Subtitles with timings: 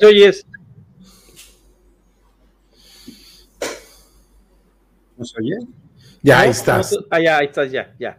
[0.00, 0.46] te oyes.
[5.18, 5.58] ¿No se oye?
[6.22, 6.98] Ya, ahí estás.
[7.10, 8.18] ah, ya, ahí estás, ya, ya.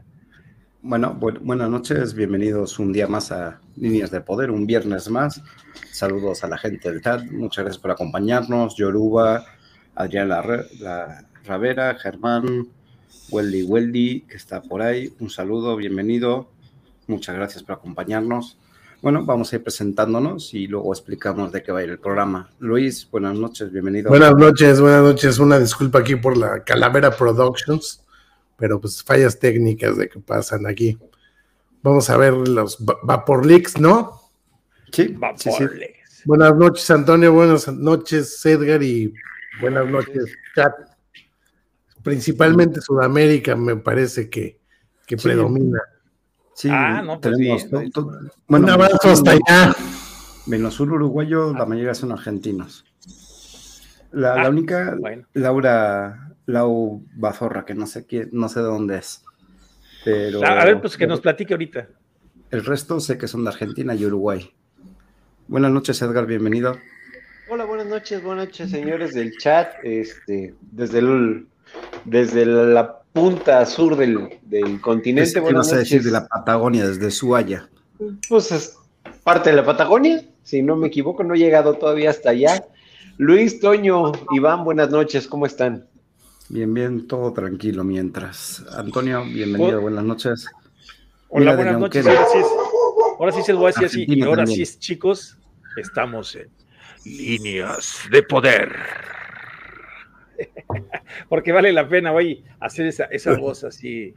[0.83, 5.41] Bueno, buenas noches, bienvenidos un día más a Líneas de Poder, un viernes más.
[5.91, 8.75] Saludos a la gente del chat, muchas gracias por acompañarnos.
[8.75, 9.43] Yoruba,
[9.95, 12.67] Adrián la, Ravera, Germán,
[13.31, 15.11] Weldy Weldy, que está por ahí.
[15.19, 16.47] Un saludo, bienvenido.
[17.07, 18.59] Muchas gracias por acompañarnos.
[19.01, 22.51] Bueno, vamos a ir presentándonos y luego explicamos de qué va a ir el programa.
[22.59, 24.09] Luis, buenas noches, bienvenido.
[24.09, 25.39] Buenas noches, buenas noches.
[25.39, 28.03] Una disculpa aquí por la Calavera Productions,
[28.57, 30.99] pero pues fallas técnicas de que pasan aquí.
[31.81, 34.21] Vamos a ver los Vapor Leaks, ¿no?
[34.91, 35.71] Sí, Vapor
[36.25, 37.33] Buenas noches, Antonio.
[37.33, 38.83] Buenas noches, Edgar.
[38.83, 39.11] Y
[39.59, 40.25] buenas noches,
[40.55, 40.73] chat.
[42.03, 44.59] Principalmente Sudamérica me parece que,
[45.07, 45.79] que predomina.
[46.53, 47.69] Sí, ah, no, pues tenemos
[48.47, 49.73] bueno, un abrazo hasta allá.
[50.45, 52.85] Menos un uruguayo, la mayoría son argentinos.
[54.11, 54.97] La, la ah, única,
[55.33, 59.23] Laura Lau Bazorra, que no sé quién, no sé de dónde es.
[60.03, 61.87] Pero, a ver, pues que nos platique ahorita.
[62.49, 64.51] El resto sé que son de Argentina y Uruguay.
[65.47, 66.77] Buenas noches, Edgar, bienvenido.
[67.49, 69.73] Hola, buenas noches, buenas noches, señores del chat.
[69.83, 71.47] Este, desde el,
[72.05, 74.39] desde la punta sur del,
[74.81, 75.33] continente.
[75.33, 77.69] ¿Qué vas a decir de la Patagonia, desde Suaya?
[78.29, 78.77] Pues es
[79.23, 82.65] parte de la Patagonia, si no me equivoco, no he llegado todavía hasta allá.
[83.17, 85.85] Luis, Toño, Iván, buenas noches, ¿cómo están?
[86.49, 88.65] Bien, bien, todo tranquilo mientras.
[88.73, 89.81] Antonio, bienvenido, oh.
[89.81, 90.47] buenas noches.
[91.29, 92.05] Hola, buenas noches.
[93.19, 94.05] Ahora sí, se lo voy a decir así.
[94.07, 95.37] Y ahora sí, chicos,
[95.77, 96.49] estamos en
[97.05, 98.75] líneas de poder.
[101.29, 104.13] Porque vale la pena, oye, hacer esa, esa voz así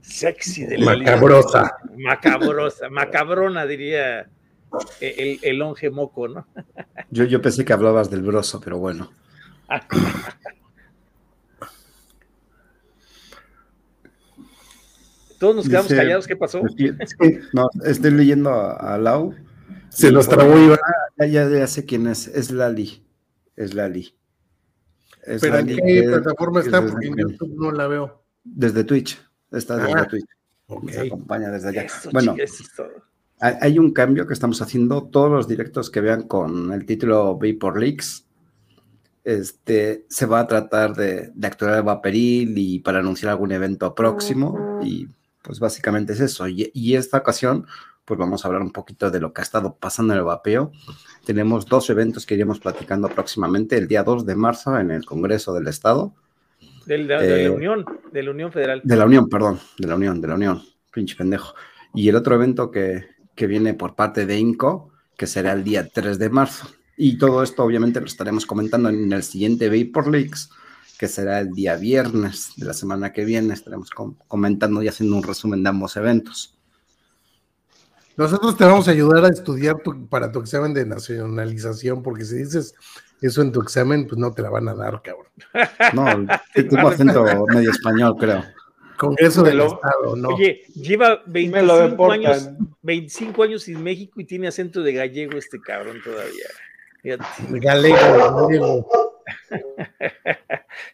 [0.00, 1.76] sexy de la Macabrosa.
[1.96, 4.28] Macabrosa, macabrona, diría
[5.00, 6.46] el, el longe moco, ¿no?
[7.10, 9.10] Yo, yo pensé que hablabas del broso, pero bueno.
[15.38, 16.62] Todos nos quedamos callados, ¿qué pasó?
[17.52, 19.34] No, estoy leyendo a, Lau.
[19.88, 20.78] Se los trabó Iván.
[21.18, 23.04] Ya, ya, ya, sé quién es, es Lali.
[23.56, 24.16] Es Lali.
[25.26, 26.86] ¿Pero en qué plataforma está?
[26.86, 28.22] Porque en YouTube no la veo.
[28.42, 29.20] Desde Twitch.
[29.50, 30.26] Está desde ah, Twitch.
[30.68, 31.86] Nos acompaña desde allá.
[32.12, 32.36] bueno,
[33.40, 35.04] hay un cambio que estamos haciendo.
[35.04, 38.26] Todos los directos que vean con el título Vapor Leaks,
[39.22, 43.94] este, se va a tratar de, de actuar el vaporil y para anunciar algún evento
[43.94, 44.80] próximo.
[44.82, 45.08] Y
[45.42, 46.48] pues básicamente es eso.
[46.48, 47.66] Y, y esta ocasión
[48.04, 50.72] pues vamos a hablar un poquito de lo que ha estado pasando en el vapeo.
[51.24, 55.54] Tenemos dos eventos que iremos platicando próximamente, el día 2 de marzo en el Congreso
[55.54, 56.14] del Estado.
[56.86, 58.82] de, la eh, Unión, de la Unión Federal.
[58.84, 60.62] De la Unión, perdón, de la Unión, de la Unión,
[60.92, 61.54] pinche pendejo.
[61.94, 65.88] Y el otro evento que, que viene por parte de INCO, que será el día
[65.88, 66.68] 3 de marzo.
[66.96, 70.50] Y todo esto obviamente lo estaremos comentando en el siguiente Vapor Leaks,
[70.98, 73.54] que será el día viernes de la semana que viene.
[73.54, 73.90] Estaremos
[74.28, 76.53] comentando y haciendo un resumen de ambos eventos.
[78.16, 79.76] Nosotros te vamos a ayudar a estudiar
[80.08, 82.74] para tu examen de nacionalización, porque si dices
[83.20, 85.26] eso en tu examen, pues no te la van a dar, cabrón.
[85.94, 88.44] No, tengo acento medio español, creo.
[88.96, 90.28] Congreso del Estado, ¿no?
[90.28, 92.50] Oye, lleva 25 años,
[92.82, 96.46] 25 años sin México y tiene acento de gallego este cabrón todavía.
[97.50, 98.88] Galego,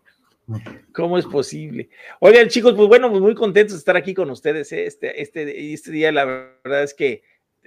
[0.93, 1.89] ¿Cómo es posible?
[2.21, 4.73] Oigan, chicos, pues bueno, pues muy contentos de estar aquí con ustedes.
[4.73, 4.87] ¿eh?
[4.87, 7.23] Este, este, este día, la verdad es que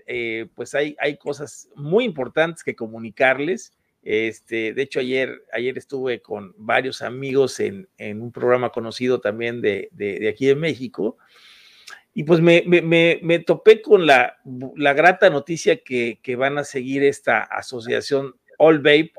[0.06, 3.74] eh, pues hay, hay cosas muy importantes que comunicarles.
[4.02, 9.90] Este, de hecho, ayer, ayer estuve con varios amigos en, un programa conocido también de,
[10.30, 11.18] aquí de México.
[12.14, 14.38] Y pues me, me, topé con la,
[14.76, 19.14] la grata noticia que, que, van a seguir esta asociación All Vape,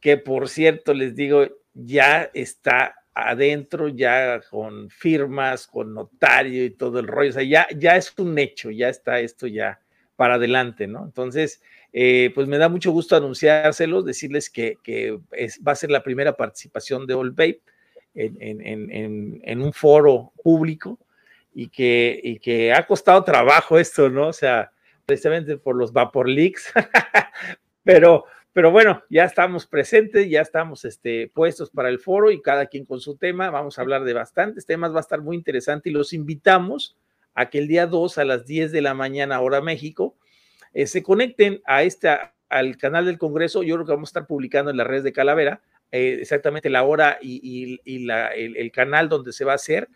[0.00, 1.46] que por cierto les digo,
[1.84, 7.30] ya está adentro, ya con firmas, con notario y todo el rollo.
[7.30, 9.80] O sea, ya, ya es un hecho, ya está esto ya
[10.16, 11.04] para adelante, ¿no?
[11.04, 14.76] Entonces, eh, pues me da mucho gusto anunciárselos, decirles que,
[15.66, 17.62] va a ser la primera participación de All Vape
[18.14, 20.98] en, un foro público
[21.54, 24.28] y que, y que ha costado trabajo esto, ¿no?
[24.28, 24.72] O sea,
[25.06, 26.72] precisamente por los Vapor Leaks,
[27.84, 32.66] pero pero bueno, ya estamos presentes, ya estamos este, puestos para el foro y cada
[32.66, 33.50] quien con su tema.
[33.50, 36.96] Vamos a hablar de bastantes temas, va a estar muy interesante y los invitamos
[37.34, 40.16] a que el día 2 a las 10 de la mañana, hora México,
[40.72, 43.62] eh, se conecten a esta, al canal del Congreso.
[43.62, 45.60] Yo creo que vamos a estar publicando en las redes de Calavera
[45.92, 49.88] eh, exactamente la hora y, el, canal donde se va a hacer,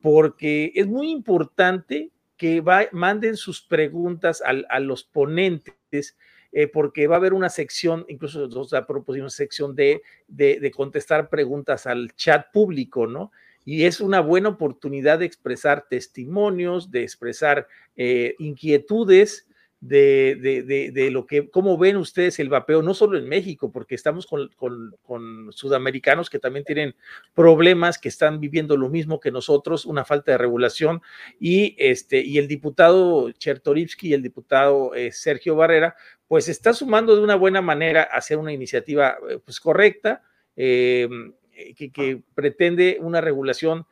[0.00, 2.62] porque es muy importante que
[2.92, 6.16] manden sus preguntas a los ponentes
[6.52, 11.28] eh, porque va a haber una sección, incluso nosotros propusimos una sección de, de, contestar
[11.30, 13.32] preguntas al chat público, ¿no?
[13.64, 19.46] Y es una buena oportunidad de expresar testimonios, de expresar eh, inquietudes
[19.82, 24.28] de, de, lo que, cómo ven ustedes el vapeo, no solo en México, porque estamos
[24.28, 24.48] con,
[25.02, 26.94] con, sudamericanos que también tienen
[27.34, 31.02] problemas, que están viviendo lo mismo que nosotros, una falta de regulación,
[31.40, 35.96] y, este, y el diputado Chertorivsky y el diputado eh, Sergio Barrera,
[36.28, 40.22] pues está sumando de una buena manera a hacer una iniciativa eh, pues, correcta,
[40.54, 41.08] eh,
[41.76, 43.84] que, que pretende una regulación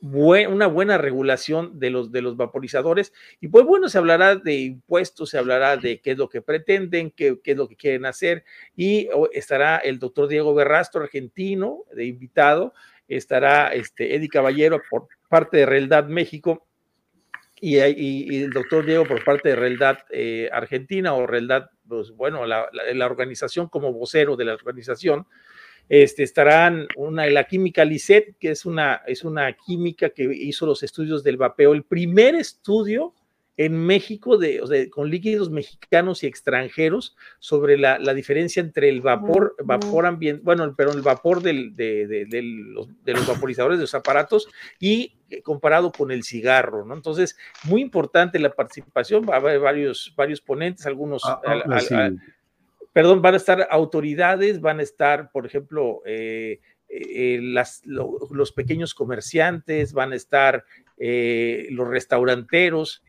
[0.00, 3.12] una buena regulación de los, de los vaporizadores.
[3.40, 7.10] Y pues bueno, se hablará de impuestos, se hablará de qué es lo que pretenden,
[7.10, 8.44] qué, qué es lo que quieren hacer.
[8.76, 12.74] Y estará el doctor Diego Berrastro, argentino, de invitado.
[13.08, 16.64] Estará este, Eddie Caballero por parte de Realidad México.
[17.60, 23.06] Y, el doctor Diego por parte de Realidad eh, Argentina o Realidad, pues bueno, la
[23.06, 25.26] organización como vocero de la organización.
[25.88, 30.82] Este, estarán una, la química Lisset, que es una, es una química que hizo los
[30.82, 33.14] estudios del vapeo, el primer estudio
[33.58, 40.06] en México de, con líquidos mexicanos y extranjeros sobre la, diferencia entre el vapor, vapor
[40.06, 44.48] ambiente, bueno, pero el vapor del, de, los, vaporizadores de los aparatos
[44.78, 46.94] y eh, comparado con el cigarro, ¿no?
[46.94, 51.22] Entonces, muy importante la participación, va a haber varios, varios ponentes, algunos...
[51.24, 52.10] Ah, ah,
[52.98, 59.92] perdón, van a estar autoridades, van a estar, por ejemplo, eh, eh, los pequeños comerciantes,
[59.92, 60.64] van a estar
[60.96, 63.04] eh, los restauranteros,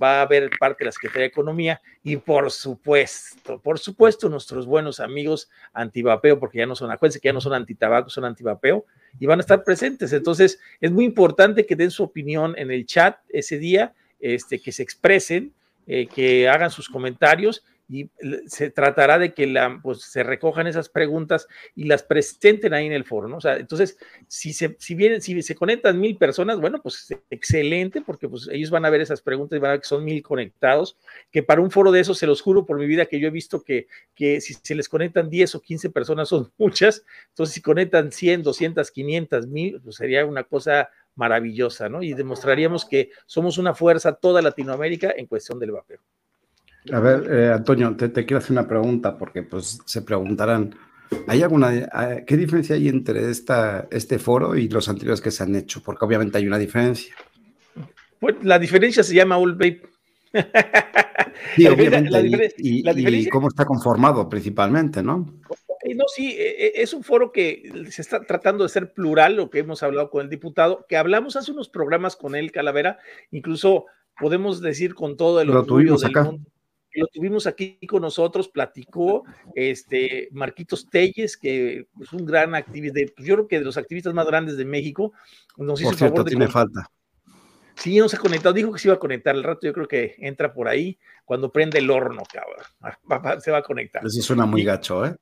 [0.00, 4.66] va a haber parte de la Secretaría de Economía y por supuesto, por supuesto, nuestros
[4.66, 8.86] buenos amigos antivapeo, porque ya no son, acuérdense que ya no son antitabaco, son antivapeo
[9.18, 10.12] y van a estar presentes.
[10.12, 14.70] Entonces, es muy importante que den su opinión en el chat ese día, este, que
[14.70, 15.52] se expresen,
[15.86, 18.10] que hagan sus comentarios y
[18.46, 23.04] se tratará de que pues, se recojan esas preguntas y las presenten ahí en el
[23.04, 23.36] foro, ¿no?
[23.36, 28.00] O sea, entonces, si se, si vienen, si se conectan mil personas, bueno, pues excelente,
[28.00, 30.22] porque pues ellos van a ver esas preguntas y van a ver que son mil
[30.22, 30.96] conectados,
[31.30, 33.30] que para un foro de esos, se los juro por mi vida que yo he
[33.30, 37.60] visto que, que si se les conectan 10 o 15 personas son muchas, entonces si
[37.60, 42.02] conectan 100, 200, 500, mil, pues sería una cosa maravillosa, ¿no?
[42.02, 46.00] Y demostraríamos que somos una fuerza toda Latinoamérica en cuestión del vapeo.
[46.92, 50.74] A ver, eh, Antonio, te, quiero hacer una pregunta porque pues se preguntarán,
[51.26, 55.56] ¿hay alguna, qué diferencia hay entre esta, este foro y los anteriores que se han
[55.56, 55.82] hecho?
[55.82, 57.14] Porque obviamente hay una diferencia.
[58.20, 59.82] Pues la diferencia se llama All Vape.
[61.56, 65.40] Sí, obviamente, y, cómo está conformado principalmente, ¿no?
[65.96, 69.50] No, sí, e, e, es un foro que se está tratando de ser plural, lo
[69.50, 72.98] que hemos hablado con el diputado, que hablamos hace unos programas con él, Calavera,
[73.30, 73.86] incluso
[74.18, 76.24] podemos decir con todo el orgullo del acá.
[76.24, 76.53] mundo
[76.94, 79.24] lo tuvimos aquí con nosotros, platicó
[79.54, 84.14] este Marquitos Telles, que es un gran activista, pues yo creo que de los activistas
[84.14, 85.12] más grandes de México,
[85.56, 86.36] nos hizo Por cierto, favor de...
[86.36, 86.90] tiene falta.
[87.76, 88.52] Sí, no se ha conectado.
[88.52, 89.34] Dijo que se iba a conectar.
[89.34, 93.40] El rato yo creo que entra por ahí cuando prende el horno, cabrón.
[93.42, 94.04] Se va a conectar.
[94.04, 95.16] Eso suena muy gacho, ¿eh?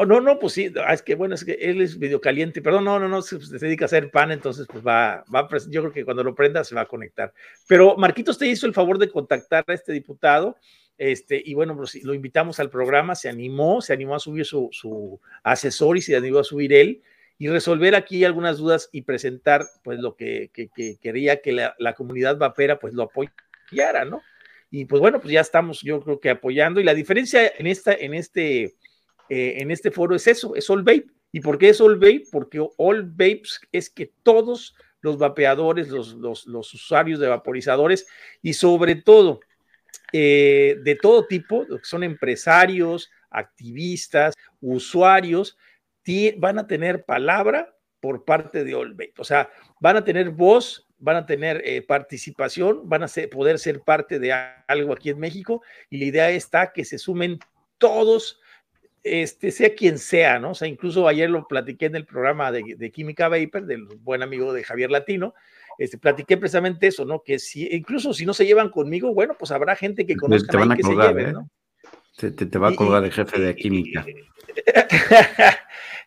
[0.00, 2.62] Oh, no, no, pues sí, ah, es que bueno, es que él es medio caliente,
[2.62, 5.92] perdón, no, no, no, se, dedica a hacer pan, entonces pues va, va, yo creo
[5.92, 7.34] que cuando lo prenda se va a conectar.
[7.66, 10.56] Pero Marquitos te hizo el favor de contactar a este diputado,
[10.98, 14.68] este, y bueno, pues, lo invitamos al programa, se animó, se animó a subir su,
[14.72, 17.02] su asesor y se animó a subir él,
[17.38, 20.50] y resolver aquí algunas dudas y presentar pues lo que,
[21.00, 24.22] quería que la, comunidad vapera pues lo apoyara, ¿no?
[24.70, 27.94] Y pues bueno, pues ya estamos yo creo que apoyando y la diferencia en, esta,
[27.94, 28.64] en, este,
[29.28, 31.06] eh, en este foro es eso, es All Vape.
[31.30, 32.24] ¿Y por qué es All Vape?
[32.32, 38.06] Porque All Vapes es que todos los vapeadores, los, los, usuarios de vaporizadores
[38.42, 39.40] y sobre todo
[40.12, 45.56] eh, de todo tipo, son empresarios, activistas, usuarios,
[46.36, 49.18] van a tener palabra por parte de Olbeit.
[49.18, 49.50] O sea,
[49.80, 54.32] van a tener voz, van a tener eh, participación, van a poder ser parte de
[54.66, 57.38] algo aquí en México y la idea está que se sumen
[57.78, 58.40] todos,
[59.02, 60.50] este, sea quien sea, ¿no?
[60.50, 64.52] O sea, incluso ayer lo platiqué en el programa de, Química Vapor, del buen amigo
[64.52, 65.34] de Javier Latino,
[65.78, 67.22] este, platiqué precisamente eso, ¿no?
[67.22, 70.56] Que si, incluso si no se llevan conmigo, bueno, pues habrá gente que conozca te
[70.56, 71.32] van a que se lleve, ¿eh?
[71.32, 71.48] ¿no?
[72.16, 74.04] Te, va a colgar el jefe de química.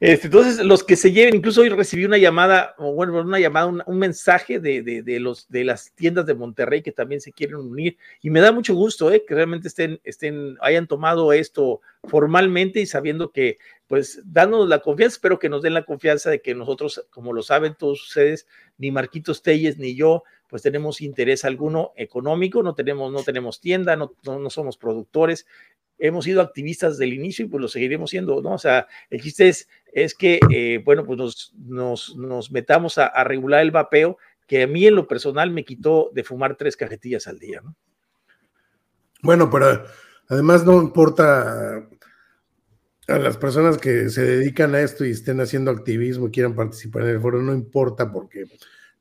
[0.02, 4.00] Este, entonces, los que se lleven, incluso hoy recibí una llamada, bueno, una llamada, un,
[4.00, 8.00] mensaje de, los, de las tiendas de Monterrey que también se quieren unir.
[8.20, 12.88] Y me da mucho gusto eh, que realmente estén, estén, hayan tomado esto formalmente y
[12.88, 17.06] sabiendo que, pues, dándonos la confianza, espero que nos den la confianza de que nosotros,
[17.12, 18.48] como lo saben todos ustedes,
[18.80, 23.96] ni Marquitos Telles ni yo, pues tenemos interés alguno económico, no tenemos, no tenemos tienda,
[23.96, 25.46] no, no somos productores,
[26.02, 28.54] hemos sido activistas desde el inicio y pues lo seguiremos siendo, ¿no?
[28.54, 33.72] O sea, el chiste es, es que, eh, bueno, pues nos, metamos a, regular el
[33.72, 34.18] vapeo,
[34.48, 37.76] que a mí en lo personal me quitó de fumar tres cajetillas al día, ¿no?
[39.24, 39.84] Bueno, pero
[40.30, 41.88] además no importa
[43.08, 47.04] a las personas que se dedican a esto y estén haciendo activismo y quieran participar
[47.04, 48.46] en el foro, no importa porque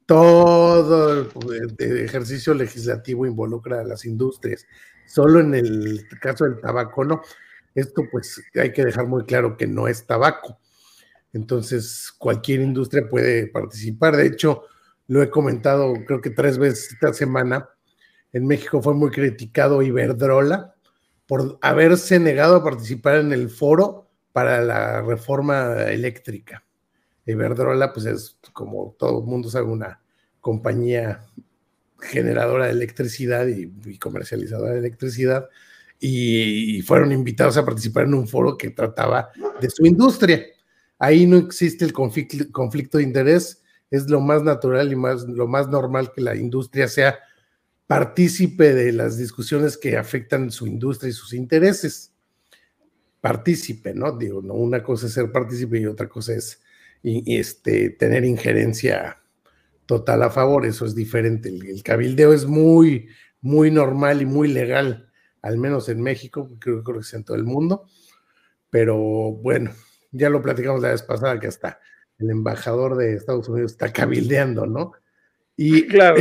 [0.05, 4.67] todo el ejercicio legislativo involucra a las industrias
[5.11, 7.21] Solo en el caso del tabaco, no.
[7.75, 10.60] Esto pues hay que dejar muy claro que no es tabaco.
[11.33, 14.17] Entonces, cualquier industria puede participar.
[14.17, 14.65] De hecho,
[15.07, 17.69] lo he comentado creo que tres veces esta semana.
[18.33, 20.75] En México fue muy criticado Iberdrola
[21.27, 26.65] por haberse negado a participar en el foro para la reforma eléctrica.
[27.27, 30.01] Iberdrola, pues es como todo el mundo sabe, una
[30.41, 31.25] compañía
[32.01, 35.49] generadora de electricidad y, comercializadora de electricidad,
[35.99, 40.45] y, fueron invitados a participar en un foro que trataba de su industria.
[41.01, 45.67] Ahí no existe el conflicto, de interés, es lo más natural y más, lo más
[45.69, 47.19] normal que la industria sea
[47.87, 52.13] partícipe de las discusiones que afectan su industria y sus intereses.
[53.23, 54.17] Partícipe, ¿no?
[54.17, 56.61] Digo, no, una cosa es ser partícipe y otra cosa es
[57.03, 59.23] este, tener injerencia
[59.87, 61.49] total a favor, eso es diferente.
[61.49, 63.09] El, cabildeo es muy,
[63.41, 67.39] muy normal y muy legal, al menos en México, creo, creo que es en todo
[67.39, 67.87] el mundo,
[68.69, 69.73] pero bueno,
[70.11, 71.81] ya lo platicamos la vez pasada que hasta
[72.19, 74.93] el embajador de Estados Unidos está cabildeando, ¿no?
[75.57, 76.17] Y claro.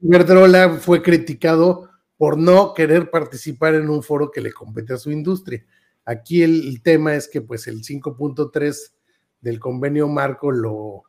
[0.00, 5.10] Verdrola fue criticado por no querer participar en un foro que le compete a su
[5.10, 5.64] industria.
[6.04, 8.92] Aquí el tema es que pues el 5.3
[9.40, 11.04] del convenio marco lo,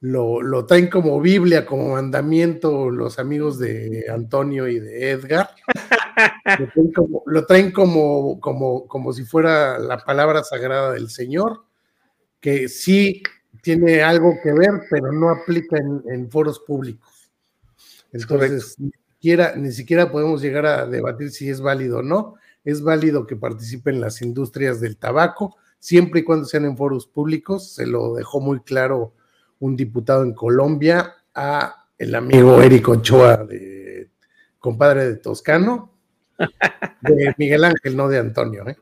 [0.00, 5.50] lo, traen como Biblia, como mandamiento los amigos de Antonio y de Edgar.
[7.26, 11.64] lo traen, como, como, como, si fuera la palabra sagrada del Señor,
[12.40, 13.22] que sí
[13.62, 17.30] tiene algo que ver, pero no aplica en, foros públicos.
[18.12, 22.36] Entonces, ni siquiera, ni siquiera podemos llegar a debatir si es válido o no.
[22.64, 27.74] Es válido que participen las industrias del tabaco, siempre y cuando sean en foros públicos.
[27.74, 29.14] Se lo dejó muy claro
[29.60, 34.10] un diputado en Colombia, a el amigo Eric Ochoa, de,
[34.58, 35.92] compadre de Toscano,
[37.00, 38.68] de Miguel Ángel, no de Antonio.
[38.68, 38.76] ¿eh?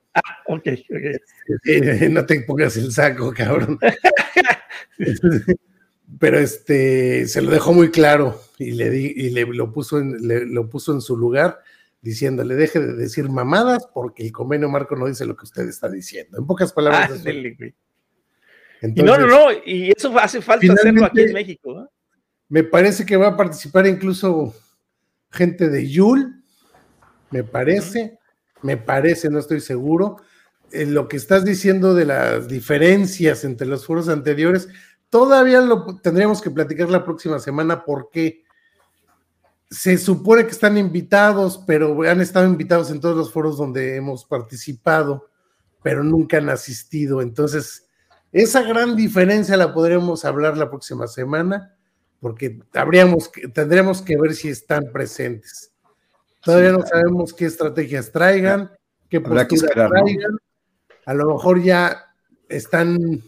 [0.49, 2.09] Ok, ok.
[2.11, 3.79] no te pongas el saco, cabrón.
[6.21, 10.17] Pero este se lo dejó muy claro y le di, y le lo puso en,
[10.55, 11.59] lo puso en su lugar
[12.01, 15.89] diciéndole deje de decir mamadas porque el convenio marco no dice lo que usted está
[15.89, 16.39] diciendo.
[16.39, 17.11] En pocas palabras.
[17.27, 17.31] Ah,
[18.83, 21.91] y no, no, no, y eso hace falta hacerlo aquí en México.
[22.49, 24.55] Me parece que va a participar incluso
[25.31, 26.45] gente de Yul,
[27.31, 28.19] me parece,
[28.63, 30.19] me parece, no estoy seguro.
[30.87, 34.69] Lo que estás diciendo de las diferencias entre los foros anteriores,
[35.09, 38.45] todavía lo tendríamos que platicar la próxima semana porque
[39.71, 44.25] se supone que están invitados, pero han estado invitados en todos los foros donde hemos
[44.25, 45.29] participado,
[45.83, 47.21] pero nunca han asistido.
[47.21, 47.89] Entonces,
[48.33, 51.75] esa gran diferencia la podremos hablar la próxima semana,
[52.21, 55.73] porque habríamos que, tendremos que ver si están presentes.
[56.43, 58.71] Todavía no sabemos qué estrategias traigan,
[59.09, 60.39] qué posturas traigan.
[61.07, 62.05] A lo mejor ya
[62.49, 63.23] están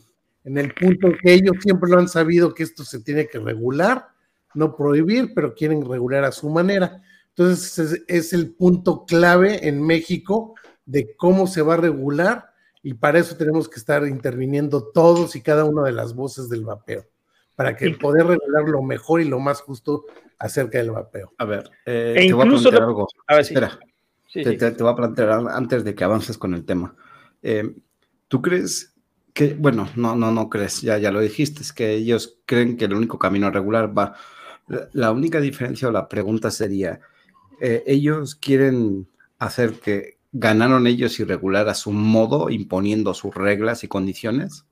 [0.45, 4.09] en el punto que ellos siempre lo han sabido que esto se tiene que regular
[4.55, 7.03] no prohibir, pero quieren regular a su manera.
[7.31, 10.55] Entonces es, el punto clave en México
[10.85, 12.51] de cómo se va a regular
[12.83, 16.65] y para eso tenemos que estar interviniendo todos y cada una de las voces del
[16.65, 17.05] vapeo,
[17.55, 20.07] para que poder regular lo mejor y lo más justo
[20.39, 21.33] acerca del vapeo.
[21.39, 23.07] A ver, eh, e te voy a plantear algo.
[23.27, 23.79] A ver, Espera,
[24.33, 26.97] te, voy a plantear antes de que avances con el tema.
[27.51, 27.75] Eh,
[28.29, 28.95] ¿Tú crees
[29.33, 32.85] que, bueno, no, no, no crees, ya, ya lo dijiste, es que ellos creen que
[32.85, 34.17] el único camino regular va
[34.93, 37.01] la única diferencia o la pregunta sería,
[37.59, 43.83] eh, ¿ellos quieren hacer que ganaron ellos y regular a su modo, imponiendo sus reglas
[43.83, 44.67] y condiciones?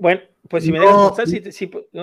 [0.00, 0.96] Bueno, pues si me dejas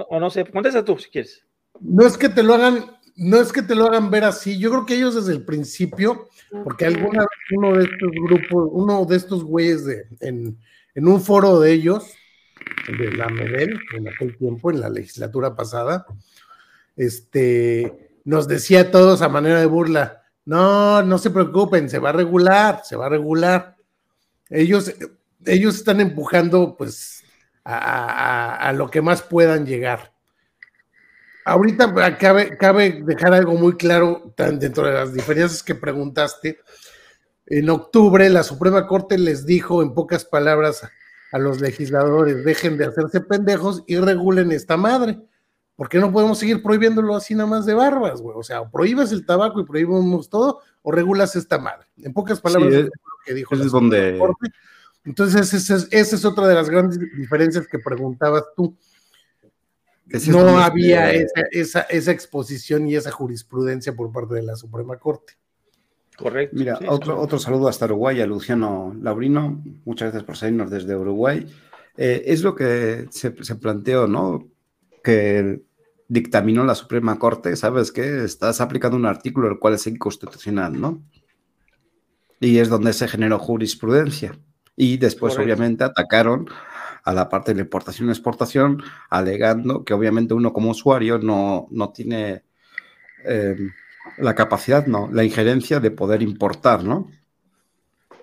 [0.08, 1.44] o no sé, contesta tú si quieres.
[1.80, 4.58] No es que te lo hagan, no es que te lo hagan ver así.
[4.58, 6.30] Yo creo que ellos desde el principio,
[6.64, 10.58] porque alguna vez uno de estos grupos, uno de estos güeyes de, en,
[10.94, 12.06] en un foro de ellos,
[12.88, 16.06] de la MEDEL, en aquel tiempo, en la legislatura pasada,
[16.96, 22.10] este, nos decía a todos a manera de burla, no, no se preocupen, se va
[22.10, 23.76] a regular, se va a regular.
[24.50, 24.94] Ellos,
[25.46, 27.24] ellos están empujando pues
[27.64, 30.14] a, lo que más puedan llegar.
[31.46, 36.60] Ahorita cabe, cabe dejar algo muy claro dentro de las diferencias que preguntaste.
[37.46, 40.82] En octubre la Suprema Corte les dijo en pocas palabras
[41.32, 45.20] a los legisladores, dejen de hacerse pendejos y regulen esta madre.
[45.76, 48.36] ¿Por qué no podemos seguir prohibiéndolo así nada más de barbas, güey?
[48.38, 51.86] O sea, o prohíbes el tabaco y prohibimos todo, o regulas esta madre.
[51.98, 52.92] En pocas palabras, es, lo
[53.26, 53.54] que dijo.
[53.54, 54.20] Es donde...
[55.04, 58.76] Entonces, esa es, otra de las grandes diferencias que preguntabas tú.
[60.28, 65.34] No había esa, esa, exposición y esa jurisprudencia por parte de la Suprema Corte.
[66.18, 66.56] Correcto.
[66.58, 69.64] Mira, otro, otro saludo hasta Uruguay a Luciano Laurino.
[69.84, 71.46] Muchas gracias por seguirnos desde Uruguay.
[71.98, 74.48] Eh, es lo que se, se planteó, ¿no?
[75.06, 75.62] que
[76.10, 78.26] dictaminó la Suprema Corte, ¿sabes qué?
[78.26, 81.02] Estás aplicando un artículo el cual es inconstitucional, ¿no?
[82.42, 84.38] Y es donde se generó jurisprudencia.
[84.76, 86.50] Y después, obviamente, atacaron
[87.06, 91.68] a la parte de la importación y exportación, alegando que obviamente uno como usuario no,
[91.70, 92.42] no tiene
[93.24, 93.72] em,
[94.18, 97.12] la capacidad, no, la injerencia de poder importar, ¿no?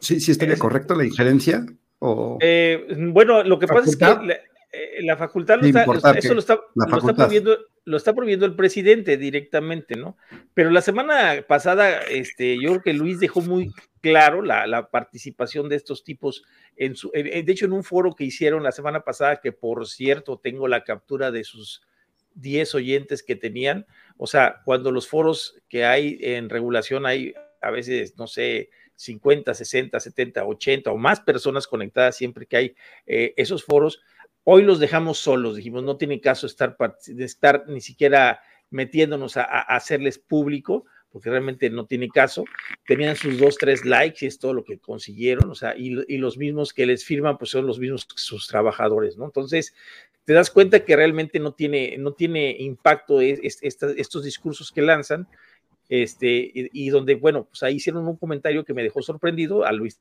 [0.00, 1.64] Sí, sí estaría correcto la injerencia.
[2.00, 2.38] O...
[2.40, 4.04] Eh, bueno, lo que pasa es que
[4.72, 6.58] eh, la facultad lo está, eso lo está,
[7.14, 10.16] prohibiendo, lo está prohibiendo el presidente directamente, ¿no?
[10.54, 13.70] Pero la semana pasada, este, yo creo que Luis dejó muy
[14.02, 16.44] claro la, participación de estos tipos
[16.76, 20.38] en su, de hecho, en un foro que hicieron la semana pasada, que por cierto
[20.38, 21.82] tengo la captura de sus
[22.34, 23.86] 10 oyentes que tenían,
[24.18, 29.54] o sea, cuando los foros que hay en regulación hay a veces, no sé, 50,
[29.54, 32.74] 60, 70, 80 o más personas conectadas siempre que hay
[33.06, 34.02] eh, esos foros,
[34.44, 36.76] Hoy los dejamos solos, dijimos, no tiene caso estar,
[37.18, 42.44] estar ni siquiera metiéndonos a, hacerles público, porque realmente no tiene caso.
[42.86, 46.38] Tenían sus dos, tres likes y es todo lo que consiguieron, o sea, y, los
[46.38, 49.26] mismos que les firman, pues son los mismos sus trabajadores, ¿no?
[49.26, 49.74] Entonces,
[50.24, 55.28] te das cuenta que realmente no tiene, no tiene impacto estos discursos que lanzan,
[55.88, 60.00] este, y, donde, bueno, pues ahí hicieron un comentario que me dejó sorprendido, a Luis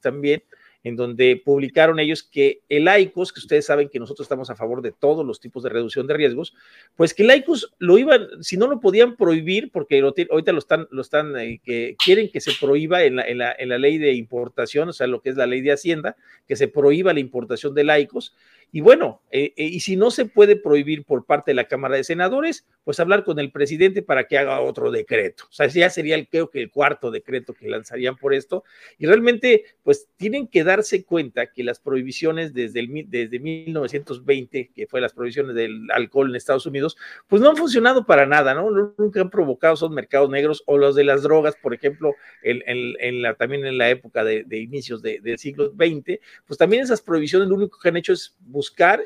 [0.00, 0.42] también,
[0.84, 4.82] en donde publicaron ellos que el ICOS, que ustedes saben que nosotros estamos a favor
[4.82, 6.54] de todos los tipos de reducción de riesgos,
[6.96, 10.88] pues que el ICOS lo iban, si no lo podían prohibir, porque ahorita lo están,
[10.90, 13.98] lo están, eh, que quieren que se prohíba en la, en, la, en la ley
[13.98, 16.16] de importación, o sea, lo que es la ley de Hacienda,
[16.48, 18.34] que se prohíba la importación de ICOS,
[18.74, 21.96] y bueno, eh, eh, y si no se puede prohibir por parte de la Cámara
[21.96, 25.44] de Senadores, pues hablar con el presidente para que haga otro decreto.
[25.50, 28.64] O sea, ya sería el, creo que el cuarto decreto que lanzarían por esto.
[28.96, 34.86] Y realmente, pues tienen que darse cuenta que las prohibiciones desde, el, desde 1920, que
[34.86, 36.96] fue las prohibiciones del alcohol en Estados Unidos,
[37.28, 38.70] pues no han funcionado para nada, ¿no?
[38.70, 43.34] Nunca han provocado esos mercados negros o los de las drogas, por ejemplo, en, la,
[43.34, 47.78] también en la época de, inicios del siglo XX, pues también esas prohibiciones lo único
[47.78, 48.61] que han hecho es buscar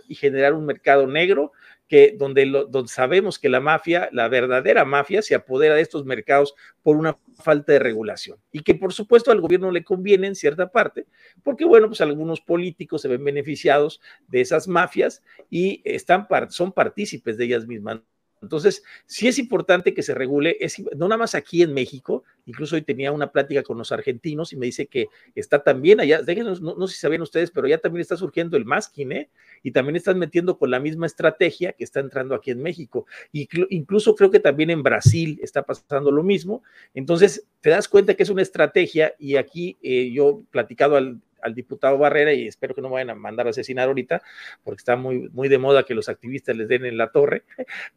[0.09, 1.53] y generar un mercado negro
[1.89, 6.05] que donde, lo, donde sabemos que la mafia, la verdadera mafia, se apodera de estos
[6.05, 10.35] mercados por una falta de regulación y que por supuesto al gobierno le conviene en
[10.35, 11.07] cierta parte,
[11.43, 17.37] porque bueno, pues algunos políticos se ven beneficiados de esas mafias y están son partícipes
[17.37, 18.01] de ellas mismas.
[18.43, 22.77] Entonces, sí es importante que se regule, es, no nada más aquí en México, incluso
[22.77, 26.61] hoy tenía una plática con los argentinos y me dice que está también allá, déjenos,
[26.61, 29.31] no, sé si sabían ustedes, pero ya también está surgiendo el masking, ¿eh?
[29.63, 33.07] Y también están metiendo con la misma estrategia que está entrando aquí en México.
[33.33, 36.63] Y incluso creo que también en Brasil está pasando lo mismo.
[36.95, 41.55] Entonces, te das cuenta que es una estrategia y aquí eh, yo platicado al, al
[41.55, 44.21] diputado Barrera y espero que no me vayan a mandar a asesinar ahorita,
[44.65, 47.45] porque está muy, muy de moda que los activistas les den en la torre.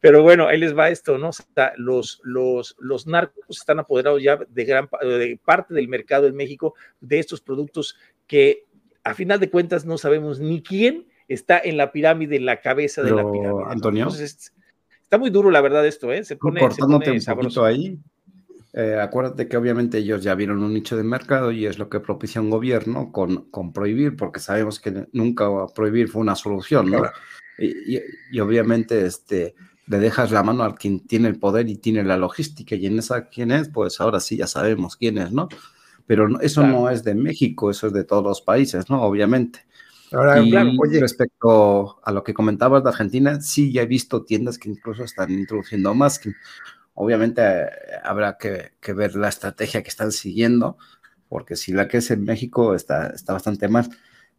[0.00, 1.30] Pero bueno, ahí les va esto, ¿no?
[1.76, 6.74] los, los, los narcos están apoderados ya de gran de parte del mercado en México
[7.00, 8.66] de estos productos que
[9.02, 13.02] a final de cuentas no sabemos ni quién está en la pirámide, en la cabeza
[13.02, 13.64] de la pirámide.
[13.66, 14.08] Antonio.
[14.08, 16.24] está muy duro, la verdad, esto, ¿eh?
[16.24, 16.82] Se pone, se
[17.34, 17.98] pone ahí,
[18.72, 21.98] eh, acuérdate que obviamente ellos ya vieron un nicho de mercado y es lo que
[21.98, 27.02] propicia un gobierno con, con prohibir, porque sabemos que nunca prohibir fue una solución, ¿no?
[27.58, 27.98] Y,
[28.32, 29.54] y, obviamente este,
[29.86, 32.98] le dejas la mano a quien tiene el poder y tiene la logística, y en
[33.00, 35.48] esa quién es, pues ahora sí ya sabemos quién es, ¿no?
[36.06, 39.02] Pero eso no es de México, eso es de todos los países, ¿no?
[39.02, 39.60] Obviamente.
[40.12, 40.98] Ahora, y oye.
[40.98, 45.30] respecto a lo que comentabas de Argentina, sí ya he visto tiendas que incluso están
[45.30, 46.34] introduciendo masking.
[47.00, 47.70] Obviamente eh,
[48.04, 50.76] habrá que, ver la estrategia que están siguiendo,
[51.30, 53.88] porque si la que es en México está, está bastante mal.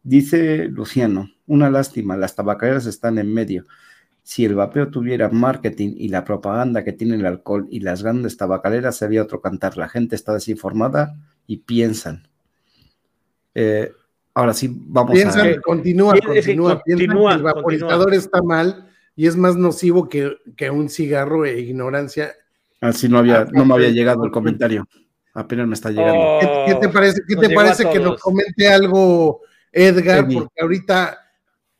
[0.04, 3.64] Dice Luciano, una lástima, las tabacaleras están en medio.
[4.22, 8.36] Si el vapeo tuviera marketing y la propaganda que tiene el alcohol y las grandes
[8.36, 9.76] tabacaleras, sería otro cantar.
[9.76, 11.16] La gente está desinformada
[11.48, 12.28] y piensan.
[13.56, 13.90] Eh,
[14.34, 15.60] ahora sí, vamos a...
[15.62, 17.34] Continúa, continúa, continúa.
[17.34, 22.32] el vaporizador está mal y es más nocivo que, que un cigarro e ignorancia
[22.82, 24.84] Así no había, no me había llegado el comentario.
[25.34, 26.40] Apenas me está llegando.
[26.66, 29.40] ¿Qué, te parece, qué te parece que nos comente algo,
[29.70, 30.26] Edgar?
[30.26, 31.16] Porque ahorita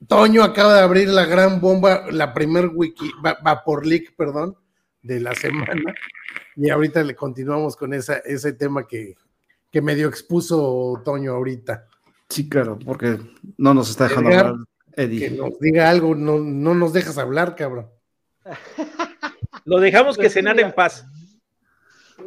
[0.06, 4.56] Toño acaba de abrir la gran bomba, la primer wiki, Vapor Leak, perdón,
[5.02, 5.92] de la semana.
[6.54, 9.16] Y ahorita le continuamos con esa, ese tema que,
[9.72, 11.88] que medio expuso Toño ahorita.
[12.28, 13.18] Sí, claro, porque
[13.58, 14.54] no nos está dejando hablar,
[14.92, 15.18] Eddie.
[15.18, 17.88] Que nos diga algo, no, no nos dejas hablar, cabrón.
[19.64, 21.06] Lo dejamos que cenar en paz.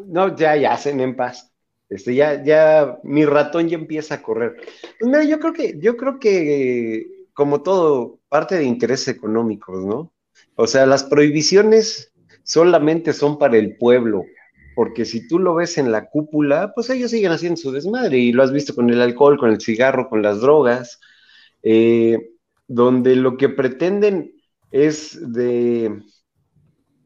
[0.07, 1.51] No, ya, ya, cen en paz.
[1.89, 4.55] Este, ya, ya, mi ratón ya empieza a correr.
[4.99, 10.11] Pues mira, yo creo que, yo creo que, como todo, parte de intereses económicos, ¿no?
[10.55, 12.11] O sea, las prohibiciones
[12.43, 14.23] solamente son para el pueblo,
[14.75, 18.31] porque si tú lo ves en la cúpula, pues ellos siguen haciendo su desmadre, y
[18.31, 20.99] lo has visto con el alcohol, con el cigarro, con las drogas,
[21.63, 22.31] eh,
[22.67, 24.33] donde lo que pretenden
[24.71, 26.01] es de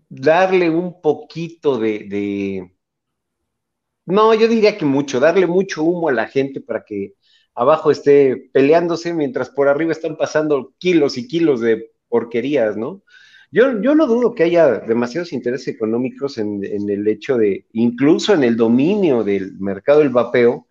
[0.10, 2.72] darle un poquito de,
[4.06, 7.13] no, yo diría que mucho, darle mucho humo a la gente para que
[7.54, 13.04] abajo esté peleándose mientras por arriba están pasando kilos y kilos de porquerías, ¿no?
[13.52, 18.34] Yo, yo no dudo que haya demasiados intereses económicos en, en, el hecho de, incluso
[18.34, 20.67] en el dominio del mercado del vapeo,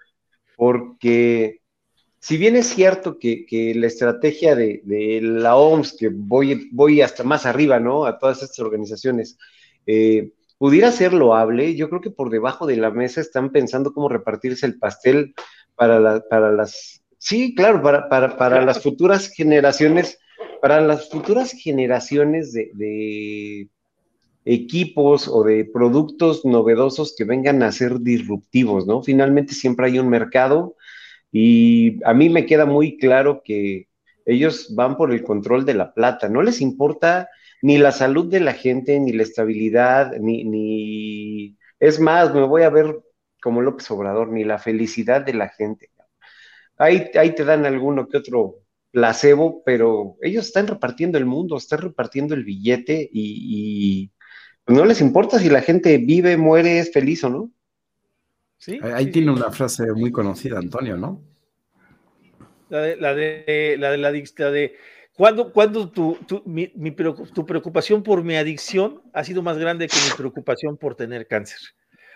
[0.57, 1.58] porque
[2.21, 7.47] si bien es cierto que, la estrategia de, la OMS, que voy, voy hasta más
[7.47, 8.07] arriba, ¿no?
[8.07, 9.39] A todas estas organizaciones,
[9.87, 14.09] eh, pudiera ser loable, yo creo que por debajo de la mesa están pensando cómo
[14.09, 15.35] repartirse el pastel
[15.77, 20.19] para, para las, sí, claro, para, para, las futuras generaciones,
[20.61, 23.69] para las futuras generaciones de, de
[24.45, 29.05] equipos o de productos novedosos que vengan a ser disruptivos, ¿no?
[29.05, 30.75] Finalmente siempre hay un mercado
[31.33, 33.89] y a mí me queda muy claro que
[34.25, 37.29] ellos van por el control de la plata, no les importa
[37.63, 41.59] ni la salud de la gente, ni la estabilidad, ni, ni...
[41.81, 43.01] es más, me voy a ver
[43.43, 45.91] como López Obrador, ni la felicidad de la gente.
[46.77, 51.81] Ahí, ahí te dan alguno que otro placebo, pero ellos están repartiendo el mundo, están
[51.81, 54.13] repartiendo el billete y,
[54.67, 57.51] no les importa si la gente vive, muere, es feliz o no.
[58.95, 61.23] Ahí tiene una frase muy conocida, Antonio, ¿no?
[62.69, 64.77] La de la de la de, la de
[65.15, 69.97] ¿cuándo, cuando tu, tu, mi, tu preocupación por mi adicción ha sido más grande que
[69.97, 71.59] mi preocupación por tener cáncer?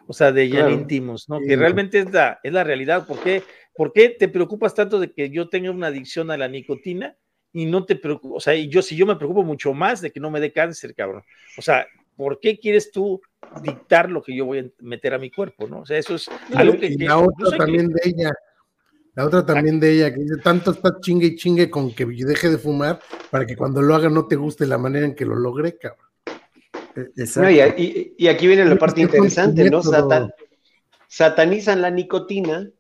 [0.06, 1.38] O sea, de ya íntimos, ¿no?
[1.40, 3.06] Que realmente es la, es la realidad.
[3.06, 3.42] ¿Por qué,
[3.74, 7.16] ¿Por qué te preocupas tanto de que yo tenga una adicción a la nicotina
[7.52, 8.36] y no te preocupas?
[8.36, 10.52] O sea, y yo si yo me preocupo mucho más de que no me dé
[10.52, 11.22] cáncer, cabrón.
[11.56, 13.20] O sea, ¿por qué quieres tú
[13.62, 15.80] dictar lo que yo voy a meter a mi cuerpo, ¿no?
[15.80, 16.86] O sea, eso es algo que...
[16.86, 18.32] Y la otra también de ella,
[19.14, 22.50] la otra también de ella, que dice, tanto está chingue y chingue con que deje
[22.50, 25.36] de fumar para que cuando lo haga no te guste la manera en que lo
[25.36, 26.06] logre, cabrón.
[26.94, 29.80] E, y, aquí viene la parte interesante, ¿no?
[31.08, 32.70] satanizan la nicotina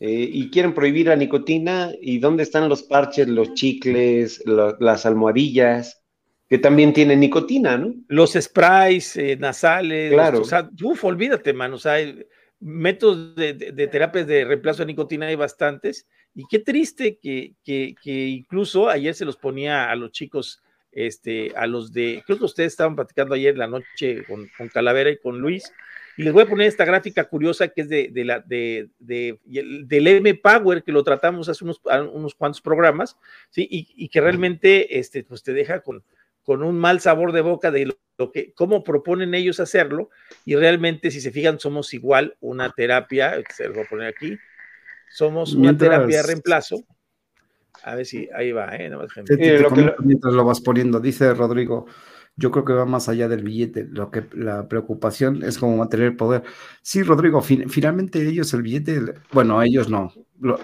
[0.00, 1.90] eh, y quieren prohibir la nicotina.
[2.00, 6.01] ¿Y dónde están los parches, los chicles, las almohadillas?
[6.52, 7.94] Que también tiene nicotina, ¿no?
[8.08, 10.42] Los sprays eh, nasales, claro.
[10.42, 11.96] o sea, uf, olvídate, man, o sea,
[12.60, 17.94] métodos de, de, terapias de reemplazo de nicotina hay bastantes, y qué triste que, que,
[18.02, 22.44] que, incluso ayer se los ponía a los chicos, este, a los de, creo que
[22.44, 25.72] ustedes estaban platicando ayer en la noche con, con Calavera y con Luis,
[26.18, 29.40] y les voy a poner esta gráfica curiosa que es de, de la, de, de,
[29.46, 31.80] del M Power, que lo tratamos hace unos,
[32.12, 33.16] unos cuantos programas,
[33.48, 33.66] ¿sí?
[33.70, 36.04] Y, y, que realmente este, pues te deja con,
[36.42, 40.10] con un mal sabor de boca de lo, lo, que, cómo proponen ellos hacerlo,
[40.44, 44.38] y realmente, si se fijan, somos igual una terapia, se lo voy a poner aquí,
[45.10, 46.84] somos una terapia de reemplazo.
[47.84, 48.88] A ver si ahí va, ¿eh?
[48.88, 49.92] No, te, te, te lo que...
[50.00, 51.86] Mientras lo vas poniendo, dice Rodrigo,
[52.36, 53.88] yo creo que va más allá del billete.
[53.90, 56.42] Lo que la preocupación es como mantener el poder.
[56.80, 60.12] Sí, Rodrigo, fin, finalmente ellos el billete, bueno, ellos no.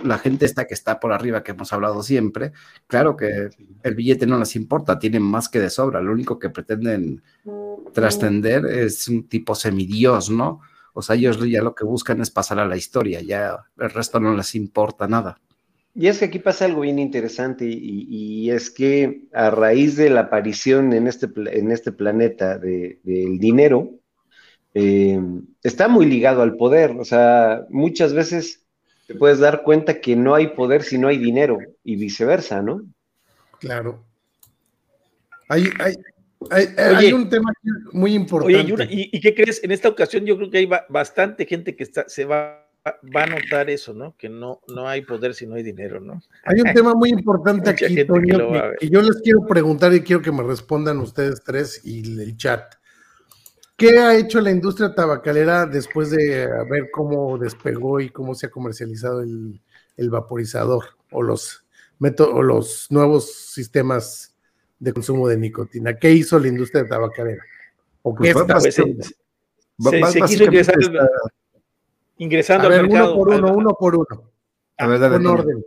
[0.03, 2.53] La gente esta que está por arriba, que hemos hablado siempre,
[2.87, 3.51] claro que
[3.83, 6.01] el billete no les importa, tienen más que de sobra.
[6.01, 7.23] Lo único que pretenden
[7.93, 10.61] trascender es un tipo semidios, ¿no?
[10.95, 14.19] O sea, ellos ya lo que buscan es pasar a la historia, ya el resto
[14.19, 15.41] no les importa nada.
[15.95, 20.21] Y es que aquí pasa algo bien interesante y, es que a raíz de la
[20.21, 23.99] aparición en este, en este planeta del de, dinero,
[24.75, 25.21] eh,
[25.63, 26.93] está muy ligado al poder.
[26.93, 28.65] O sea, muchas veces
[29.09, 32.83] te puedes dar cuenta que no hay poder si no hay dinero y viceversa, ¿no?
[33.59, 34.05] Claro.
[35.49, 35.95] Hay, hay,
[36.51, 37.51] hay, oye, hay un tema
[37.93, 38.75] muy importante.
[38.75, 39.65] Oye, y, qué crees?
[39.65, 42.67] En esta ocasión yo creo que hay bastante gente que está, se va
[43.15, 44.15] va a notar eso, ¿no?
[44.17, 46.23] Que no, no hay poder si no hay dinero, ¿no?
[46.45, 50.23] Hay un tema muy importante aquí, Toño, que, que, yo les quiero preguntar y quiero
[50.23, 52.75] que me respondan ustedes tres y el chat.
[53.79, 58.51] ¿Qué ha hecho la industria tabacalera después de ver cómo despegó y cómo se ha
[58.51, 59.61] comercializado el,
[59.97, 61.65] el vaporizador o los,
[62.01, 64.35] o los nuevos sistemas
[64.81, 65.97] de consumo de nicotina?
[65.97, 67.45] ¿Qué hizo la industria tabacalera?
[68.03, 69.05] ¿O qué pues está haciendo?
[69.05, 69.13] Se,
[69.79, 71.09] se, se quiso ingresar está
[72.17, 73.15] ingresando a ver, al mercado.
[73.15, 74.33] Uno por uno, uno por uno.
[74.77, 75.33] A ver, dale, Toño.
[75.35, 75.65] orden.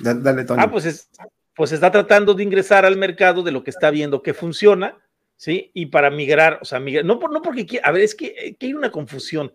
[0.00, 0.60] Dale, dale, Toño.
[0.60, 1.08] Ah, pues, es,
[1.54, 4.98] pues está tratando de ingresar al mercado de lo que está viendo que funciona,
[5.42, 5.72] ¿sí?
[5.74, 8.66] Y para migrar, o sea, migrar, no, no porque, quiera, a ver, es que, que
[8.66, 9.52] hay una confusión.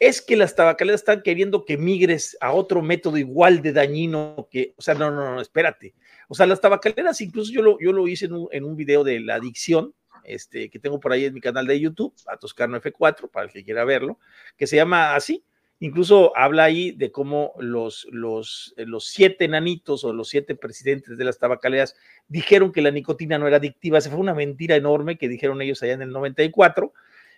[0.00, 4.74] Es que las tabacaleras están queriendo que migres a otro método igual de dañino que,
[4.76, 5.94] o sea, no, no, no, espérate.
[6.26, 9.04] O sea, las tabacaleras, incluso yo lo, yo lo hice en un, en un video
[9.04, 12.80] de la adicción, este, que tengo por ahí en mi canal de YouTube, a Toscano
[12.80, 14.18] F4, para el que quiera verlo,
[14.56, 15.44] que se llama así.
[15.80, 21.24] Incluso habla ahí de cómo los, los, los siete nanitos o los siete presidentes de
[21.24, 21.94] las tabacaleras
[22.26, 24.00] dijeron que la nicotina no era adictiva.
[24.00, 26.92] Se fue una mentira enorme que dijeron ellos allá en el 94.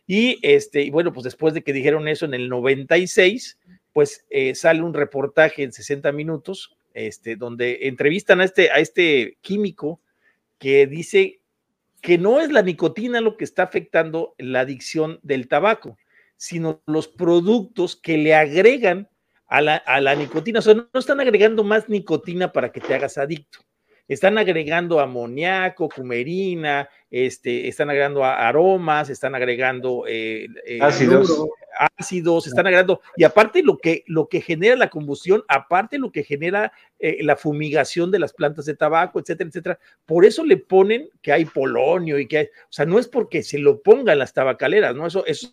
[0.06, 3.58] Y, este, y bueno, pues después de que dijeron eso en el 96,
[3.92, 9.36] pues eh, sale un reportaje en 60 minutos, este, donde entrevistan a este, a este
[9.42, 10.00] químico
[10.58, 11.40] que dice
[12.00, 15.98] que no es la nicotina lo que está afectando la adicción del tabaco,
[16.40, 19.10] sino los productos que le agregan
[19.46, 20.60] a la, a la, nicotina.
[20.60, 23.58] O sea, no están agregando más nicotina para que te hagas adicto.
[24.08, 31.30] Están agregando amoníaco, cumerina, este, están agregando aromas, están agregando eh, eh, ácidos.
[31.98, 36.24] Ácidos, están agregando, y aparte lo que, lo que genera la combustión, aparte lo que
[36.24, 39.78] genera eh, la fumigación de las plantas de tabaco, etcétera, etcétera.
[40.04, 43.42] Por eso le ponen que hay polonio y que hay, o sea, no es porque
[43.42, 45.06] se lo pongan las tabacaleras, ¿no?
[45.06, 45.48] Eso, eso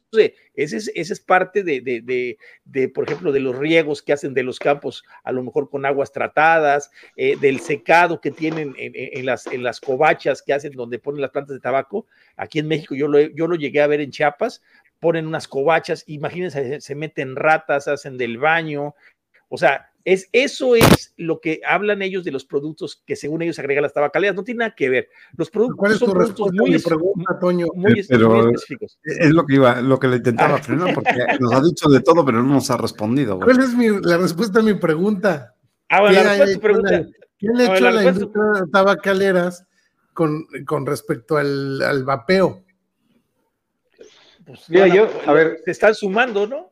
[0.55, 4.13] ese es, ese es parte de, de, de, de, por ejemplo, de los riegos que
[4.13, 8.73] hacen de los campos, a lo mejor con aguas tratadas, eh, del secado que tienen
[8.77, 12.07] en, en, las, en las covachas que hacen donde ponen las plantas de tabaco.
[12.35, 14.61] Aquí en México yo lo, yo lo llegué a ver en Chiapas,
[14.99, 18.95] ponen unas covachas, imagínense, se meten ratas, hacen del baño,
[19.49, 23.59] o sea, es, eso es lo que hablan ellos de los productos que según ellos
[23.59, 25.09] agregan las tabacaleras, no tiene nada que ver.
[25.35, 27.67] Los productos ¿Cuál es tu son productos muy, pregunta, Toño?
[27.75, 28.97] muy, pero muy específicos.
[29.03, 30.63] Es lo que iba, lo que le intentaba Ah.
[30.63, 31.09] frenar, porque
[31.41, 33.35] nos ha dicho de todo, pero no nos ha respondido.
[33.35, 33.45] güey.
[33.53, 35.53] ¿Cuál es mi, la respuesta a mi pregunta?
[35.89, 36.91] Ah, bueno, ¿Qué la ha respuesta a tu hecho pregunta.
[36.91, 39.65] la- ¿Qué le No, ha hecho la a la respuesta- industria de tabacaleras
[40.13, 42.63] con, con respecto al, al vapeo?
[44.47, 45.61] Pues, Mira, van yo, a ver.
[45.65, 46.71] Se están sumando, ¿no?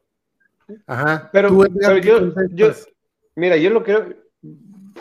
[0.88, 1.29] Ajá.
[1.31, 2.07] Pero, Tú, Edgar, pero ¿qué
[2.55, 2.73] yo, yo,
[3.35, 4.15] mira, yo lo creo,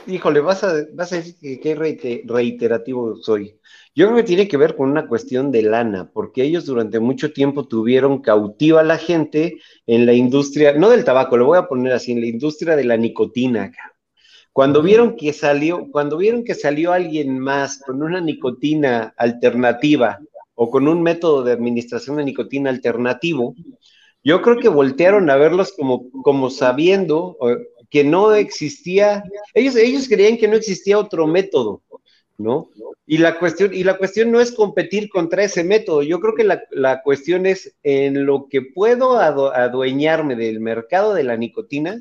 [0.07, 3.59] híjole, vas a, vas a decir que qué reite- reiterativo soy.
[3.95, 7.33] Yo creo que tiene que ver con una cuestión de lana, porque ellos durante mucho
[7.33, 11.69] tiempo tuvieron cautiva a la gente en la industria, no del tabaco, lo voy a
[11.69, 13.73] poner así, en la industria de la nicotina.
[14.53, 20.19] Cuando vieron que salió, cuando vieron que salió alguien más con una nicotina alternativa
[20.55, 23.55] o con un método de administración de nicotina alternativo,
[24.23, 27.57] yo creo que voltearon a verlos como, como sabiendo eh,
[27.91, 31.83] que no existía, ellos, ellos creían que no existía otro método,
[32.39, 32.71] ¿no?
[33.07, 36.03] Y la cuestión, y la cuestión no es competir contra ese método.
[36.03, 41.37] Yo creo que la, cuestión es en lo que puedo adueñarme del mercado de la
[41.37, 42.01] nicotina,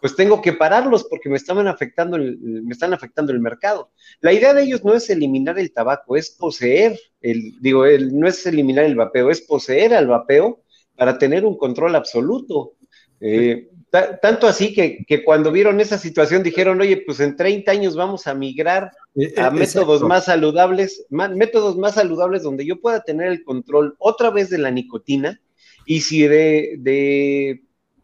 [0.00, 3.90] pues tengo que pararlos porque me estaban afectando el, me están afectando el mercado.
[4.20, 8.28] La idea de ellos no es eliminar el tabaco, es poseer el, digo, el, no
[8.28, 10.62] es eliminar el vapeo, es poseer al vapeo
[10.96, 12.74] para tener un control absoluto.
[13.20, 18.26] Eh, tanto así que, cuando vieron esa situación dijeron, oye, pues en 30 años vamos
[18.26, 23.28] a migrar e, e, a métodos más saludables, métodos más saludables donde yo pueda tener
[23.28, 25.40] el control otra vez de la nicotina
[25.86, 27.62] y si de,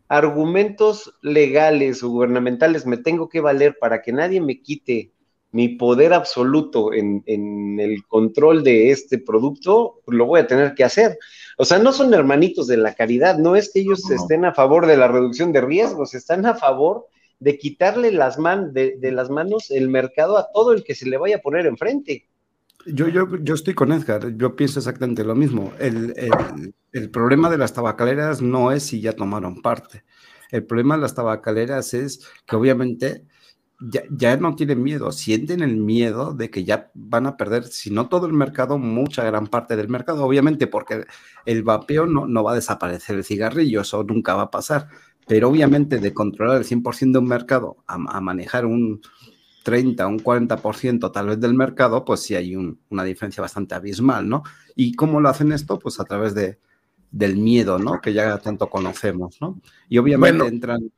[0.09, 5.12] argumentos legales o gubernamentales me tengo que valer para que nadie me quite
[5.54, 10.82] mi poder absoluto en, en el control de este producto, lo voy a tener que
[10.82, 11.16] hacer.
[11.56, 14.88] O sea, no son hermanitos de la caridad, no es que ellos estén a favor
[14.88, 17.06] de la reducción de riesgos, están a favor
[17.38, 21.18] de quitarle las man de, las manos el mercado a todo el que se le
[21.18, 22.26] vaya a poner enfrente.
[22.86, 25.72] Yo, yo, yo estoy con Edgar, yo pienso exactamente lo mismo.
[25.78, 26.14] El,
[26.92, 30.02] el, problema de las tabacaleras no es si ya tomaron parte.
[30.50, 33.22] El problema de las tabacaleras es que obviamente
[33.80, 38.08] ya, no tienen miedo, sienten el miedo de que ya van a perder, si no
[38.08, 41.04] todo el mercado, mucha gran parte del mercado, obviamente, porque
[41.44, 44.88] el vapeo no, no va a desaparecer el cigarrillo, eso nunca va a pasar,
[45.26, 49.00] pero obviamente de controlar el 100% de un mercado a, manejar un
[49.64, 54.42] 30, un 40% tal vez del mercado, pues sí hay una diferencia bastante abismal, ¿no?
[54.76, 55.78] ¿Y cómo lo hacen esto?
[55.78, 56.58] Pues a través de,
[57.10, 58.00] del miedo, ¿no?
[58.00, 59.60] Que ya tanto conocemos, ¿no?
[59.88, 60.92] Y obviamente entran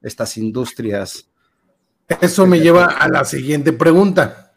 [0.00, 1.28] estas industrias
[2.20, 4.54] eso me lleva a la siguiente pregunta.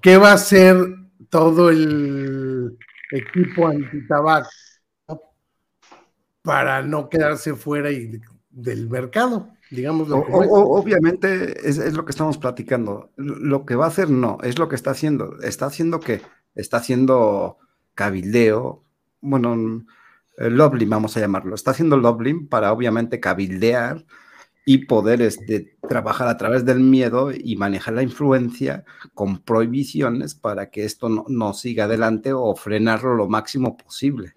[0.00, 0.76] ¿Qué va a hacer
[1.28, 2.78] todo el
[3.10, 4.46] equipo antitabac
[6.42, 7.90] para no quedarse fuera
[8.50, 9.50] del mercado?
[9.70, 13.10] Digamos obviamente es, lo que estamos platicando.
[13.16, 15.40] Lo que va a hacer no, es lo que está haciendo.
[15.40, 16.22] Está haciendo que
[16.54, 17.58] está haciendo
[17.94, 18.84] cabildeo,
[19.20, 19.84] bueno,
[20.38, 21.54] lobbying vamos a llamarlo.
[21.54, 24.04] Está haciendo lobbying para obviamente cabildear
[24.68, 30.70] y poder este, trabajar a través del miedo y manejar la influencia con prohibiciones para
[30.70, 34.32] que esto no, siga adelante o frenarlo lo máximo posible.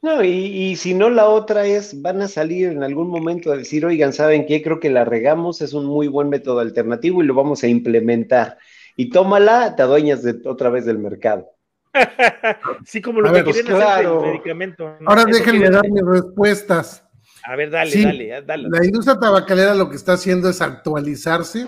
[0.00, 3.84] No, y, si no, la otra es, van a salir en algún momento a decir,
[3.84, 4.62] oigan, ¿saben qué?
[4.62, 8.58] Creo que la regamos, es un muy buen método alternativo y lo vamos a implementar.
[8.96, 11.50] Y tómala, te adueñas de, otra vez del mercado.
[12.86, 14.96] sí, como lo que pues quieren hacer el medicamento.
[15.04, 17.04] Ahora déjenme dar mis respuestas.
[17.44, 18.68] A ver, dale, dale, dale.
[18.70, 21.66] La industria tabacalera lo que está haciendo es actualizarse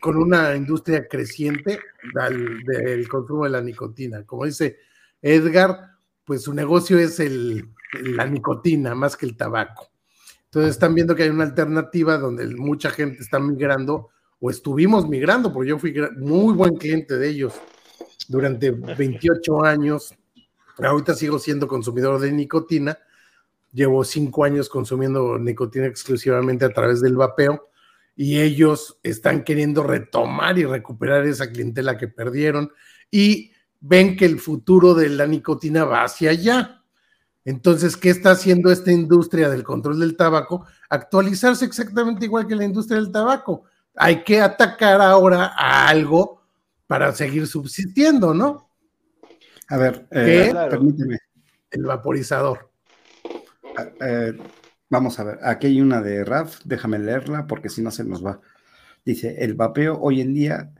[0.00, 1.80] con una industria creciente
[2.14, 4.24] del, consumo de la nicotina.
[4.24, 4.78] Como dice
[5.20, 7.70] Edgar, pues su negocio es el,
[8.02, 9.90] la nicotina más que el tabaco.
[10.44, 15.52] Entonces están viendo que hay una alternativa donde mucha gente está migrando o estuvimos migrando,
[15.52, 17.54] porque yo fui muy buen cliente de ellos
[18.28, 20.14] durante 28 años.
[20.78, 22.96] Ahorita sigo siendo consumidor de nicotina
[23.76, 27.68] llevo cinco años consumiendo nicotina exclusivamente a través del vapeo
[28.16, 32.72] y ellos están queriendo retomar y recuperar esa clientela que perdieron
[33.10, 36.82] y ven que el futuro de la nicotina va hacia allá.
[37.44, 40.66] Entonces, ¿qué está haciendo esta industria del control del tabaco?
[40.88, 43.64] Actualizarse exactamente igual que la industria del tabaco.
[43.94, 46.42] Hay que atacar ahora a algo
[46.86, 48.70] para seguir subsistiendo, ¿no?
[49.68, 51.18] A ver, eh, permíteme.
[51.70, 52.70] El vaporizador.
[54.00, 54.32] Eh,
[54.88, 58.24] vamos a ver, aquí hay una de Raf, déjame leerla porque si no se nos
[58.24, 58.40] va.
[59.04, 60.72] Dice, el vapeo hoy en día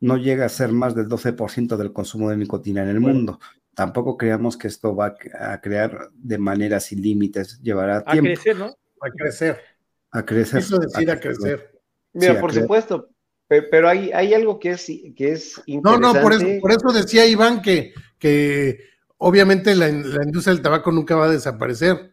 [0.00, 3.38] no llega a ser más del 12% del consumo de nicotina en el mundo.
[3.74, 8.30] Tampoco creamos que esto va a crear de manera sin límites, llevará tiempo.
[8.30, 8.66] A crecer, ¿no?
[9.00, 9.60] A crecer.
[10.10, 10.58] A crecer.
[10.60, 11.80] Eso decir a crecer.
[12.12, 13.10] Mira, por supuesto,
[13.46, 16.06] pero hay, hay algo que es, que es interesante.
[16.06, 18.80] No, no, por eso, por eso decía Iván que, que
[19.20, 22.12] obviamente la, industria del tabaco nunca va a desaparecer.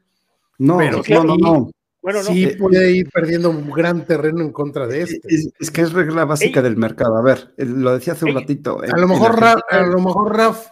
[0.60, 1.72] No, no, no, no.
[2.02, 5.20] Bueno, sí eh, puede ir perdiendo un gran terreno en contra de este.
[5.60, 7.18] Es, que es regla básica del mercado.
[7.18, 8.80] A ver, lo decía hace un ratito.
[8.82, 10.68] a, lo mejor, Raf, a lo mejor Raf,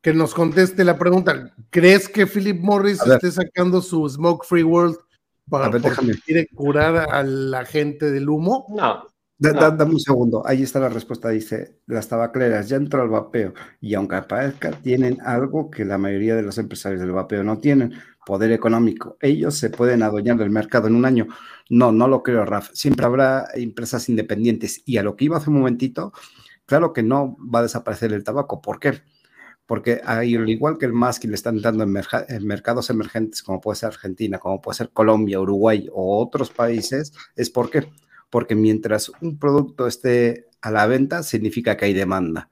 [0.00, 4.96] que nos conteste la pregunta, ¿crees que Philip Morris esté sacando su Smoke Free World
[5.48, 5.70] para
[6.24, 8.66] quiere curar a la gente del humo?
[8.70, 9.04] No,
[9.50, 13.94] dame un segundo, ahí está la respuesta, dice, las tabacleras ya entró al vapeo y
[13.94, 18.52] aunque aparezca, tienen algo que la mayoría de los empresarios del vapeo no tienen, poder
[18.52, 19.16] económico.
[19.20, 21.26] Ellos se pueden adueñar del mercado en un año.
[21.68, 22.70] No, no lo creo, Raf.
[22.72, 24.82] Siempre habrá empresas independientes.
[24.84, 26.12] Y a lo que iba hace un momentito,
[26.66, 28.62] claro que no va a desaparecer el tabaco.
[28.62, 29.02] ¿Por qué?
[29.66, 31.96] Porque al igual que el que le están dando en,
[32.28, 37.12] en mercados emergentes como puede ser Argentina, como puede ser Colombia, Uruguay o otros países,
[37.36, 37.88] es porque
[38.32, 42.48] porque mientras un producto esté a la venta, significa que hay demanda.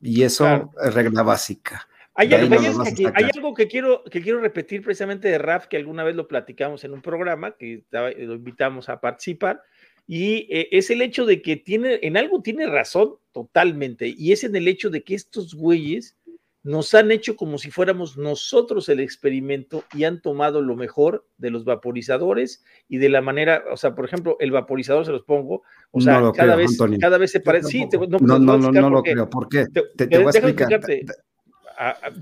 [0.00, 1.86] Y eso es regla básica.
[2.14, 6.82] Hay, algo que quiero, que quiero repetir precisamente de Raf, que alguna vez lo platicamos
[6.82, 9.62] en un programa, que lo invitamos a participar,
[10.08, 14.42] y eh, es el hecho de que tiene, en algo tiene razón totalmente, y es
[14.42, 16.16] en el hecho de que estos güeyes
[16.64, 21.50] nos han hecho como si fuéramos nosotros el experimento y han tomado lo mejor de
[21.50, 25.62] los vaporizadores y de la manera, o sea, por ejemplo, el vaporizador se los pongo,
[25.90, 27.68] o sea, cada, vez, cada vez se parece.
[27.68, 29.28] Sí, no, no, no, no, lo creo.
[29.28, 29.66] ¿Por qué?
[29.66, 30.80] Te, voy a explicar.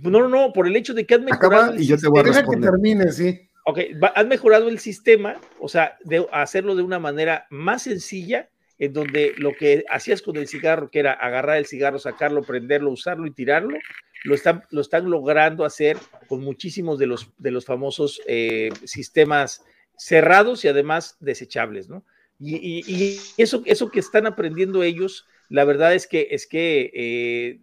[0.03, 1.75] No, no, no, por el hecho de que han mejorado.
[1.77, 2.61] y yo te voy a responder.
[2.61, 3.41] que termine, sí.
[3.67, 3.79] Ok,
[4.15, 9.35] han mejorado el sistema, o sea, de hacerlo de una manera más sencilla, en donde
[9.37, 13.33] lo que hacías con el cigarro, que era agarrar el cigarro, sacarlo, prenderlo, usarlo y
[13.33, 13.77] tirarlo,
[14.25, 15.97] lo están, lo están logrando hacer
[16.29, 19.65] con muchísimos de los, de los famosos eh, sistemas
[19.97, 22.05] cerrados y además desechables, ¿no?
[22.43, 27.61] Y, eso, eso que están aprendiendo ellos, la verdad es que, es que eh,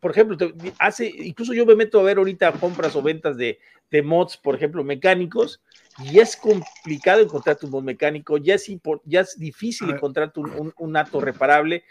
[0.00, 0.36] por ejemplo,
[0.78, 3.58] hace, incluso yo me meto a ver ahorita compras o ventas de,
[3.90, 5.60] de mods, por ejemplo, mecánicos,
[5.98, 8.70] y es complicado encontrar un mod mecánico, ya es,
[9.04, 11.84] ya es difícil encontrar un, un, ato reparable.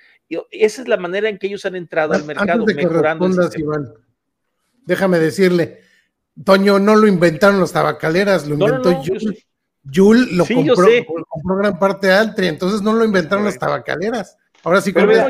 [0.51, 3.29] Esa es la manera en que ellos han entrado al mercado mejorando.
[4.86, 5.79] déjame decirle,
[6.43, 9.01] Toño, no lo inventaron los tabacaleras, lo inventó
[9.84, 10.38] Yul.
[10.38, 14.38] lo, compró, gran parte de Altri, entonces no lo inventaron las tabacaleras.
[14.63, 15.27] Ahora sí, Pero, yo,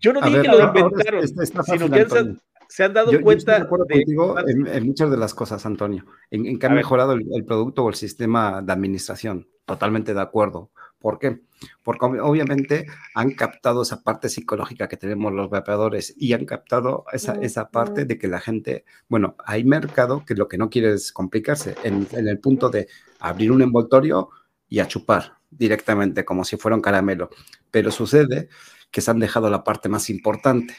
[0.00, 1.28] yo, no dije que lo inventaron,
[1.64, 2.36] sino que
[2.72, 3.56] se han dado cuenta.
[3.56, 7.84] de acuerdo contigo en, muchas de las cosas, Antonio, en, que han mejorado el, producto
[7.84, 9.46] o el sistema de administración.
[9.66, 10.70] Totalmente de acuerdo.
[11.02, 11.42] ¿Por qué?
[11.82, 17.34] Porque obviamente han captado esa parte psicológica que tenemos los vapeadores y han captado esa,
[17.42, 21.12] esa parte de que la gente, bueno, hay mercado que lo que no quiere es
[21.12, 22.88] complicarse en, en el punto de
[23.20, 24.30] abrir un envoltorio
[24.68, 27.28] y a chupar directamente como si fuera un caramelo.
[27.70, 28.48] Pero sucede
[28.90, 30.74] que se han dejado la parte más importante,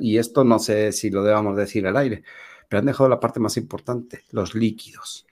[0.00, 2.22] y esto no sé si lo debamos decir al aire,
[2.68, 5.26] pero han dejado la parte más importante, los líquidos.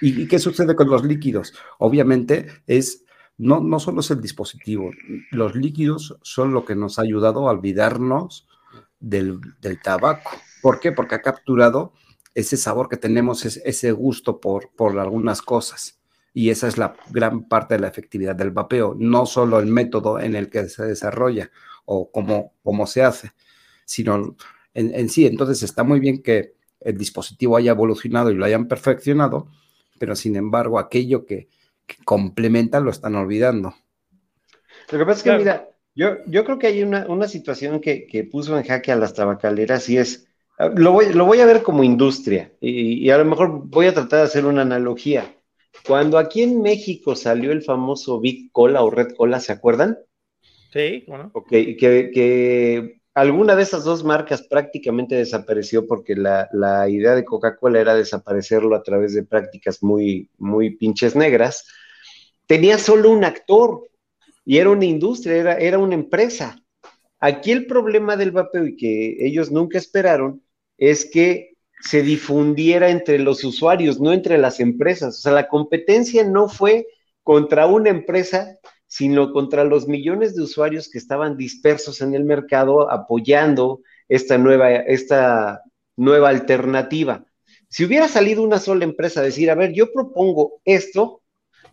[0.00, 1.54] ¿Y, qué sucede con los líquidos?
[1.78, 3.03] Obviamente es,
[3.36, 4.90] no, no solo es el dispositivo,
[5.30, 8.46] los líquidos son lo que nos ha ayudado a olvidarnos
[9.00, 9.40] del,
[9.82, 10.30] tabaco.
[10.62, 10.92] ¿Por qué?
[10.92, 11.92] Porque ha capturado
[12.34, 16.00] ese sabor que tenemos, ese gusto por, por algunas cosas.
[16.32, 20.18] Y esa es la gran parte de la efectividad del vapeo, no solo el método
[20.18, 21.50] en el que se desarrolla
[21.84, 23.32] o cómo, cómo se hace,
[23.84, 24.36] sino
[24.74, 25.26] en, sí.
[25.26, 29.48] Entonces está muy bien que el dispositivo haya evolucionado y lo hayan perfeccionado,
[29.98, 31.48] pero sin embargo aquello que,
[32.04, 33.74] complementa lo están olvidando.
[34.90, 38.56] Lo que pasa es que, mira, yo, yo creo que hay una, situación que, puso
[38.58, 40.28] en jaque a las tabacaleras y es,
[40.58, 43.94] ah, lo voy, lo voy a ver como industria y, a lo mejor voy a
[43.94, 45.34] tratar de hacer una analogía.
[45.86, 49.98] Cuando aquí en México salió el famoso Big Cola o Red Cola, ¿se acuerdan?
[50.72, 51.30] Sí, bueno.
[51.34, 57.80] Ok, que, que alguna de esas dos marcas prácticamente desapareció porque la, idea de Coca-Cola
[57.80, 61.66] era desaparecerlo a través de prácticas muy, muy pinches negras,
[62.46, 63.88] tenía solo un actor
[64.44, 66.60] y era una industria, era, era una empresa.
[67.20, 70.42] Aquí el problema del vapeo y que ellos nunca esperaron
[70.76, 75.18] es que se difundiera entre los usuarios, no entre las empresas.
[75.18, 76.86] O sea, la competencia no fue
[77.22, 78.58] contra una empresa,
[78.96, 84.70] sino contra los millones de usuarios que estaban dispersos en el mercado apoyando esta nueva,
[84.70, 85.62] esta
[85.96, 87.24] nueva alternativa.
[87.68, 91.22] Si hubiera salido una sola empresa a decir, a ver, yo propongo esto,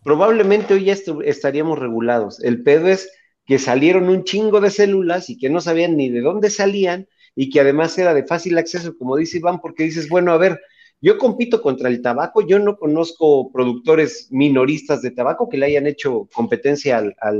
[0.02, 2.42] probablemente hoy ya estaríamos regulados.
[2.42, 3.08] El pedo es
[3.46, 7.06] que salieron un chingo de células y que no sabían ni de dónde salían
[7.36, 10.60] y que además era de fácil acceso, como dice Iván, porque dices, bueno, a ver,
[11.02, 15.88] yo compito contra el tabaco, yo no conozco productores minoristas de tabaco que le hayan
[15.88, 17.32] hecho competencia a,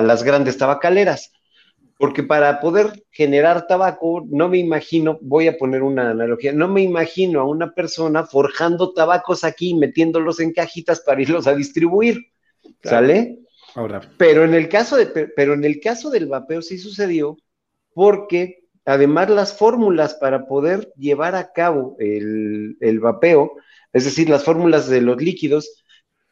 [0.00, 1.32] las grandes tabacaleras,
[1.98, 6.82] porque para poder generar tabaco, no me imagino, voy a poner una analogía, no me
[6.82, 12.18] imagino a una persona forjando tabacos aquí, metiéndolos en cajitas para irlos a distribuir,
[12.82, 13.38] ¿sale?
[13.74, 14.00] Ahora.
[14.16, 17.36] Pero en el caso de, pero en el caso del vapeo sí sucedió
[17.92, 23.52] porque además las fórmulas para poder llevar a cabo el, vapeo,
[23.92, 25.84] es decir, las fórmulas de los líquidos,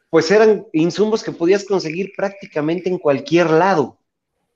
[0.09, 3.99] pues eran insumos que podías conseguir prácticamente en cualquier lado,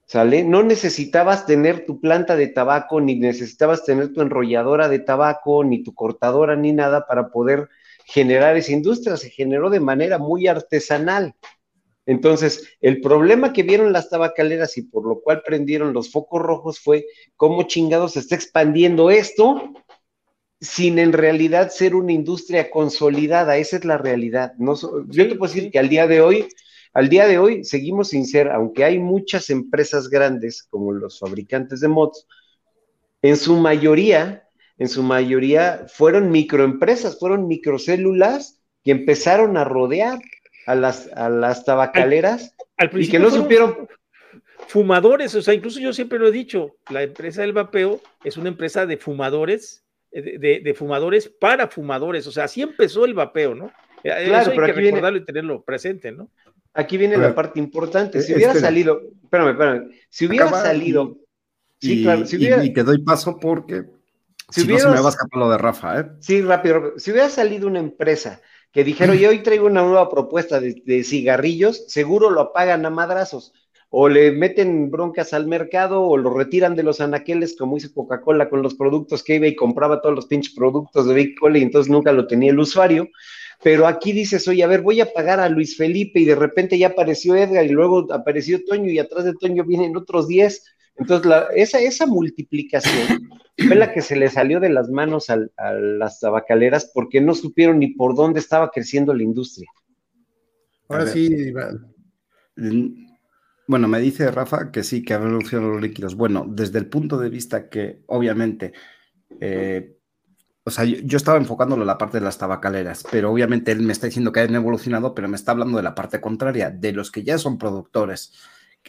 [0.06, 0.43] ¿sale?
[0.43, 5.84] No necesitabas tener tu planta de tabaco, ni necesitabas tener tu enrolladora de tabaco, ni
[5.84, 7.70] tu cortadora, ni nada para poder
[8.06, 11.36] generar esa industria, se generó de manera muy artesanal.
[12.08, 16.80] Entonces, el problema que vieron las tabacaleras y por lo cual prendieron los focos rojos
[16.80, 17.05] fue
[17.36, 19.74] cómo chingados se está expandiendo esto
[20.60, 23.58] sin en realidad ser una industria consolidada.
[23.58, 24.53] Esa es la realidad.
[24.58, 24.74] No,
[25.10, 26.47] yo te puedo decir que al día de hoy
[26.97, 31.80] al día de hoy seguimos sin ser, aunque hay muchas empresas grandes como los fabricantes
[31.80, 32.26] de mods,
[33.22, 34.49] en su mayoría,
[34.80, 40.20] en su mayoría fueron microempresas, fueron microcélulas que empezaron a rodear
[40.68, 42.53] a las, a las tabacaleras
[42.93, 43.88] y que no supieron
[44.68, 48.49] fumadores, o sea, incluso yo siempre lo he dicho, la empresa del vapeo es una
[48.49, 53.68] empresa de fumadores, eh, de, fumadores para fumadores, o sea, así empezó el vapeo, ¿no?
[54.03, 56.30] Eh, claro, Eso hay que recordarlo y tenerlo presente, ¿no?
[56.74, 58.22] Aquí viene la parte importante.
[58.22, 61.18] Si hubiera salido, espérame, espérame, si hubiera salido.
[61.80, 63.86] Y, sí, claro, si hubiera, y, te doy paso porque
[64.51, 66.05] si, hubiera, no se me va a escapar lo de Rafa, ¿eh?
[66.20, 66.93] Sí, rápido.
[66.97, 68.41] Si hubiera salido una empresa
[68.72, 72.89] que dijera, yo hoy traigo una nueva propuesta de, de, cigarrillos, seguro lo apagan a
[72.89, 73.53] madrazos
[73.89, 78.49] o le meten broncas al mercado o lo retiran de los anaqueles, como hizo Coca-Cola
[78.49, 81.63] con los productos que iba y compraba todos los pinches productos de Big Cola y
[81.63, 83.07] entonces nunca lo tenía el usuario.
[83.63, 86.78] Pero aquí dices, oye, a ver, voy a pagar a Luis Felipe y de repente
[86.78, 90.63] ya apareció Edgar y luego apareció Toño y atrás de Toño vienen otros 10.
[90.98, 96.20] Entonces, esa, esa multiplicación fue la que se le salió de las manos a las
[96.20, 99.70] tabacaleras porque no supieron ni por dónde estaba creciendo la industria.
[100.89, 101.93] Ahora sí, Iván.
[103.68, 106.16] Bueno, me dice Rafa que sí, que ha evolucionado los líquidos.
[106.16, 108.72] Bueno, desde el punto de vista que, obviamente,
[109.41, 109.98] eh,
[110.64, 113.93] o sea, yo, estaba enfocándolo en la parte de las tabacaleras, pero obviamente él me
[113.93, 117.12] está diciendo que han evolucionado, pero me está hablando de la parte contraria, de los
[117.12, 118.34] que ya son productores.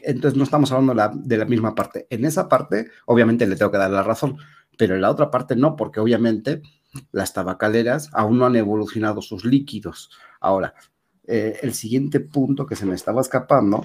[0.03, 2.07] Entonces no estamos hablando de la, de la misma parte.
[2.11, 4.38] En esa parte, obviamente le tengo que dar la razón,
[4.76, 6.62] pero en la otra parte no, porque obviamente
[7.12, 10.11] las tabacaleras aún no han evolucionado sus líquidos.
[10.40, 10.74] Ahora,
[11.30, 13.84] eh, el siguiente punto que se me estaba escapando,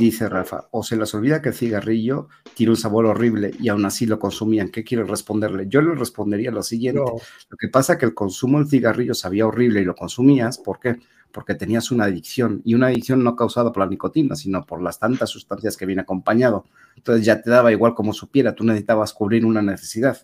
[0.00, 3.84] dice Rafa, o se les olvida que el cigarrillo tiene un sabor horrible y aún
[3.84, 4.68] así lo consumían.
[4.68, 5.66] ¿Qué quiero responderle?
[5.68, 7.00] Yo le respondería lo siguiente.
[7.00, 10.80] Lo que pasa es que el consumo del cigarrillo sabía horrible y lo consumías, ¿por
[10.80, 10.96] qué?
[11.32, 14.98] Porque tenías una adicción y una adicción no causada por la nicotina, sino por las
[14.98, 16.66] tantas sustancias que viene acompañado.
[16.96, 20.18] Entonces ya te daba igual como supiera, tú necesitabas cubrir una necesidad.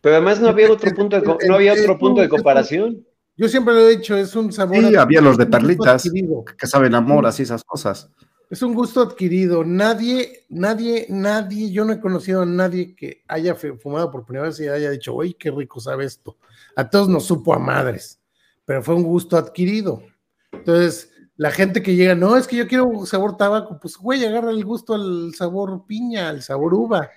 [0.00, 3.04] Pero además no había otro punto de, no había otro punto de comparación.
[3.36, 4.76] Yo siempre lo he dicho, es un sabor.
[4.78, 6.10] Sí, había los de perlitas
[6.58, 8.10] que saben amor, así esas cosas.
[8.50, 9.62] Es un gusto adquirido.
[9.62, 14.58] Nadie, nadie, nadie, yo no he conocido a nadie que haya fumado por primera vez
[14.58, 16.36] y haya dicho, uy, qué rico sabe esto.
[16.74, 18.18] A todos nos supo a madres,
[18.64, 20.02] pero fue un gusto adquirido.
[20.52, 24.50] Entonces, la gente que llega, no, es que yo quiero sabor tabaco, pues güey, agarra
[24.50, 27.10] el gusto al sabor piña, al sabor uva.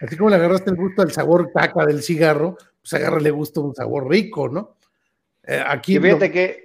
[0.00, 3.64] Así como le agarraste el gusto al sabor caca del cigarro, pues agárrale gusto a
[3.64, 4.76] un sabor rico, ¿no?
[5.46, 5.98] Eh, aquí.
[5.98, 6.64] fíjate que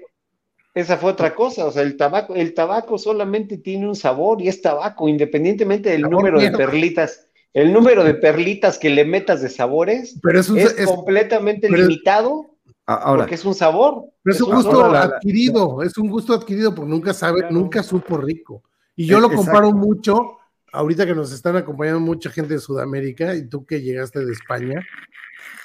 [0.74, 4.48] esa fue otra cosa, o sea, el tabaco, el tabaco solamente tiene un sabor y
[4.48, 7.28] es tabaco, independientemente del número de perlitas.
[7.54, 10.18] El número de perlitas que le metas de sabores
[10.56, 12.56] es, completamente limitado
[12.96, 14.06] ahora, porque es un sabor.
[14.24, 18.64] Pero es, un gusto adquirido, es un gusto adquirido porque nunca sabe, nunca supo rico.
[18.96, 20.38] Y yo lo comparo mucho,
[20.72, 24.86] ahorita que nos están acompañando mucha gente de Sudamérica y tú que llegaste de España,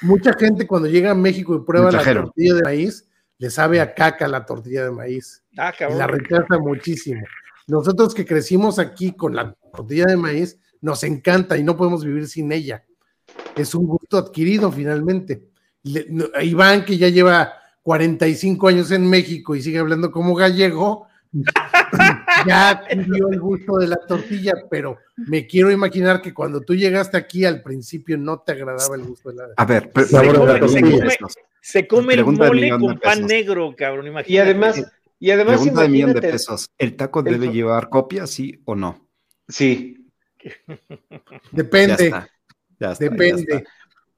[0.03, 3.09] mucha gente cuando llega a México y prueba la tortilla de maíz,
[3.39, 5.43] le sabe a caca la tortilla de maíz.
[5.59, 7.23] Ah, y la rechaza muchísimo.
[7.67, 12.29] Nosotros que crecimos aquí con la tortilla de maíz, nos encanta y no podemos vivir
[12.29, 12.85] sin ella.
[13.57, 15.49] Es un gusto adquirido finalmente.
[16.43, 21.07] Iván, que ya lleva 45 años en México y sigue hablando como gallego,
[22.47, 27.17] ya dio el gusto de la tortilla, pero me quiero imaginar que cuando tú llegaste
[27.17, 31.09] aquí al principio no te agradaba el gusto de la A ver, pero, se, come,
[31.61, 34.33] se, come, el mole con pan negro, cabrón, imagínate.
[34.33, 36.71] Y además, y además Pregunta de millón de pesos.
[36.79, 39.09] ¿El taco debe llevar copia, sí o no?
[39.49, 40.11] Sí.
[41.51, 42.15] Depende.
[42.99, 43.65] Depende.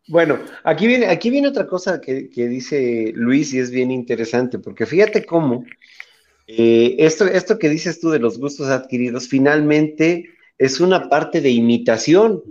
[0.08, 4.86] Bueno, aquí viene, aquí viene otra cosa que, dice Luis y es bien interesante, porque
[4.86, 5.64] fíjate cómo
[6.46, 11.50] eh, esto, esto que dices tú de los gustos adquiridos, finalmente es una parte de
[11.50, 12.42] imitación,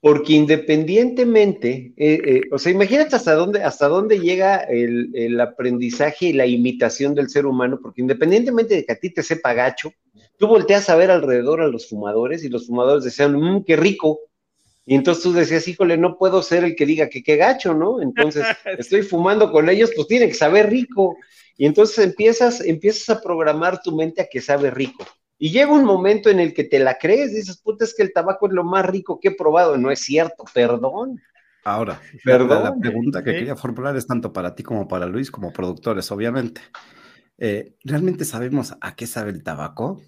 [0.00, 6.32] porque independientemente, eh, eh, o sea, imagínate hasta dónde, hasta dónde llega el, aprendizaje y
[6.32, 9.92] la imitación del ser humano, porque independientemente de que a ti te sepa gacho,
[10.38, 14.20] tú volteas a ver alrededor a los fumadores y los fumadores decían, mmm, qué rico.
[14.90, 18.02] Y entonces tú decías, híjole, no puedo ser el que diga que qué gacho, ¿no?
[18.02, 18.44] Entonces
[18.76, 21.16] estoy fumando con ellos, pues tiene que saber rico.
[21.56, 25.06] Y entonces empiezas, empiezas a programar tu mente a que sabe rico.
[25.38, 28.12] Y llega un momento en el que te la crees, dices, puta, es que el
[28.12, 29.78] tabaco es lo más rico que he probado.
[29.78, 31.22] No es cierto, perdón.
[31.62, 32.64] Ahora, ¿Perdón?
[32.64, 36.62] La, pregunta que quería formular es tanto para ti como para Luis, como productores, obviamente.
[37.38, 40.02] Eh, ¿Realmente sabemos a qué sabe el tabaco?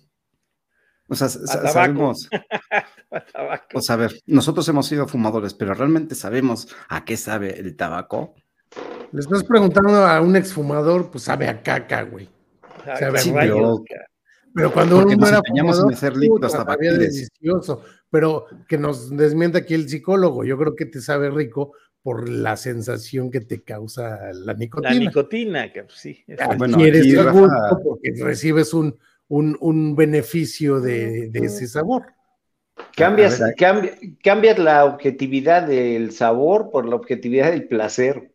[1.07, 2.29] O sea, sabemos.
[3.75, 7.77] o sea, a ver, nosotros hemos sido fumadores, pero ¿realmente sabemos a qué sabe el
[7.77, 8.35] tabaco?
[9.13, 12.29] Le estás preguntando a un exfumador, pues sabe a caca, güey.
[12.99, 13.23] Sabe a
[14.55, 16.15] Pero cuando uno era fumador, en hacer
[16.49, 17.83] sabía delicioso.
[18.11, 22.57] Pero que nos desmienta aquí el psicólogo, yo creo que te sabe rico por la
[22.57, 24.95] sensación que te causa la nicotina.
[24.95, 26.25] La nicotina, que pues, sí.
[26.39, 28.99] Ah, bueno, quieres gusto porque recibes un,
[29.29, 32.05] un, un beneficio de, de, ese sabor.
[32.97, 33.93] Cambias, cambia,
[34.23, 38.33] cambias la objetividad del sabor por la objetividad del placer.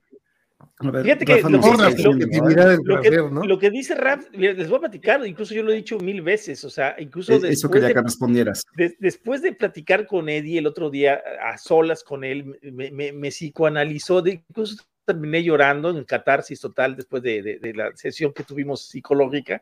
[0.80, 1.60] Fíjate que lo,
[3.58, 6.70] que, dice Rap, les voy a platicar, incluso yo lo he dicho mil veces, o
[6.70, 8.64] sea, incluso eso quería que respondieras.
[9.00, 14.24] después de platicar con Eddie el otro día a solas con él, me, me, psicoanalizó,
[14.28, 19.62] incluso terminé llorando en catarsis total después de, la sesión que tuvimos psicológica,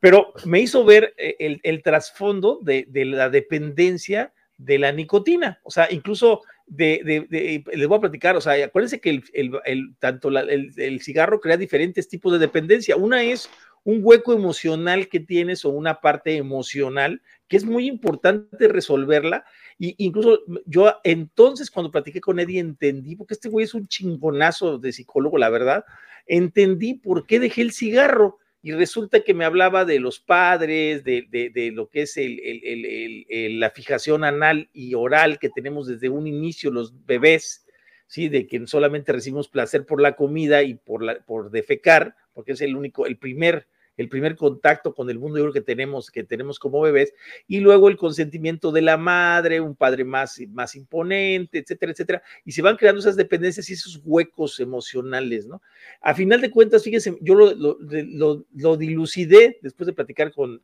[0.00, 5.70] pero me hizo ver eh, el, el trasfondo de, la dependencia de la nicotina, o
[5.70, 7.26] sea, incluso de,
[7.72, 12.32] les voy a platicar, o sea, acuérdense que el, tanto el, cigarro crea diferentes tipos
[12.32, 12.96] de dependencia.
[12.96, 13.50] Una es
[13.82, 19.44] un hueco emocional que tienes o una parte emocional que es muy importante resolverla.
[19.78, 24.78] Y incluso yo entonces cuando platiqué con Eddie entendí, porque este güey es un chingonazo
[24.78, 25.84] de psicólogo, la verdad,
[26.26, 31.70] entendí por qué dejé el cigarro y resulta que me hablaba de los padres, de,
[31.74, 37.66] lo que es la fijación anal y oral que tenemos desde un inicio los bebés,
[38.06, 38.30] ¿sí?
[38.30, 42.62] de que solamente recibimos placer por la comida y por, la, por defecar, porque es
[42.62, 43.66] el único, el primer
[43.96, 47.14] el primer contacto con el mundo yo creo que tenemos, que tenemos como bebés,
[47.46, 52.52] y luego el consentimiento de la madre, un padre más, más imponente, etcétera, etcétera, y
[52.52, 55.62] se van creando esas dependencias y esos huecos emocionales, ¿no?
[56.00, 60.60] A final de cuentas, fíjense, yo lo, lo, dilucidé después de platicar con,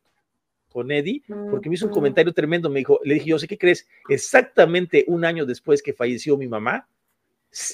[0.69, 3.57] con Eddie, porque me hizo un comentario tremendo, me dijo, le dije, yo sé qué
[3.57, 6.87] crees, exactamente un año después que falleció mi mamá,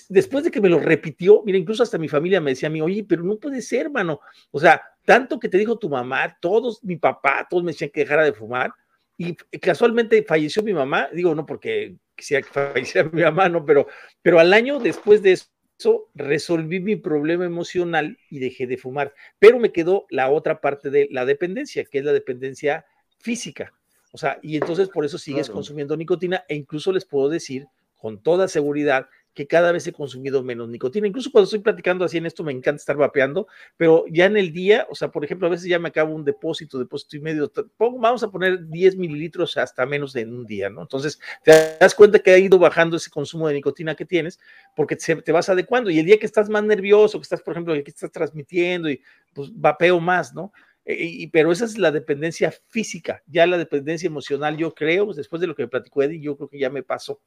[0.10, 2.82] después de que me lo repitió, mira, incluso hasta mi familia me decía a mí,
[2.82, 4.20] oye, pero no puede ser, hermano.
[4.52, 8.02] O sea, tanto que te dijo tu mamá, todos, mi papá, todos me decían que
[8.02, 8.74] dejara de fumar.
[9.18, 13.88] Y casualmente falleció mi mamá, digo, no porque quisiera que falleciera mi mamá, no, pero,
[14.22, 19.14] pero al año después de eso resolví mi problema emocional y dejé de fumar.
[19.40, 22.86] Pero me quedó la otra parte de la dependencia, que es la dependencia
[23.18, 23.72] física.
[24.12, 28.22] O sea, y entonces por eso sigues consumiendo nicotina e incluso les puedo decir con
[28.22, 31.06] toda seguridad que cada vez he consumido menos nicotina.
[31.06, 34.52] Incluso cuando estoy platicando así en esto, me encanta estar vapeando, pero ya en el
[34.52, 37.52] día, o sea, por ejemplo, a veces ya me acabo un depósito, depósito y medio,
[37.78, 40.82] vamos a poner 10 mililitros hasta menos de en un día, ¿no?
[40.82, 44.40] Entonces, te das cuenta que ha ido bajando ese consumo de nicotina que tienes
[44.76, 45.92] porque te vas adecuando.
[45.92, 49.04] Y el día que estás más nervioso, que estás, por ejemplo, que estás transmitiendo y
[49.36, 50.52] pues vapeo más, ¿no?
[50.84, 55.42] E, y, pero esa es la dependencia física, ya la dependencia emocional, yo creo, después
[55.42, 57.22] de lo que me platicó Eddie, yo creo que ya me pasó.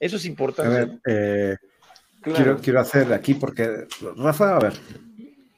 [0.00, 0.74] Eso es importante.
[0.74, 1.56] A ver, eh,
[2.22, 3.86] quiero, quiero hacer aquí porque,
[4.16, 4.74] Rafa, a ver,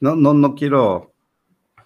[0.00, 1.10] no, no, no quiero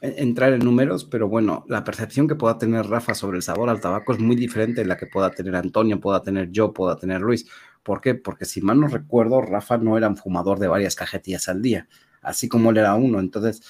[0.05, 3.81] entrar en números, pero bueno, la percepción que pueda tener Rafa sobre el sabor al
[3.81, 7.21] tabaco es muy diferente de la que pueda tener Antonio, pueda tener yo, pueda tener
[7.21, 7.47] Luis.
[7.83, 8.15] ¿Por qué?
[8.15, 11.89] Porque si mal no recuerdo, Rafa no era un fumador de varias cajetillas al día,
[12.23, 13.19] así como él era uno.
[13.19, 13.63] Entonces,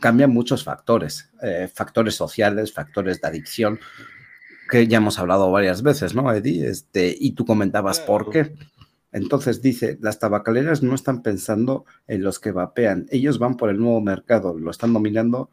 [0.00, 3.78] cambian muchos factores, eh, factores sociales, factores de adicción,
[4.68, 6.68] que ya hemos hablado varias veces, ¿no, Eddie?
[6.68, 8.54] Este, y tú comentabas por qué.
[9.10, 13.78] Entonces dice, las tabacaleras no están pensando en los que vapean, ellos van por el
[13.78, 15.50] nuevo mercado, lo están dominando.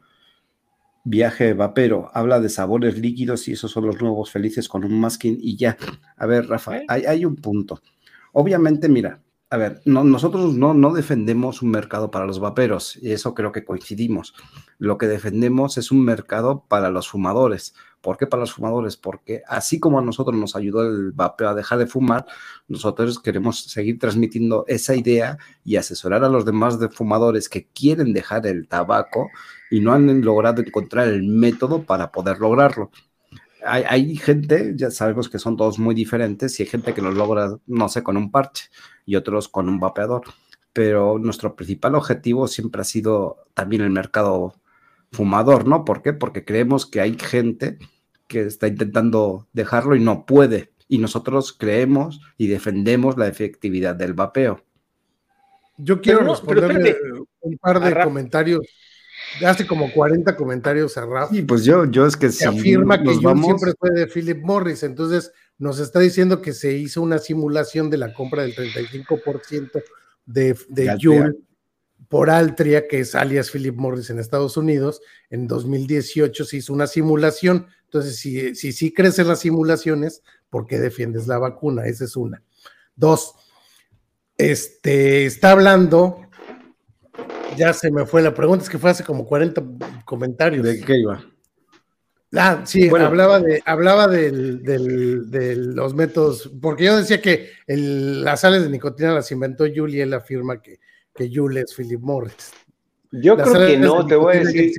[1.04, 5.38] Viaje vapero, habla de sabores líquidos y esos son los nuevos felices con un masking
[5.40, 5.76] y ya.
[6.16, 7.80] A ver, Rafa, hay, hay un punto.
[8.32, 13.32] Obviamente, mira, a ver, nosotros no, no defendemos un mercado para los vaperos, y eso
[13.32, 14.34] creo que coincidimos.
[14.78, 17.74] Lo que defendemos es un mercado para los fumadores.
[18.00, 18.96] ¿Por qué para los fumadores?
[18.96, 22.26] Porque así como a nosotros nos ayudó el vapeo a dejar de fumar,
[22.66, 28.12] nosotros queremos seguir transmitiendo esa idea y asesorar a los demás de fumadores que quieren
[28.12, 29.30] dejar el tabaco
[29.70, 32.90] y no han logrado encontrar el método para poder lograrlo
[33.66, 37.58] hay, gente, ya sabemos que son todos muy diferentes y hay gente que lo logra,
[37.66, 38.68] no sé, con un parche
[39.04, 40.22] y otros con un vapeador.
[40.72, 44.54] Pero nuestro principal objetivo siempre ha sido también el mercado
[45.12, 45.84] fumador, ¿no?
[45.84, 46.12] ¿Por qué?
[46.12, 47.78] Porque creemos que hay gente
[48.28, 50.72] que está intentando dejarlo y no puede.
[50.88, 54.62] Y nosotros creemos y defendemos la efectividad del vapeo.
[55.78, 56.96] Yo quiero responderle
[57.40, 58.60] un par de comentarios
[59.44, 61.34] hace como 40 comentarios a Rafa.
[61.34, 64.82] Y pues yo, yo es que se afirma que yo siempre fue de Philip Morris,
[64.82, 69.82] entonces nos está diciendo que se hizo una simulación de la compra del 35%
[70.26, 71.46] de, de Juul
[72.08, 75.00] por Altria, que es alias Philip Morris en Estados Unidos.
[75.30, 77.66] En 2018 se hizo una simulación.
[77.84, 81.86] Entonces, si sí si, crecen las simulaciones, ¿por qué defiendes la vacuna?
[81.86, 82.42] Esa es una.
[82.94, 83.34] Dos,
[84.36, 86.25] este, está hablando
[87.56, 89.62] ya se me fue la pregunta, es que fue hace como 40
[90.04, 90.64] comentarios.
[90.64, 91.24] ¿De qué iba?
[92.34, 98.40] Ah, sí, bueno, hablaba de, hablaba del, de los métodos, porque yo decía que las
[98.40, 100.80] sales de nicotina las inventó Julie él afirma que,
[101.14, 102.52] que Julie es Philip Morris.
[103.12, 104.72] Yo creo que no, te voy a decir.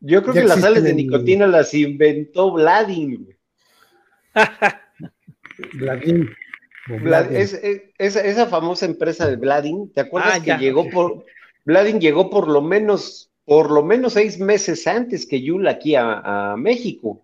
[0.00, 3.38] Yo creo que las sales de nicotina las inventó Vladimir.
[5.74, 6.36] Vladimir.
[7.98, 11.24] esa famosa empresa de Vladin, ¿te acuerdas ah, que llegó por
[11.66, 16.56] Vladin llegó por lo menos por lo menos seis meses antes que Yul aquí a,
[16.58, 17.22] México,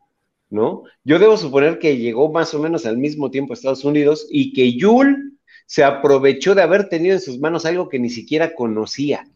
[0.50, 0.84] ¿no?
[1.04, 4.52] Yo debo suponer que llegó más o menos al mismo tiempo a Estados Unidos y
[4.52, 9.26] que Yul se aprovechó de haber tenido en sus manos algo que ni siquiera conocía.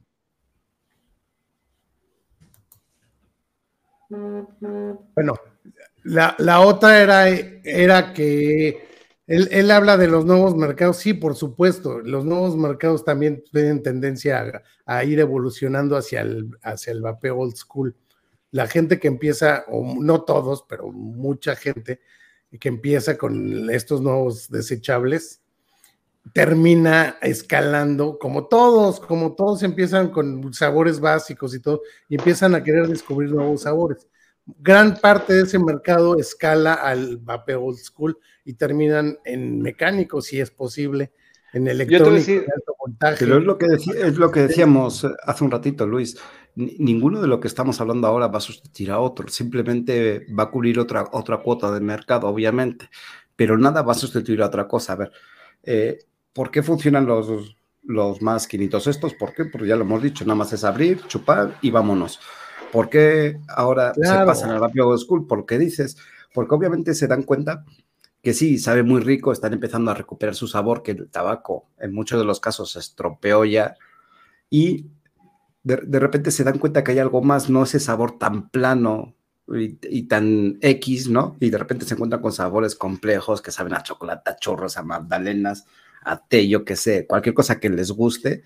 [4.09, 5.34] Bueno,
[6.04, 8.86] la, la otra era, era que
[9.27, 12.01] él, habla de los nuevos mercados, sí, por supuesto.
[12.01, 17.57] Los nuevos mercados también tienen tendencia a, ir evolucionando hacia el, hacia el vapeo old
[17.57, 17.97] school.
[18.53, 22.01] La gente que empieza, no todos, pero mucha gente
[22.61, 25.43] que empieza con estos nuevos desechables,
[26.33, 32.62] termina escalando, como todos, como todos empiezan con sabores básicos y todo, y empiezan a
[32.62, 34.07] querer descubrir nuevos sabores
[34.47, 40.40] gran parte de ese mercado escala al vapeo old school y terminan en mecánico, si
[40.40, 41.11] es posible,
[41.53, 43.16] en electrónico, de alto voltaje.
[43.18, 46.16] Pero es lo, que es lo que decíamos hace un ratito, Luis.
[46.55, 50.51] Ninguno de lo que estamos hablando ahora va a sustituir a otro, simplemente va a
[50.51, 52.88] cubrir otra, otra cuota de mercado, obviamente,
[53.34, 54.92] pero nada va a sustituir a otra cosa.
[54.92, 55.12] A ver,
[55.64, 55.99] eh,
[56.32, 59.14] ¿por qué funcionan los, los más quinitos estos?
[59.14, 59.47] ¿Por qué?
[59.47, 62.20] Porque ya lo hemos dicho, nada más es abrir, chupar y vámonos.
[62.70, 65.26] ¿Por qué ahora se pasan al rápido school?
[65.26, 65.97] ¿Por qué dices?
[66.32, 67.64] Porque obviamente se dan cuenta
[68.27, 71.95] que sí, sabe muy rico, están empezando a recuperar su sabor, que el tabaco en
[71.95, 73.77] muchos de los casos se estropeó ya,
[74.51, 74.87] y
[75.62, 79.14] de, repente se dan cuenta que hay algo más, no ese sabor tan plano
[79.47, 81.37] y, tan X, ¿no?
[81.39, 84.83] Y de repente se encuentran con sabores complejos que saben a chocolate, a chorros, a
[84.83, 85.64] magdalenas,
[86.03, 88.43] a té, yo qué sé, cualquier cosa que les guste,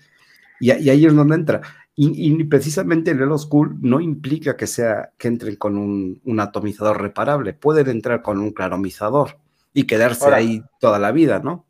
[0.59, 1.61] y, ahí es donde entra.
[1.95, 7.53] Y, precisamente el Elo School no implica que sea que entren con un, atomizador reparable,
[7.53, 9.40] pueden entrar con un claromizador
[9.73, 11.65] y quedarse ahí toda la vida, ¿no?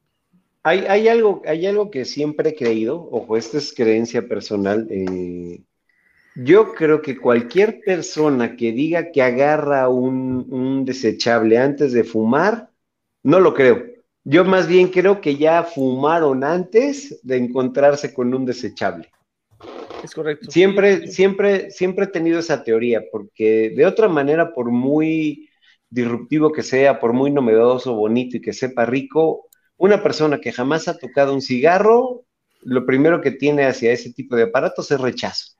[0.63, 4.87] Hay, hay, algo, hay algo que siempre he creído, ojo, esta es creencia personal.
[4.91, 5.61] Eh,
[6.35, 12.69] yo creo que cualquier persona que diga que agarra un, un desechable antes de fumar,
[13.23, 13.83] no lo creo.
[14.23, 19.09] Yo más bien creo que ya fumaron antes de encontrarse con un desechable.
[20.03, 20.49] Es correcto.
[20.49, 25.49] Siempre, siempre, siempre he tenido esa teoría, porque de otra manera, por muy
[25.91, 30.87] disruptivo que sea, por muy novedoso, bonito y que sepa rico, una persona que jamás
[30.87, 32.23] ha tocado un cigarro,
[32.63, 35.53] lo primero que tiene hacia ese tipo de aparatos es rechazo.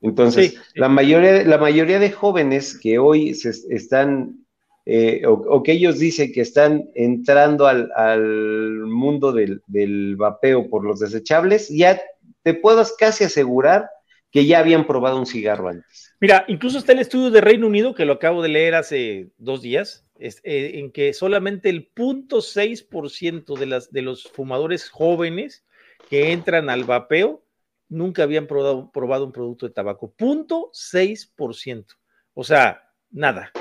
[0.00, 4.44] Entonces, La, mayoría, la mayoría de jóvenes que hoy se están,
[4.84, 7.88] eh, o, que ellos dicen que están entrando al,
[8.84, 12.02] mundo del, del, vapeo por los desechables, ya
[12.42, 13.88] te puedo casi asegurar
[14.32, 16.16] que ya habían probado un cigarro antes.
[16.18, 19.60] Mira, incluso está el estudio de Reino Unido, que lo acabo de leer hace dos
[19.60, 25.64] días, eh, en que solamente el 0.6% de, las, de los fumadores jóvenes
[26.08, 27.44] que entran al vapeo
[27.90, 30.14] nunca habían probado, probado un producto de tabaco.
[30.16, 31.84] 0.6%.
[32.32, 33.52] O sea, nada.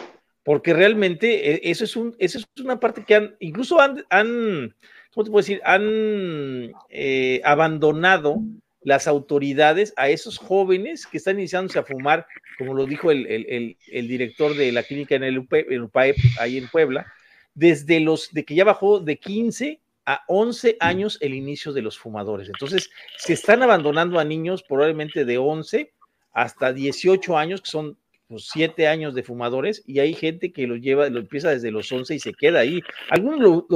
[0.43, 4.73] Porque realmente eh, eso es, un, eso es una parte que han, incluso han, han
[5.13, 5.61] ¿cómo te puedo decir?
[5.65, 8.37] Han eh, abandonado
[8.83, 12.25] las autoridades a esos jóvenes que están iniciándose a fumar,
[12.57, 17.05] como lo dijo el, director de la clínica en el, UPAEP, ahí en Puebla,
[17.53, 21.97] desde los de que ya bajó de 15 a 11 años el inicio de los
[21.97, 22.47] fumadores.
[22.47, 25.93] Entonces, se están abandonando a niños probablemente de 11
[26.33, 30.75] hasta 18 años, que son pues, 7 años de fumadores, y hay gente que lo
[30.75, 32.81] lleva, lo empieza desde los 11 y se queda ahí.
[33.09, 33.67] Algunos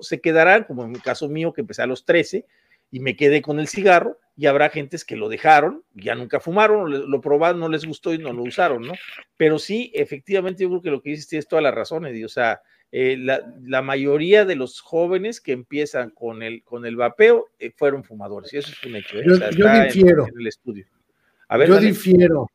[0.00, 2.46] se quedarán, como en el caso mío, que empecé a los 13
[2.94, 7.10] y me quedé con el cigarro, y habrá gentes que lo dejaron, ya nunca fumaron,
[7.10, 8.92] lo probaron, no les gustó y no lo usaron, ¿no?
[9.36, 12.24] Pero sí, efectivamente, yo creo que lo que dices tienes toda la razón, Eddie.
[12.24, 12.60] O sea,
[12.92, 18.04] eh, la, mayoría de los jóvenes que empiezan con el, con el vapeo eh, fueron
[18.04, 19.18] fumadores, y eso es un hecho.
[19.18, 19.24] ¿eh?
[19.26, 20.28] Yo, difiero.
[20.28, 20.86] En, el estudio.
[21.48, 22.48] A ver, yo difiero.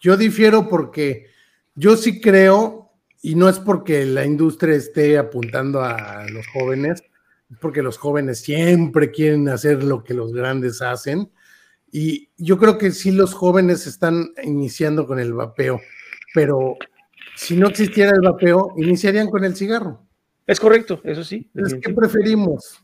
[0.00, 1.26] Yo difiero porque
[1.74, 7.04] yo sí creo, y no es porque la industria esté apuntando a los jóvenes,
[7.60, 11.30] porque los jóvenes siempre quieren hacer lo que los grandes hacen.
[11.90, 15.80] Y yo creo que sí los jóvenes están iniciando con el vapeo,
[16.34, 16.76] pero
[17.36, 20.06] si no existiera el vapeo, iniciarían con el cigarro.
[20.46, 21.50] Es correcto, eso sí.
[21.54, 22.82] Es que preferimos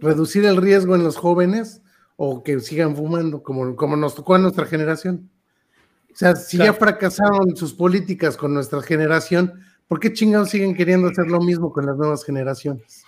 [0.00, 1.82] reducir el riesgo en los jóvenes
[2.16, 5.30] o que sigan fumando, como, como nos tocó a nuestra generación.
[6.12, 9.52] O sea, si ya fracasaron sus políticas con nuestra generación,
[9.86, 13.05] ¿por qué chingados siguen queriendo hacer lo mismo con las nuevas generaciones?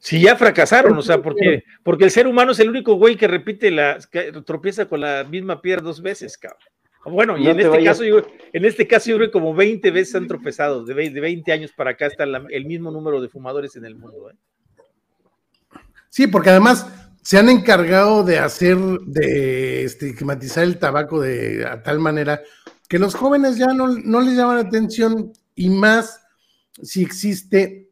[0.00, 3.28] Si ya fracasaron, o sea, porque, porque el ser humano es el único güey que
[3.28, 6.58] repite la, que tropieza con la misma piedra dos veces, cabrón.
[7.04, 8.22] Bueno, y en, este caso, yo,
[8.52, 11.52] en este caso yo creo que como 20 veces han tropezado, de 20, de 20
[11.52, 14.30] años para acá está el mismo número de fumadores en el mundo.
[14.30, 14.34] ¿eh?
[16.08, 16.86] Sí, porque además
[17.22, 22.40] se han encargado de hacer, de estigmatizar el tabaco de tal manera
[22.88, 26.22] que los jóvenes ya no, no les llaman atención y más
[26.82, 27.89] si existe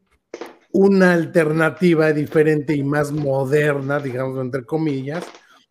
[0.71, 5.25] una alternativa diferente y más moderna, digamos, entre comillas,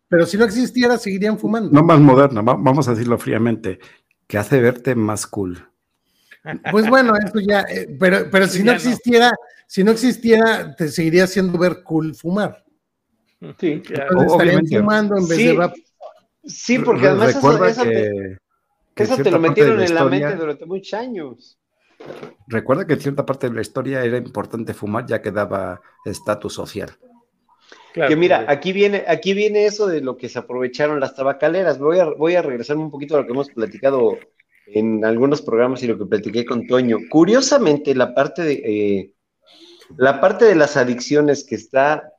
[0.07, 1.69] pero si no existiera, seguirían fumando.
[1.71, 3.79] No más moderna, vamos a decirlo fríamente,
[4.27, 5.65] que hace verte más cool.
[6.71, 9.31] Pues bueno, eso ya, eh, pero, pero si no existiera,
[9.67, 12.63] si no existiera, te seguiría haciendo ver cool fumar.
[13.59, 14.19] Sí, claro.
[14.27, 14.79] Obviamente.
[14.79, 15.47] fumando en vez sí.
[15.47, 15.71] de
[16.45, 18.37] Sí, porque además eso, eso, te,
[18.95, 21.58] eso te lo metieron en la mente durante muchos años.
[22.47, 26.53] Recuerda que en cierta parte de la historia era importante fumar ya que daba estatus
[26.53, 26.91] social.
[27.93, 31.79] que mira, aquí viene, aquí viene eso de lo que se aprovecharon las tabacaleras.
[31.79, 34.17] Voy a, voy a regresarme un poquito a lo que hemos platicado
[34.67, 36.97] en algunos programas y lo que platiqué con Toño.
[37.09, 39.13] Curiosamente, la parte de eh,
[39.97, 42.13] la parte de las adicciones que está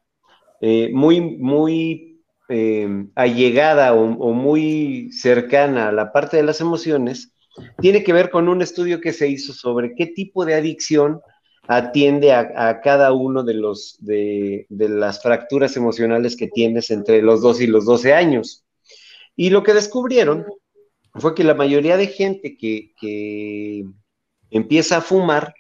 [0.61, 7.33] eh, muy, muy eh, allegada o, o, muy cercana a la parte de las emociones,
[7.81, 11.21] tiene que ver con un estudio que se hizo sobre qué tipo de adicción
[11.67, 17.61] atiende a, cada uno de, los, de, las fracturas emocionales que tienes entre los 2
[17.61, 18.65] y los 12 años.
[19.37, 20.47] Y lo que descubrieron
[21.15, 23.85] fue que la mayoría de gente que, que
[24.51, 25.55] empieza a fumar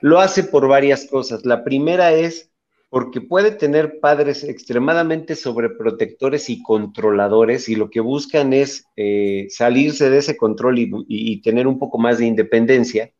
[0.00, 1.44] lo hace por varias cosas.
[1.44, 2.50] La primera es
[2.88, 10.08] porque puede tener padres extremadamente sobreprotectores y controladores y lo que buscan es eh, salirse
[10.08, 13.12] de ese control y, tener un poco más de independencia.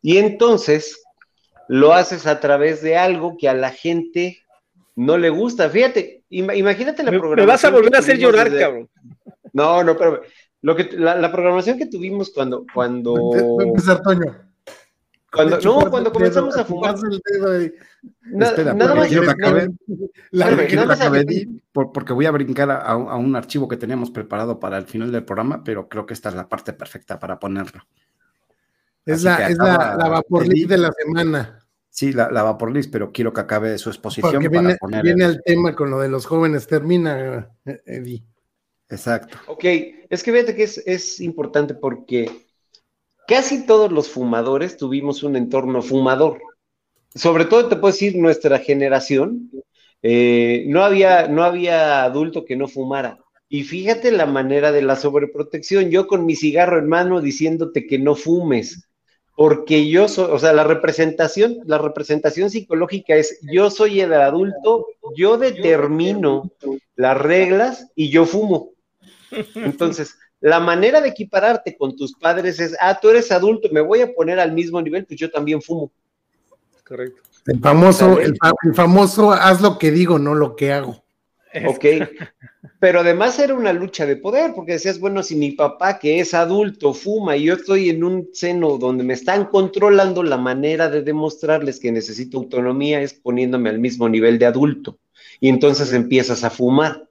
[0.00, 1.02] Y entonces
[1.68, 4.38] lo haces a través de algo que a la gente
[4.94, 5.68] no le gusta.
[5.68, 7.46] Fíjate, imagínate la programación.
[7.46, 8.88] Me vas a volver a hacer llorar, cabrón.
[9.52, 10.22] No, no, pero
[10.62, 12.64] lo que, la, programación que tuvimos cuando...
[12.72, 13.14] cuando...
[15.32, 16.94] Cuando, no, cuando comenzamos a fumar.
[18.38, 19.68] Espera, nada quiero que acabe,
[21.72, 25.64] porque voy a brincar a, un archivo que teníamos preparado para el final del programa,
[25.64, 27.82] pero creo que esta es la parte perfecta para ponerlo.
[29.06, 31.58] Es, la, es la, de la semana.
[31.88, 34.32] Sí, la, la Vaporlist, pero quiero que acabe su exposición.
[34.32, 36.66] Porque viene, viene el tema con lo de los jóvenes.
[36.66, 38.22] Termina, Eddie.
[38.88, 39.38] Exacto.
[39.46, 39.64] Ok,
[40.10, 42.51] es que fíjate que es, es importante porque
[43.26, 46.40] casi todos los fumadores tuvimos un entorno fumador.
[47.14, 49.50] Sobre todo te puedo decir nuestra generación,
[50.02, 53.18] eh, no, había, no había adulto que no fumara.
[53.48, 55.90] Y fíjate la manera de la sobreprotección.
[55.90, 58.88] Yo con mi cigarro en mano diciéndote que no fumes,
[59.36, 64.86] porque yo soy, o sea, la representación, la representación psicológica es yo soy el adulto,
[65.16, 66.50] yo determino
[66.96, 68.70] las reglas y yo fumo.
[69.54, 74.00] Entonces, la manera de equipararte con tus padres es, ah, tú eres adulto, me voy
[74.00, 75.92] a poner al mismo nivel, pues yo también fumo.
[76.84, 77.22] Correcto.
[77.46, 78.36] El famoso, el,
[78.74, 81.04] famoso, haz lo que digo, no lo que hago.
[81.66, 81.84] Ok,
[82.80, 86.34] pero además era una lucha de poder, porque decías, bueno, si mi papá que es
[86.34, 91.02] adulto fuma y yo estoy en un seno donde me están controlando, la manera de
[91.02, 94.98] demostrarles que necesito autonomía es poniéndome al mismo nivel de adulto.
[95.38, 97.08] Y entonces empiezas a fumar,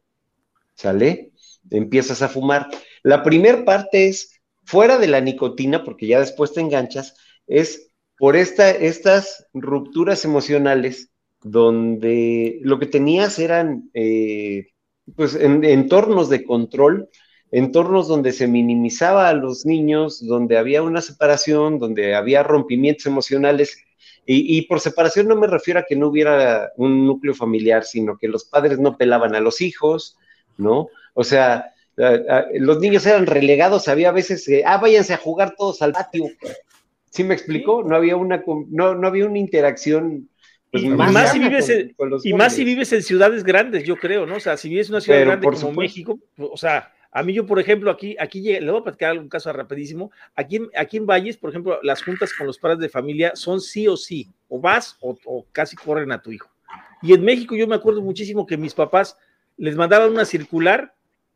[0.75, 1.31] ¿sale?
[1.69, 2.67] Empiezas a fumar.
[3.03, 7.15] La primera parte es, fuera de la nicotina, porque ya después te enganchas,
[7.47, 11.11] es por esta, estas rupturas emocionales
[11.43, 14.67] donde lo que tenías eran eh,
[15.15, 17.09] pues en, entornos de control,
[17.51, 23.83] entornos donde se minimizaba a los niños, donde había una separación, donde había rompimientos emocionales.
[24.25, 28.17] Y, y, por separación no me refiero a que no hubiera un núcleo familiar, sino
[28.19, 30.17] que los padres no pelaban a los hijos,
[30.57, 30.89] ¿no?
[31.15, 36.25] O sea, los niños eran relegados, había veces, ah, váyanse a jugar todos al patio.
[37.09, 37.83] ¿Sí me explicó?
[37.83, 40.29] No había una, no, no había una interacción.
[40.71, 44.25] Pues, y más, si vives en, y más si vives en ciudades grandes, yo creo,
[44.25, 44.35] ¿no?
[44.35, 47.45] O sea, si vives en una ciudad grande como México, o sea, a mí yo,
[47.45, 50.11] por ejemplo, aquí, aquí le voy a platicar un caso rapidísimo.
[50.33, 53.89] Aquí, aquí en Valles, por ejemplo, las juntas con los padres de familia son sí
[53.89, 56.49] o sí, o vas o, o casi corren a tu hijo.
[57.01, 59.17] Y en México yo me acuerdo muchísimo que mis papás
[59.57, 60.93] les mandaban una circular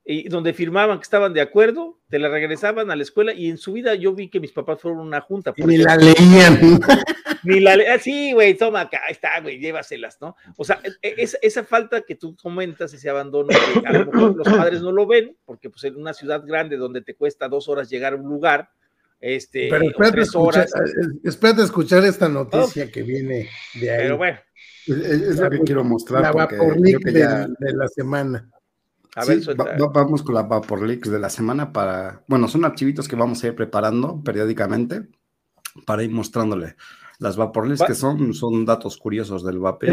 [0.07, 3.57] y donde firmaban que estaban de acuerdo, te la regresaban a la escuela y en
[3.57, 5.51] su vida yo vi que mis papás fueron una junta.
[5.57, 6.79] Ni la leían.
[7.43, 7.99] Ni la leían.
[7.99, 10.35] Sí, güey, toma acá, está, güey, llévaselas, ¿no?
[10.57, 14.35] O sea, e, e, esa falta que tú comentas, ese abandono, que a lo mejor
[14.35, 17.67] los padres no lo ven, porque pues en una ciudad grande donde te cuesta dos
[17.67, 18.69] horas llegar a un lugar,
[19.19, 20.71] este, Pero espérate, tres horas.
[20.75, 23.97] Eh, espérate escuchar esta noticia que viene de ahí.
[24.03, 24.37] Pero bueno.
[24.85, 26.21] Es, lo que quiero mostrar.
[26.21, 28.51] La Vaporlic de la semana.
[29.15, 29.39] A ver,
[29.93, 33.47] vamos con la Vapor Leaks de la semana para, bueno, son archivitos que vamos a
[33.47, 35.07] ir preparando periódicamente
[35.85, 36.75] para ir mostrándole.
[37.19, 39.89] Las Vapor Leaks que son, son datos curiosos del vapor.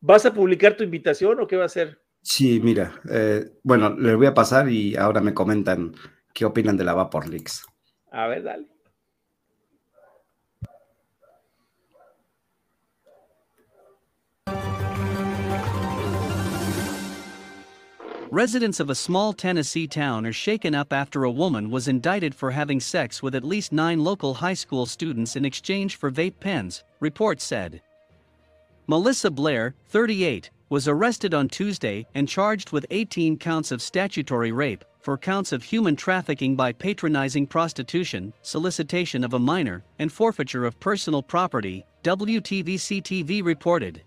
[0.00, 2.00] ¿Vas a, publicar tu invitación o qué va a hacer?
[2.22, 5.92] Sí, mira, eh, bueno, les voy a pasar y ahora me comentan
[6.32, 7.66] qué opinan de la Vapor Leaks.
[8.10, 8.77] A ver, dale.
[18.30, 22.50] Residents of a small Tennessee town are shaken up after a woman was indicted for
[22.50, 26.84] having sex with at least nine local high school students in exchange for vape pens,
[27.00, 27.80] reports said.
[28.86, 34.84] Melissa Blair, 38, was arrested on Tuesday and charged with 18 counts of statutory rape,
[35.00, 40.78] for counts of human trafficking by patronizing prostitution, solicitation of a minor, and forfeiture of
[40.80, 44.02] personal property, WTVC TV reported.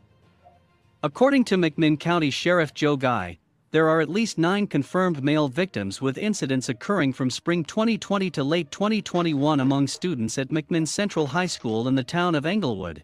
[1.02, 3.40] According to McMinn County Sheriff Joe Guy,
[3.72, 8.44] there are at least nine confirmed male victims with incidents occurring from spring 2020 to
[8.44, 13.04] late 2021 among students at McMinn Central High School in the town of Englewood.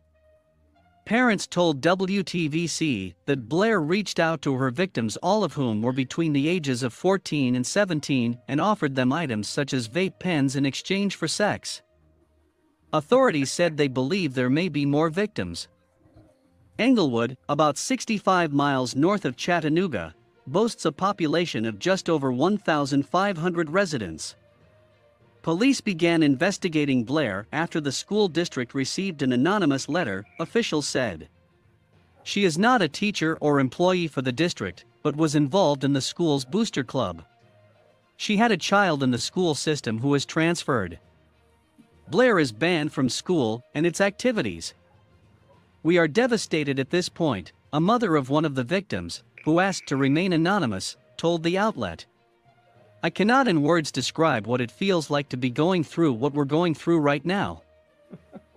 [1.06, 6.34] Parents told WTVC that Blair reached out to her victims, all of whom were between
[6.34, 10.66] the ages of 14 and 17, and offered them items such as vape pens in
[10.66, 11.82] exchange for sex.
[12.92, 15.70] Authorities said they believe there may be more victims.
[16.78, 20.14] Englewood, about 65 miles north of Chattanooga,
[20.48, 24.36] boasts a population of just over 1,500 residents.
[25.42, 31.30] Police began investigating Blair after the school district received an anonymous letter, officials said.
[32.24, 36.02] She is not a teacher or employee for the district, but was involved in the
[36.02, 37.24] school's booster club.
[38.18, 41.00] She had a child in the school system who was transferred.
[42.10, 44.74] Blair is banned from school and its activities.
[45.84, 49.88] We are devastated at this point, a mother of one of the victims, who asked
[49.88, 52.06] to remain anonymous, told the outlet.
[53.02, 56.44] I cannot in words describe what it feels like to be going through what we're
[56.44, 57.62] going through right now.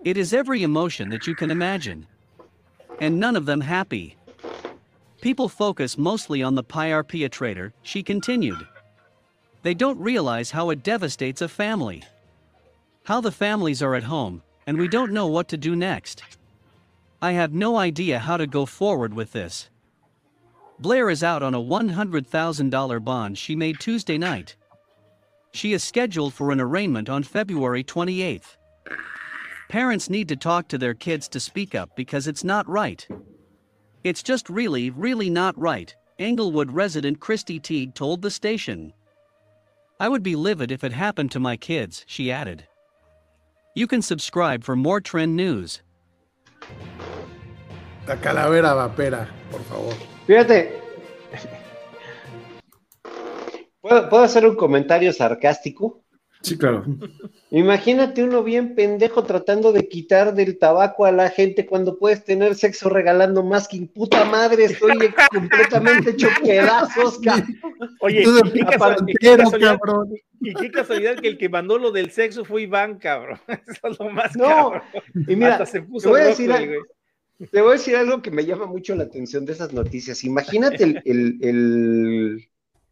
[0.03, 2.07] It is every emotion that you can imagine.
[2.99, 4.17] And none of them happy.
[5.21, 8.67] People focus mostly on the PRP trader, she continued.
[9.63, 12.03] They don't realize how it devastates a family.
[13.05, 16.21] How the families are at home, and we don't know what to do next.
[17.21, 19.69] I have no idea how to go forward with this.
[20.81, 24.55] Blair is out on a $100,000 bond she made Tuesday night.
[25.53, 28.57] She is scheduled for an arraignment on February 28th.
[29.69, 33.07] Parents need to talk to their kids to speak up because it's not right.
[34.03, 38.91] It's just really, really not right, Englewood resident Christy Teague told the station.
[39.99, 42.67] I would be livid if it happened to my kids, she added.
[43.75, 45.83] You can subscribe for more trend news.
[48.07, 50.10] La calavera vapera, por favor.
[50.31, 50.71] Fíjate.
[53.81, 56.05] ¿Puedo, hacer un comentario sarcástico?
[56.41, 56.85] Sí, claro.
[57.49, 62.55] Imagínate uno bien pendejo tratando de quitar del tabaco a la gente cuando puedes tener
[62.55, 67.19] sexo regalando más que puta madre, estoy completamente hecho pedazos,
[67.99, 69.77] Oye, ¿y qué, casualidad,
[70.39, 73.37] y qué casualidad que el que mandó lo del sexo fue Iván, cabrón.
[73.67, 74.81] Eso es lo más No,
[75.27, 76.49] y mira, se puso te voy a decir,
[77.49, 80.23] te voy a decir algo que me llama mucho la atención de esas noticias.
[80.23, 82.47] Imagínate el,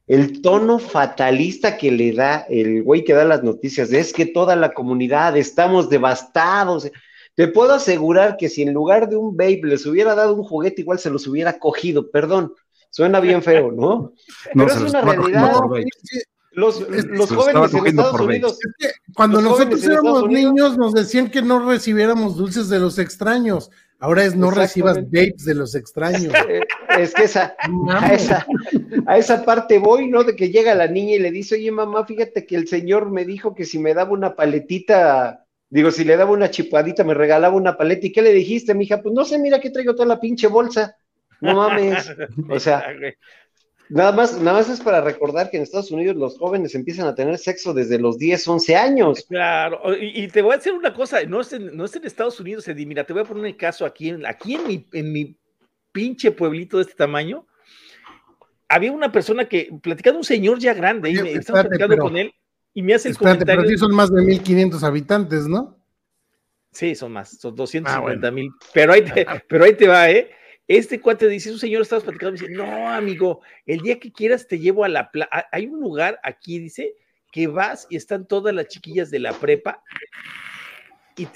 [0.08, 3.92] el, tono fatalista que le da el güey que da las noticias.
[3.92, 6.90] Es que toda la comunidad estamos devastados.
[7.36, 10.82] Te puedo asegurar que si en lugar de un babe les hubiera dado un juguete,
[10.82, 12.10] igual se los hubiera cogido.
[12.10, 12.54] Perdón,
[12.90, 14.14] suena bien feo, ¿no?
[14.54, 15.54] Pero es una realidad.
[16.52, 18.58] Los, los jóvenes en Estados Unidos.
[19.16, 23.70] cuando nosotros éramos niños, nos decían que no recibiéramos dulces de los extraños.
[24.00, 26.34] Ahora es no recibas vapes de los extraños.
[26.50, 27.56] Eh, es que esa,
[27.90, 28.46] a, esa,
[29.06, 30.24] a esa parte voy, ¿no?
[30.24, 33.26] De que llega la niña y le dice, oye mamá, fíjate que el señor me
[33.26, 37.56] dijo que si me daba una paletita, digo, si le daba una chipadita, me regalaba
[37.56, 38.08] una paleta.
[38.08, 39.02] ¿Y qué le dijiste, mija?
[39.02, 40.98] Pues no sé, mira que traigo toda la pinche bolsa.
[41.42, 42.12] No mames.
[42.50, 42.84] O sea,
[43.90, 47.16] Nada más, nada más es para recordar que en Estados Unidos los jóvenes empiezan a
[47.16, 49.26] tener sexo desde los 10, 11 años.
[49.28, 52.40] Claro, y, te voy a decir una cosa, no es en, no es en Estados
[52.40, 55.12] Unidos, Eddie, mira, te voy a poner el caso aquí, en, aquí en mi, en
[55.12, 55.36] mi
[55.92, 57.48] pinche pueblito de este tamaño.
[58.68, 62.32] había una persona que, platicando un señor ya grande, y me, estaba platicando con él,
[62.76, 63.64] y me hace el comentario.
[63.66, 65.80] Pero son más de 1500 habitantes, ¿no?
[66.72, 68.52] Sí, son más, son 250 ah, mil.
[68.72, 70.30] Pero, ahí te, pero ahí te va, ¿eh?
[70.70, 74.48] Este cuate dice, un señor estaba platicando, me dice, no, amigo, el día que quieras
[74.48, 75.48] te llevo a la playa.
[75.52, 76.94] Hay un lugar aquí, dice,
[77.32, 79.82] que vas y están todas las chiquillas de la prepa.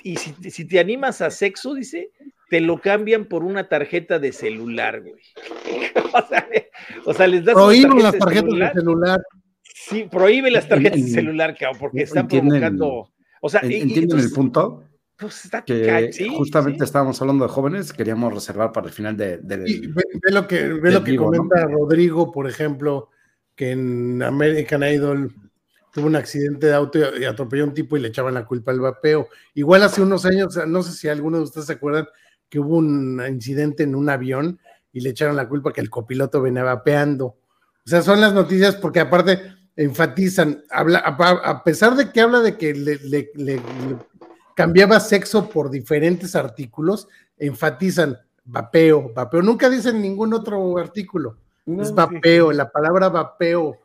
[0.04, 2.12] Y, si, te animas a sexo, dice,
[2.52, 5.16] te lo cambian por una tarjeta de celular, güey.
[7.06, 9.22] o, sea, les das Prohíben las tarjetas de celular.
[9.64, 13.10] Sí, prohíbe las tarjetas de celular, cabrón, porque están provocando.
[13.42, 14.84] O sea, ¿entienden el punto?
[15.18, 19.94] Pues está que justamente estábamos hablando de jóvenes, queríamos reservar para el final de, del.
[19.94, 23.10] ve, lo que, ve lo que comenta Rodrigo, por ejemplo,
[23.56, 25.34] que en American Idol
[25.94, 28.72] tuvo un accidente de auto y atropelló a un tipo y le echaban la culpa
[28.72, 29.30] al vapeo.
[29.54, 32.08] Igual hace unos años, no sé si alguno de ustedes se acuerdan
[32.50, 34.60] que hubo un incidente en un avión
[34.92, 37.26] y le echaron la culpa que el copiloto venía vapeando.
[37.26, 39.42] O sea, son las noticias porque aparte
[39.76, 43.62] enfatizan, habla, a, pesar de que habla de que le
[44.56, 49.42] cambiaba sexo por diferentes artículos, enfatizan vapeo, vapeo.
[49.42, 51.38] Nunca dicen ningún otro artículo.
[51.66, 53.80] es vapeo, la palabra vapeo.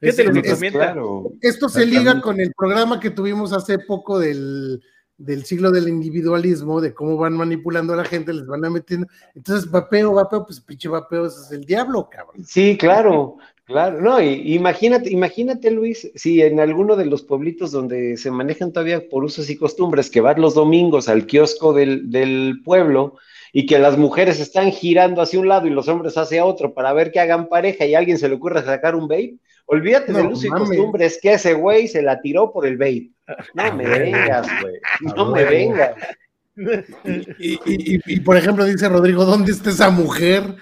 [0.00, 4.82] Esto se liga con el programa que tuvimos hace poco del,
[5.16, 9.08] del siglo del individualismo, de cómo van manipulando a la gente, les van a metiendo.
[9.34, 12.44] Entonces, vapeo, vapeo, pues pinche vapeo, es el diablo, cabrón.
[12.44, 13.36] Sí, claro.
[13.68, 19.06] Claro, no, imagínate, imagínate Luis, si en alguno de los pueblitos donde se manejan todavía
[19.10, 23.18] por usos y costumbres, que vas los domingos al kiosco del, pueblo
[23.52, 26.94] y que las mujeres están girando hacia un lado y los hombres hacia otro para
[26.94, 30.28] ver que hagan pareja y a alguien se le ocurre sacar un vape, olvídate del
[30.28, 33.10] uso y costumbres que ese güey se la tiró por el vape.
[33.52, 34.76] No me vengas, güey,
[35.14, 35.94] no me vengas.
[37.38, 40.56] y, por ejemplo, dice Rodrigo, ¿dónde está esa mujer?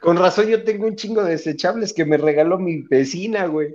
[0.00, 3.74] Con razón, yo tengo un chingo de desechables que me regaló mi vecina, güey.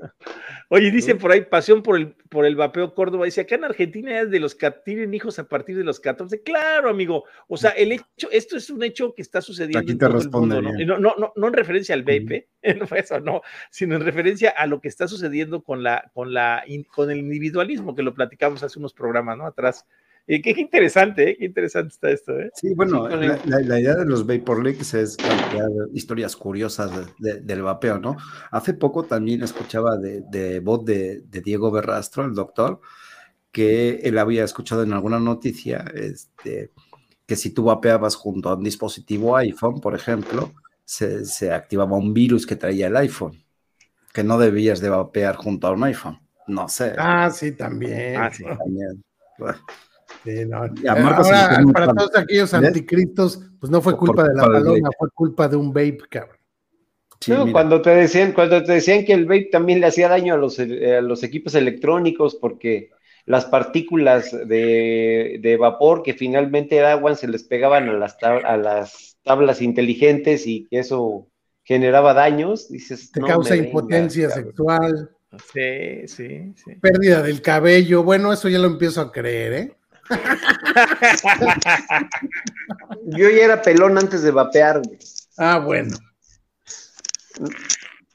[0.69, 3.25] Oye, dicen por ahí, pasión por el, por el vapeo Córdoba.
[3.25, 6.41] Dice, acá en Argentina es de los que tienen hijos a partir de los 14.
[6.41, 7.25] Claro, amigo.
[7.47, 10.61] O sea, el hecho, esto es un hecho que está sucediendo en todo el mundo,
[10.63, 10.71] ¿no?
[10.73, 12.47] No, no, no, en referencia al vape,
[12.79, 16.63] no eso, no, sino en referencia a lo que está sucediendo con la, con la,
[16.87, 19.45] con el individualismo, que lo platicamos hace unos programas, ¿no?
[19.45, 19.85] Atrás
[20.27, 21.37] y qué, interesante, ¿eh?
[21.37, 22.39] qué interesante está esto.
[22.39, 22.49] ¿eh?
[22.55, 28.17] Sí, bueno, la, idea de los Vapor Leaks es plantear historias curiosas del vapeo, ¿no?
[28.49, 32.81] Hace poco también escuchaba de, voz de, Diego Berrastro, el doctor,
[33.51, 36.71] que él había escuchado en alguna noticia este,
[37.25, 40.53] que si tú vapeabas junto a un dispositivo iPhone, por ejemplo,
[40.83, 43.43] se, activaba un virus que traía el iPhone,
[44.11, 46.19] que no debías de vapear junto a un iPhone.
[46.47, 46.93] No sé.
[46.97, 48.17] Ah, sí, también.
[48.17, 48.43] Ah, sí.
[48.43, 49.03] también.
[50.87, 55.55] Ahora, para todos aquellos anticristos, pues no fue culpa de la paloma, fue culpa de
[55.55, 56.37] un vape, cabrón.
[57.27, 60.37] no, cuando te decían, cuando te decían que el vape también le hacía daño a
[60.37, 62.91] los, eh, los equipos electrónicos porque
[63.25, 69.61] las partículas de, vapor que finalmente daban se les pegaban a las, a las tablas
[69.61, 71.27] inteligentes y que eso
[71.63, 73.11] generaba daños, dices.
[73.11, 75.09] Te causa impotencia sexual.
[75.53, 76.75] Sí, sí, sí.
[76.79, 78.03] Pérdida del cabello.
[78.03, 79.77] Bueno, eso ya lo empiezo a creer, ¿eh?
[83.07, 84.81] Yo ya era pelón antes de vapear,
[85.37, 85.95] Ah, bueno.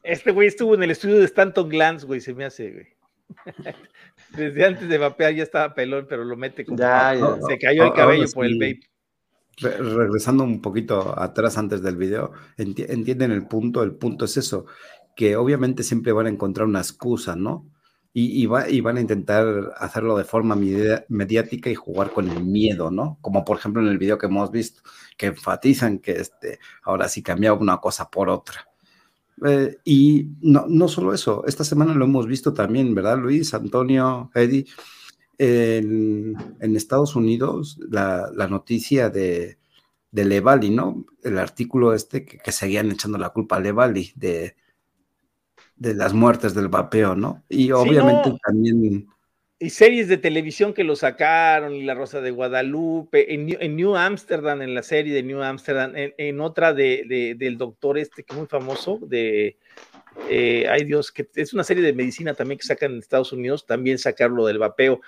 [0.03, 2.86] Este güey estuvo en el estudio de Stanton Glance, güey, se me hace, güey.
[4.36, 6.78] Desde antes de vapear ya estaba pelón, pero lo mete como.
[6.78, 7.15] Ya,
[7.47, 8.81] Se cayó el cabello por el vape.
[9.60, 13.82] regresando un poquito atrás antes del video, entienden el punto.
[13.82, 14.66] El punto es eso,
[15.16, 17.69] que obviamente siempre van a encontrar una excusa, ¿no?
[18.12, 20.57] Y, van a intentar hacerlo de forma
[21.09, 23.19] mediática y jugar con el miedo, ¿no?
[23.20, 24.82] Como por ejemplo en el video que hemos visto,
[25.16, 28.69] que enfatizan que este, ahora sí cambiaba una cosa por otra.
[29.47, 34.31] Eh, y no, no solo eso, esta semana lo hemos visto también, ¿verdad, Luis, Antonio,
[34.35, 34.66] Eddie?
[35.39, 36.37] En,
[36.77, 39.59] Estados Unidos, la, noticia de,
[40.11, 41.07] de Levali, ¿no?
[41.23, 44.55] El artículo este que, que seguían echando la culpa a Levali de,
[45.81, 47.43] de las muertes del vapeo, ¿no?
[47.48, 49.09] Y obviamente también...
[49.59, 54.62] Y series de televisión que lo sacaron, y La Rosa de Guadalupe, en New, Amsterdam,
[54.62, 58.47] en la serie de New Amsterdam, en, otra de, del doctor este que es muy
[58.47, 59.59] famoso, de,
[60.31, 63.66] eh, ay Dios, que es una serie de medicina también que sacan en Estados Unidos,
[63.66, 65.01] también sacar lo del vapeo.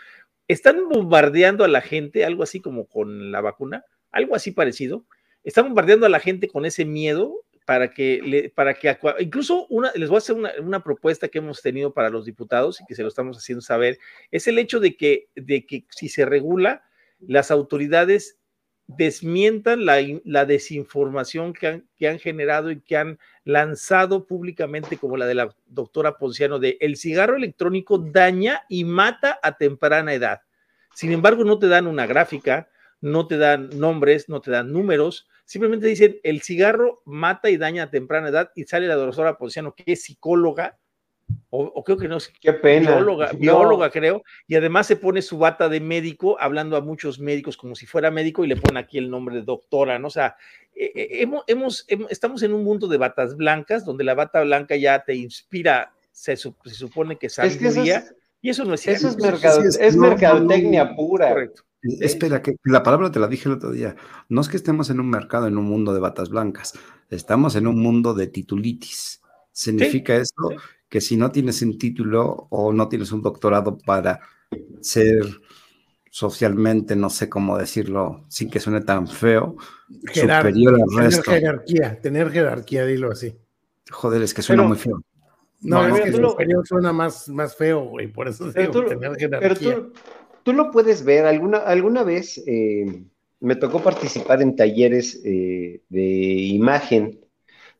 [0.48, 5.04] Están bombardeando a la gente, algo así como con la vacuna, algo así parecido.
[5.44, 9.92] Están bombardeando a la gente con ese miedo para que, le, para que incluso una,
[9.94, 13.02] les voy a hacer una, propuesta que hemos tenido para los diputados y que se
[13.02, 13.98] lo estamos haciendo saber,
[14.30, 16.84] es el hecho de que, de que si se regula,
[17.20, 18.38] las autoridades
[18.86, 25.26] desmientan la, desinformación que han, que han, generado y que han lanzado públicamente, como la
[25.26, 30.42] de la doctora Ponciano, de el cigarro electrónico daña y mata a temprana edad.
[30.94, 32.68] Sin embargo, no te dan una gráfica,
[33.00, 37.84] no te dan nombres, no te dan números, simplemente dicen el cigarro mata y daña
[37.84, 40.78] a temprana edad y sale la doctora Ponciano, que es psicóloga,
[41.50, 42.96] o, creo que no es Qué pena.
[43.34, 47.74] bióloga, creo, y además se pone su bata de médico, hablando a muchos médicos como
[47.74, 50.08] si fuera médico y le pone aquí el nombre de doctora, ¿no?
[50.08, 50.36] O sea,
[50.74, 54.76] eh, eh, hemos, hemos, estamos en un mundo de batas blancas, donde la bata blanca
[54.76, 58.04] ya te inspira, se, supone que sabiduría,
[58.40, 59.08] y eso no es cierto.
[59.08, 61.28] Eso es, mercadotecnia pura.
[61.28, 61.62] Correcto.
[62.00, 63.96] Espera, que la palabra te la dije el otro día.
[64.28, 66.74] No es que estemos en un mercado, en un mundo de batas blancas,
[67.10, 69.20] estamos en un mundo de titulitis.
[69.50, 70.50] Significa eso
[70.88, 74.20] que si no tienes un título o no tienes un doctorado para
[74.80, 75.26] ser
[76.10, 79.56] socialmente, no sé cómo decirlo, sin que suene tan feo,
[80.12, 81.22] superior al resto.
[81.22, 83.34] Tener jerarquía, tener jerarquía, dilo así.
[83.90, 85.02] Joder, es que suena muy feo.
[85.62, 89.40] No, es que superior suena más, más feo, güey, por eso digo, tener jerarquía.
[89.40, 89.92] Pero tú,
[90.46, 93.04] lo puedes ver, alguna, alguna vez eh,
[93.40, 97.22] me tocó participar en talleres eh, de imagen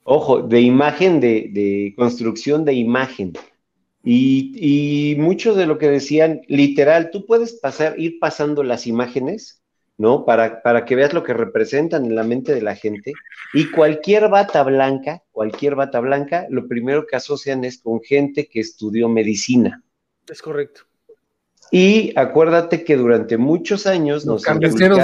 [0.05, 3.35] Ojo, de imagen, de, construcción de imagen.
[4.05, 9.63] Y, mucho de lo que decían, literal, tú puedes pasar, ir pasando las imágenes,
[9.97, 10.25] ¿no?
[10.25, 13.13] Para, para que veas lo que representan en la mente de la gente.
[13.55, 18.59] Y cualquier bata blanca, cualquier bata blanca, lo primero que asocian es con gente que
[18.59, 19.85] estudió medicina.
[20.29, 20.83] Es correcto.
[21.75, 24.99] Y acuérdate que durante muchos años los carniceros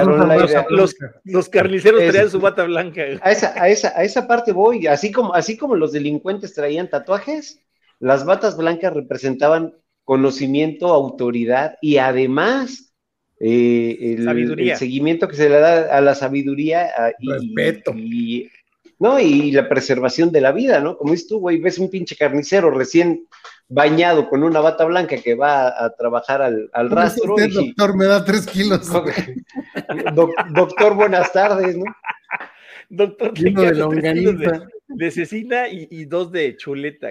[0.69, 3.01] los, los, carniceros traían su bata blanca.
[3.23, 6.91] A esa, a, esa, a esa parte voy, así como, así como los delincuentes traían
[6.91, 7.63] tatuajes,
[8.01, 9.73] las batas blancas representaban
[10.05, 12.93] conocimiento, autoridad y además
[13.41, 17.95] eh, el, seguimiento que se le da a la sabiduría y, Respeto.
[17.95, 18.51] Y,
[18.99, 19.19] ¿no?
[19.21, 20.97] y la preservación de la vida, ¿no?
[20.97, 23.27] Como dices tú, güey, ves un pinche carnicero recién
[23.69, 27.37] bañado con una bata blanca que va a, trabajar al, al rastro.
[27.37, 28.91] doctor, me da tres kilos.
[30.55, 31.85] doctor, buenas tardes, ¿no?
[32.89, 34.67] Doctor, de longaniza.
[34.89, 37.09] De, cecina y, dos de chuleta.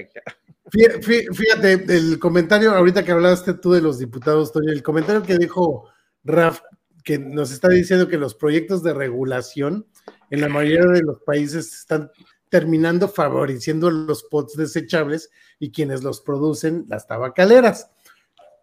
[0.72, 5.88] Fíjate, el comentario, ahorita que hablaste tú de los diputados, Toño, el comentario que dijo
[6.24, 6.62] Raf,
[7.04, 9.86] que nos está diciendo que los proyectos de regulación
[10.30, 12.12] en la mayoría de los países están
[12.50, 15.30] terminando favoreciendo los pots desechables
[15.60, 17.90] y quienes los producen, las tabacaleras.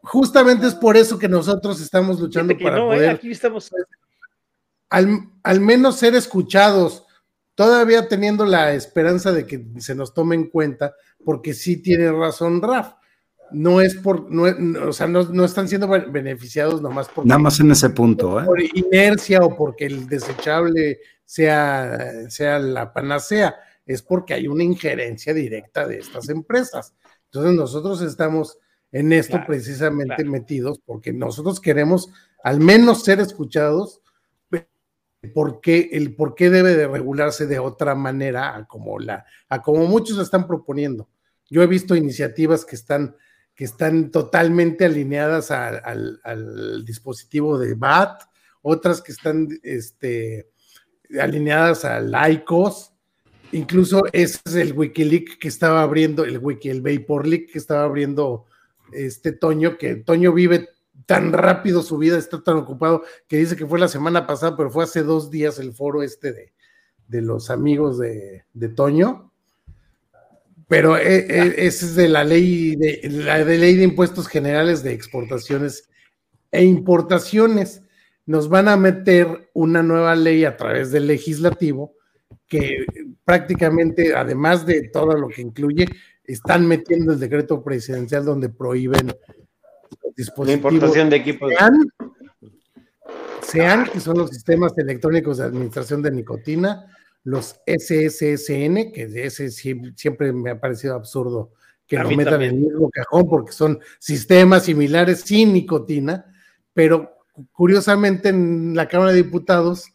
[0.02, 2.80] Justamente es por eso que nosotros estamos luchando para ¿eh?
[2.80, 3.70] poder aquí estamos...
[4.90, 7.04] al, menos ser escuchados,
[7.54, 12.62] todavía teniendo la esperanza de que se nos tome en cuenta, porque sí tiene razón
[12.62, 12.94] Raf.
[13.50, 14.44] No es por, no,
[14.88, 17.24] o sea, no, están siendo beneficiados nomás por...
[17.24, 18.44] Nada más en ese punto, ¿eh?
[18.44, 23.56] Por inercia o porque el desechable sea, sea la panacea
[23.86, 26.94] es porque hay una injerencia directa de estas empresas.
[27.26, 28.58] Entonces nosotros estamos
[28.92, 32.08] en esto precisamente metidos porque nosotros queremos
[32.42, 34.00] al menos ser escuchados
[35.32, 39.86] porque el por qué debe de regularse de otra manera a como la a como
[39.86, 41.08] muchos están proponiendo.
[41.48, 43.16] Yo he visto iniciativas que están
[43.54, 48.22] que están totalmente alineadas al, al, dispositivo de BAT,
[48.62, 50.50] otras que están este,
[51.20, 52.94] alineadas a laicos,
[53.54, 57.84] Incluso ese es el Wikileaks que estaba abriendo, el Wiki, el Vapor Leak que estaba
[57.84, 58.46] abriendo
[58.92, 60.70] este Toño, que Toño vive
[61.06, 64.72] tan rápido su vida, está tan ocupado, que dice que fue la semana pasada, pero
[64.72, 66.52] fue hace dos días el foro este de,
[67.06, 69.30] de los amigos de, de Toño.
[70.66, 74.94] Pero eh, eh, ese es de la ley de la ley de impuestos generales de
[74.94, 75.88] exportaciones
[76.50, 77.83] e importaciones.
[78.26, 81.94] Nos van a meter una nueva ley a través del legislativo
[82.46, 82.86] que
[83.24, 85.86] prácticamente, además de todo lo que incluye,
[86.24, 89.12] están metiendo el decreto presidencial donde prohíben
[90.16, 90.46] dispositivos.
[90.46, 91.52] La importación de equipos.
[93.42, 96.86] Sean, que son los sistemas electrónicos de administración de nicotina,
[97.24, 101.52] los SSSN, que ese siempre me ha parecido absurdo
[101.86, 106.24] que lo metan en el mismo cajón porque son sistemas similares sin nicotina,
[106.72, 107.13] pero
[107.52, 109.92] curiosamente en la Cámara de Diputados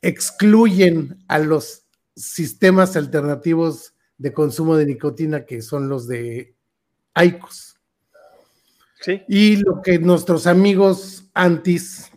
[0.00, 1.84] excluyen a los
[2.16, 6.54] sistemas alternativos de consumo de nicotina que son los de
[7.14, 7.76] AICOS.
[9.00, 9.22] Sí.
[9.28, 12.10] Y lo que nuestros amigos antis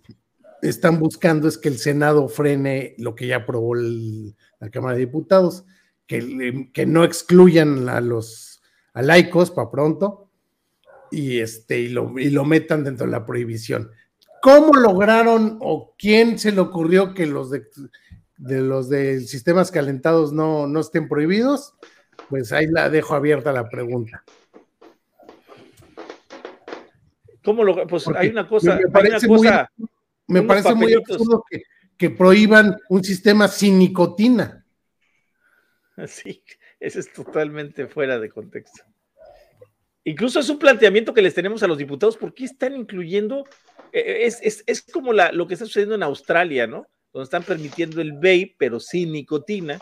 [0.61, 5.65] están buscando es que el Senado frene lo que ya aprobó la Cámara de Diputados,
[6.07, 8.61] que, que no excluyan a los
[8.93, 10.29] a laicos para pronto
[11.11, 13.91] y, este, y, lo, y lo metan dentro de la prohibición
[14.45, 17.65] ¿Cómo lograron o quién se le ocurrió que los de,
[18.37, 21.73] los de sistemas calentados no, no estén prohibidos?
[22.29, 24.23] Pues ahí la dejo abierta la pregunta.
[27.43, 27.87] ¿Cómo lo.?
[27.87, 28.75] Pues hay una cosa.
[28.75, 29.49] Me parece muy,
[30.27, 31.63] me parece muy absurdo que,
[31.97, 34.63] que, prohíban un sistema sin nicotina.
[36.05, 36.43] Sí,
[36.79, 38.83] eso es totalmente fuera de contexto.
[40.03, 42.15] Incluso es un planteamiento que les tenemos a los diputados.
[42.15, 43.43] ¿Por qué están incluyendo?
[43.95, 46.85] Eh, es, es, es como la, lo que está sucediendo en Australia, ¿no?
[47.13, 49.79] Donde están permitiendo el vape, pero sin nicotina.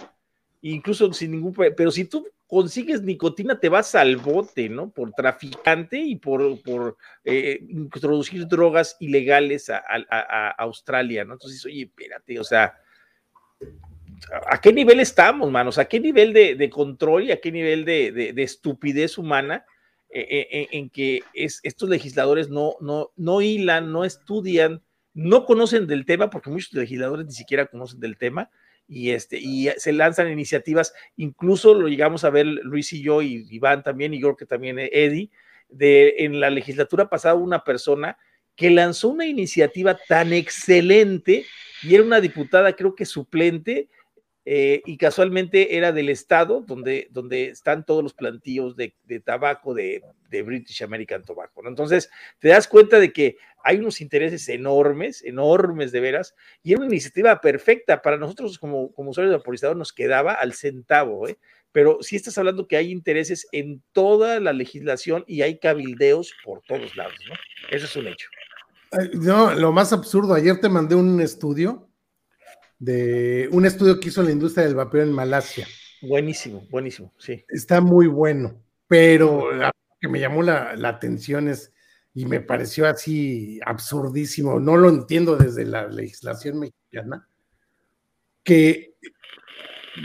[0.62, 1.54] Incluso sin ningún.
[1.76, 4.92] Pero si tú consigues nicotina, te vas al bote, ¿no?
[4.92, 9.82] Por traficante y por, por eh, introducir drogas ilegales a,
[10.60, 11.34] Australia, ¿no?
[11.34, 12.78] Entonces, oye, espérate, o sea,
[14.52, 15.80] ¿a qué nivel estamos, manos?
[15.80, 19.66] ¿A qué nivel de, control y a qué nivel de, estupidez humana
[20.14, 24.82] en que es, estos legisladores no, no, no hilan, no estudian,
[25.14, 28.50] no conocen del tema, porque muchos legisladores ni siquiera conocen del tema?
[28.88, 33.48] y, este, y se lanzan iniciativas, incluso lo llegamos a ver Luis y yo y
[33.50, 35.32] Iván también, y yo creo que también Eddie,
[35.70, 38.18] de en la legislatura pasada una persona
[38.56, 41.46] que lanzó una iniciativa tan excelente
[41.82, 43.90] y era una diputada creo que suplente
[44.46, 48.94] eh, y casualmente era del estado donde, donde están todos los plantíos de,
[49.24, 51.62] tabaco de, British American Tobacco.
[51.66, 52.10] Entonces,
[52.40, 56.90] te das cuenta de que hay unos intereses enormes, enormes de veras, y era una
[56.90, 61.38] iniciativa perfecta para nosotros como, como usuarios de vaporizador, nos quedaba al centavo, ¿eh?
[61.72, 66.62] pero sí estás hablando que hay intereses en toda la legislación y hay cabildeos por
[66.62, 67.36] todos lados, ¿no?
[67.70, 68.28] Eso es un hecho.
[69.14, 71.90] No, lo más absurdo, ayer te mandé un estudio
[72.84, 75.66] de un estudio que hizo la industria del vapeo en Malasia.
[76.02, 77.46] Buenísimo, buenísimo, sí.
[77.48, 81.72] Está muy bueno, pero lo que me llamó la, atención es,
[82.14, 87.30] y me pareció así absurdísimo, no lo entiendo desde la legislación mexicana,
[88.44, 88.96] que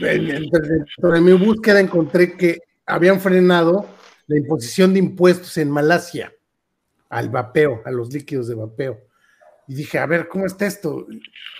[0.00, 3.88] dentro de mi búsqueda encontré que habían frenado
[4.28, 6.32] la imposición de impuestos en Malasia
[7.08, 9.00] al vapeo, a los líquidos de vapeo.
[9.66, 11.08] Y dije, a ver, ¿cómo está esto?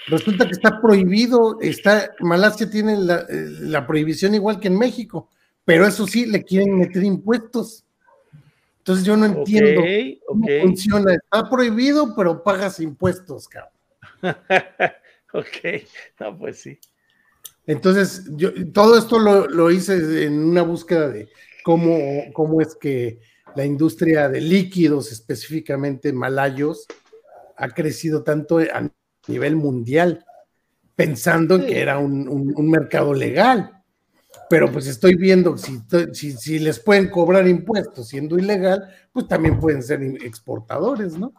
[0.09, 3.27] Resulta que está prohibido, está, Malasia tiene eh,
[3.61, 5.29] la, prohibición igual que en México,
[5.65, 7.85] pero eso sí, le quieren meter impuestos.
[8.79, 9.83] Entonces yo no entiendo
[10.27, 11.15] cómo funciona.
[11.15, 13.73] Está prohibido, pero pagas impuestos, cabrón.
[15.35, 15.83] ok,
[16.21, 16.79] no, pues sí.
[17.67, 21.29] Entonces, yo todo esto lo, lo, hice en una búsqueda de
[21.63, 21.99] cómo,
[22.33, 23.21] cómo es que
[23.55, 26.87] la industria de líquidos, específicamente malayos,
[27.59, 28.89] ha crecido tanto a
[29.29, 30.25] nivel mundial,
[30.97, 33.73] pensando en que era un, mercado legal.
[34.51, 35.81] Pero pues estoy viendo, si,
[36.13, 41.33] si, les pueden cobrar impuestos siendo ilegal, pues también pueden ser exportadores, ¿no?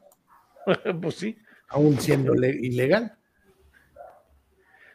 [1.02, 1.38] pues sí.
[1.70, 3.19] Aún siendo ilegal.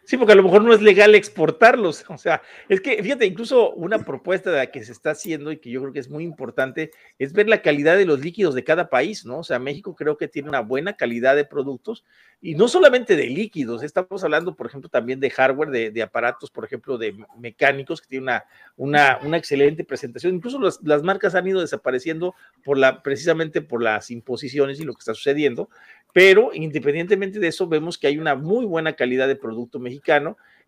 [0.06, 2.04] Sí, porque a lo mejor no es legal exportarlos.
[2.14, 5.58] O sea, es que, fíjate, incluso una propuesta de la que se está haciendo y
[5.58, 8.62] que yo creo que es muy importante es ver la calidad de los líquidos de
[8.62, 9.38] cada país, ¿no?
[9.38, 12.04] O sea, México creo que tiene una buena calidad de productos
[12.40, 16.66] y no solamente de líquidos, estamos hablando, por ejemplo, también de hardware, de, aparatos, por
[16.66, 18.40] ejemplo, de mecánicos que tiene
[18.76, 20.34] una, una, excelente presentación.
[20.34, 25.00] Incluso las marcas han ido desapareciendo por la, precisamente por las imposiciones y lo que
[25.00, 25.70] está sucediendo,
[26.14, 29.93] pero independientemente de eso, vemos que hay una muy buena calidad de producto mexicano,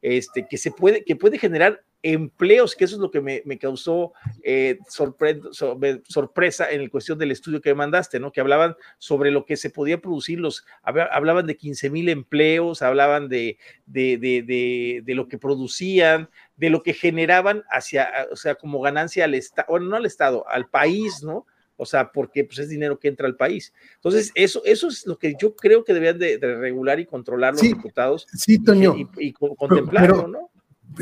[0.02, 4.12] este, que se puede, que puede generar empleos, que eso es lo que me, causó
[4.44, 8.30] eh, sorpresa en la cuestión del estudio que mandaste, ¿no?
[8.30, 13.28] Que hablaban sobre lo que se podía producir, los, hablaban de 15 mil empleos, hablaban
[13.28, 18.80] de, de, de, de, lo que producían, de lo que generaban hacia, o sea, como
[18.80, 21.46] ganancia al Estado, bueno, no al Estado, al país, ¿no?
[21.76, 23.72] O sea, porque pues, es dinero que entra al país.
[23.96, 27.62] Entonces, eso, eso es lo que yo creo que deberían de, regular y controlar los
[27.62, 28.26] diputados.
[28.34, 28.94] Sí, Toño.
[29.18, 30.50] Y, contemplarlo, ¿no?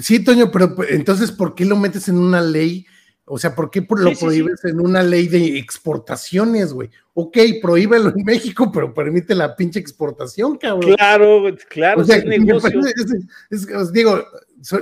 [0.01, 2.87] Sí, Toño, pero entonces, ¿por qué lo metes en una ley?
[3.27, 6.91] O sea, ¿por qué lo prohíbes en una ley de exportaciones, güey?
[7.15, 10.95] Ok, prohíbelo en México, pero permite la pinche exportación, cabrón.
[10.95, 12.81] Claro, claro, o sea, es negocio.
[13.93, 14.25] digo,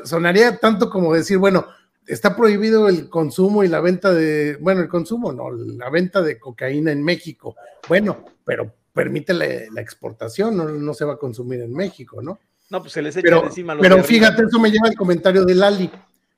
[0.04, 1.66] sonaría tanto como decir, bueno,
[2.06, 6.38] está prohibido el consumo y la venta de, bueno, el consumo, no, la venta de
[6.38, 7.56] cocaína en México.
[7.88, 12.38] Bueno, pero permite la, exportación, no, se va a consumir en México, ¿no?
[12.70, 15.54] No, pues se les echa pero, encima Pero fíjate, eso me lleva al comentario de
[15.54, 15.90] Lali,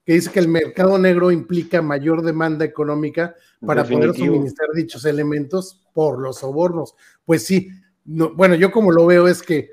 [0.05, 3.35] que dice que el mercado negro implica mayor demanda económica
[3.65, 6.95] para poder suministrar dichos elementos por los sobornos.
[7.25, 7.71] Pues sí,
[8.05, 9.71] no, bueno, yo como lo veo es que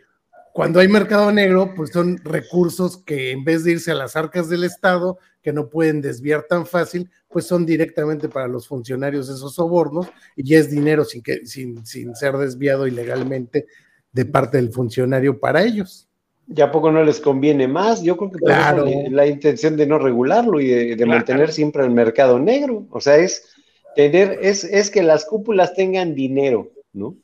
[0.54, 4.50] cuando hay mercado negro, pues son recursos que en vez de irse a las arcas
[4.50, 9.56] del Estado, que no pueden desviar tan fácil, pues son directamente para los funcionarios esos
[9.56, 13.66] sobornos y ya es dinero sin, que, sin, sin ser desviado ilegalmente
[14.12, 16.08] de parte del funcionario para ellos.
[16.48, 18.02] ¿Ya a poco no les conviene más?
[18.02, 18.86] Yo creo que claro.
[19.10, 22.88] la intención de no regularlo y de, mantener siempre el mercado negro.
[22.92, 23.54] O sea, es
[23.96, 27.16] tener, es, es que las cúpulas tengan dinero, ¿no?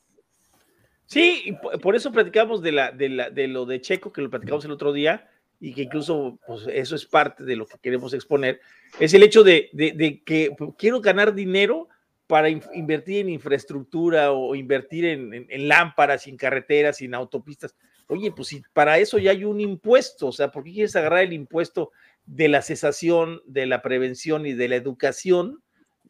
[1.08, 4.66] Sí, por eso platicamos de, la, de, la, de lo de Checo, que lo platicamos
[4.66, 5.30] el otro día,
[5.60, 8.60] y que incluso pues, eso es parte de lo que queremos exponer,
[9.00, 11.88] es el hecho de, de que quiero ganar dinero
[12.28, 17.74] para invertir en infraestructura o invertir en, en, lámparas, en carreteras, en autopistas.
[18.08, 21.24] Oye, pues si para eso ya hay un impuesto, o sea, ¿por qué quieres agarrar
[21.24, 21.92] el impuesto
[22.26, 25.64] de la cesación, de la prevención y de la educación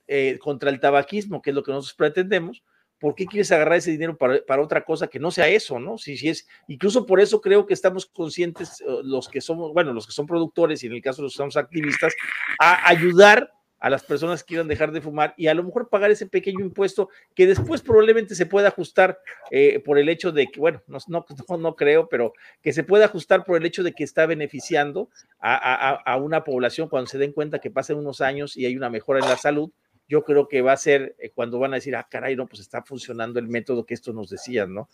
[0.07, 2.64] eh, contra el tabaquismo, que es lo que nosotros pretendemos?
[2.99, 5.98] ¿Por qué quieres agarrar ese dinero para, otra cosa que no sea eso, no?
[5.98, 10.06] Si, es, incluso por eso creo que estamos conscientes, eh, los que somos, bueno, los
[10.06, 12.14] que son productores y en el caso de los que somos activistas,
[12.60, 16.10] a ayudar a las personas que quieran dejar de fumar y a lo mejor pagar
[16.10, 19.19] ese pequeño impuesto que después probablemente se pueda ajustar
[19.52, 21.26] eh, por el hecho de que, bueno, no, no,
[21.57, 25.10] no, creo, pero que se pueda ajustar por el hecho de que está beneficiando
[25.40, 29.19] a, una población cuando se den cuenta que pasen unos años y hay una mejora
[29.19, 29.72] en la salud.
[30.07, 32.61] Yo creo que va a ser eh, cuando van a decir, ah, caray, no, pues
[32.61, 34.89] está funcionando el método que esto nos decían, ¿no?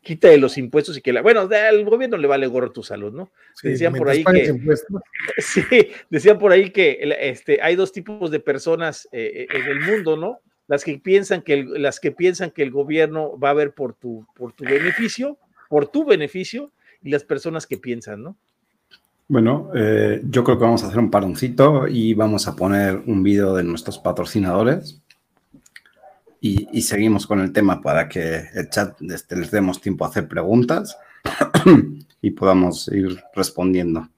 [0.00, 3.12] quita de los impuestos y que la, bueno, al gobierno le vale gorro tu salud,
[3.12, 3.30] ¿no?
[3.62, 4.54] decían por ahí que
[5.38, 5.62] sí,
[6.08, 10.16] decían por ahí que este, hay dos tipos de personas eh, eh, en el mundo,
[10.16, 10.38] ¿no?
[10.68, 13.94] Las que piensan que el, las que piensan que el gobierno va a ver por
[13.94, 16.72] tu por tu beneficio, por tu beneficio
[17.02, 18.36] y las personas que piensan, ¿no?
[19.28, 23.22] Bueno, eh, yo creo que vamos a hacer un paroncito y vamos a poner un
[23.22, 25.02] vídeo de nuestros patrocinadores
[26.44, 30.26] y, seguimos con el tema para que el chat este, les demos tiempo a hacer
[30.26, 30.98] preguntas
[32.20, 34.08] y podamos ir respondiendo.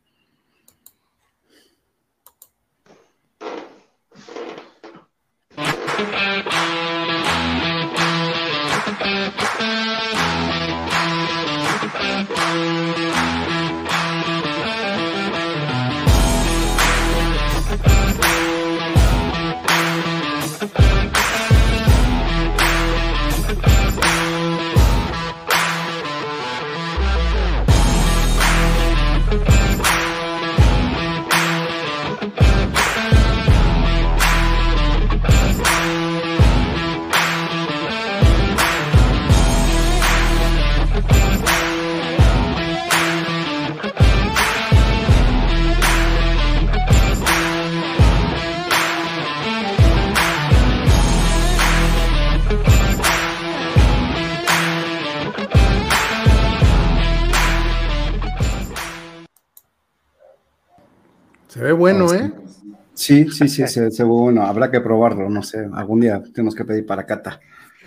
[63.05, 64.47] Sí, sí, sí, se, ve bueno.
[64.47, 65.69] Habrá que probarlo, no sé.
[65.75, 67.39] Algún día tenemos que pedir para Cata.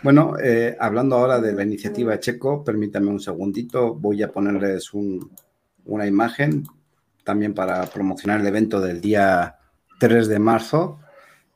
[0.04, 3.96] Bueno, eh, hablando ahora de la iniciativa Checo, permítame un segundito.
[3.96, 6.66] Voy a ponerles una imagen
[7.24, 9.56] también para promocionar el evento del día
[10.00, 11.00] 3 de marzo,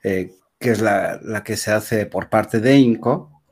[0.01, 3.43] eh, que es la, la, que se hace por parte de INCO,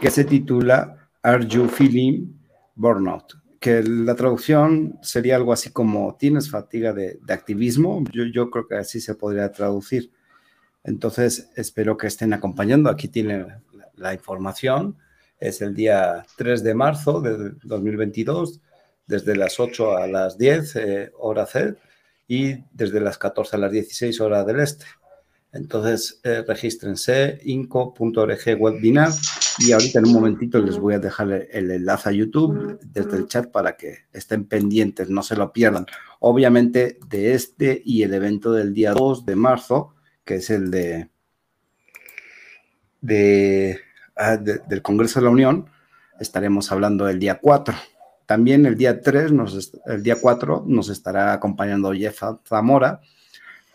[0.00, 2.32] que se titula Are You Feeling
[2.74, 3.34] Burnout?
[3.60, 8.76] Que la traducción sería algo así como tienes fatiga de, activismo, yo, yo, creo que
[8.76, 10.12] así se podría traducir.
[10.84, 12.88] Entonces, espero que estén acompañando.
[12.88, 13.46] Aquí tienen
[13.96, 14.96] la, información.
[15.38, 18.60] Es el día 3 de marzo de 2022,
[19.06, 21.76] desde las 8 a las 10 eh, hora C
[22.26, 24.86] y desde las 14 a las 16 hora del este.
[25.52, 29.10] Entonces, eh, regístrense inco.org webinar
[29.58, 33.26] y ahorita en un momentito les voy a dejar el enlace a YouTube desde el
[33.26, 35.86] chat para que estén pendientes, no se lo pierdan.
[36.20, 39.94] Obviamente de este y el evento del día 2 de marzo,
[40.24, 41.08] que es el de,
[44.16, 45.70] ah, de, del Congreso de la Unión,
[46.20, 47.74] estaremos hablando el día 4.
[48.26, 53.00] También el día 3, nos, el día 4, nos estará acompañando Jeff Zamora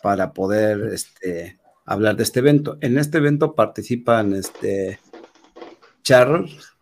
[0.03, 2.77] para poder este, hablar de este evento.
[2.81, 4.99] En este evento participan este,
[6.03, 6.73] Charles,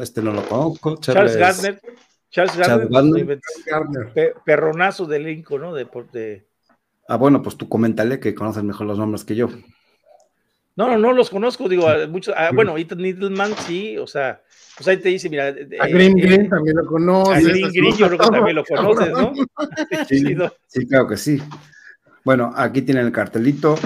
[0.00, 0.96] este no lo conozco.
[0.96, 1.80] Charles, Gardner.
[2.30, 3.38] Charles Gardner,
[4.44, 5.74] perronazo del Inco, ¿no?
[5.74, 6.46] De,
[7.06, 9.48] Ah, bueno, pues tú coméntale que conoces mejor los nombres que yo.
[10.76, 14.42] No, no, no los conozco, digo, muchos, ah, bueno, Ethan Needleman sí, o sea,
[14.76, 15.48] pues ahí te dice, mira.
[15.48, 17.36] a Green eh, Green también lo conoces.
[17.36, 19.32] A Green Green yo creo que también lo conoces, ¿no?
[20.08, 20.34] sí,
[20.66, 21.40] sí, claro que sí.
[22.24, 23.76] Bueno, aquí tienen el cartelito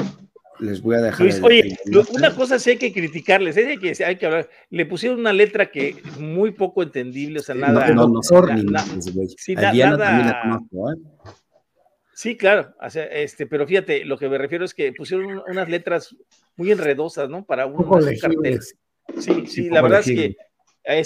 [0.61, 1.27] les voy a dejar.
[1.43, 1.77] oye,
[2.11, 4.49] una cosa sí hay que criticarles, hay que, hay que hablar.
[4.71, 7.89] Le pusieron una letra que es muy poco entendible, o sea, nada.
[7.91, 10.61] No, no, sí, nada,
[12.15, 15.69] Sí, claro, o sea, este, pero fíjate, lo que me refiero es que pusieron unas
[15.69, 16.17] letras
[16.57, 17.45] muy enredosas, ¿no?
[17.45, 17.85] Para un,
[18.21, 18.59] cartel.
[19.19, 20.07] Sí, sí, la verdad es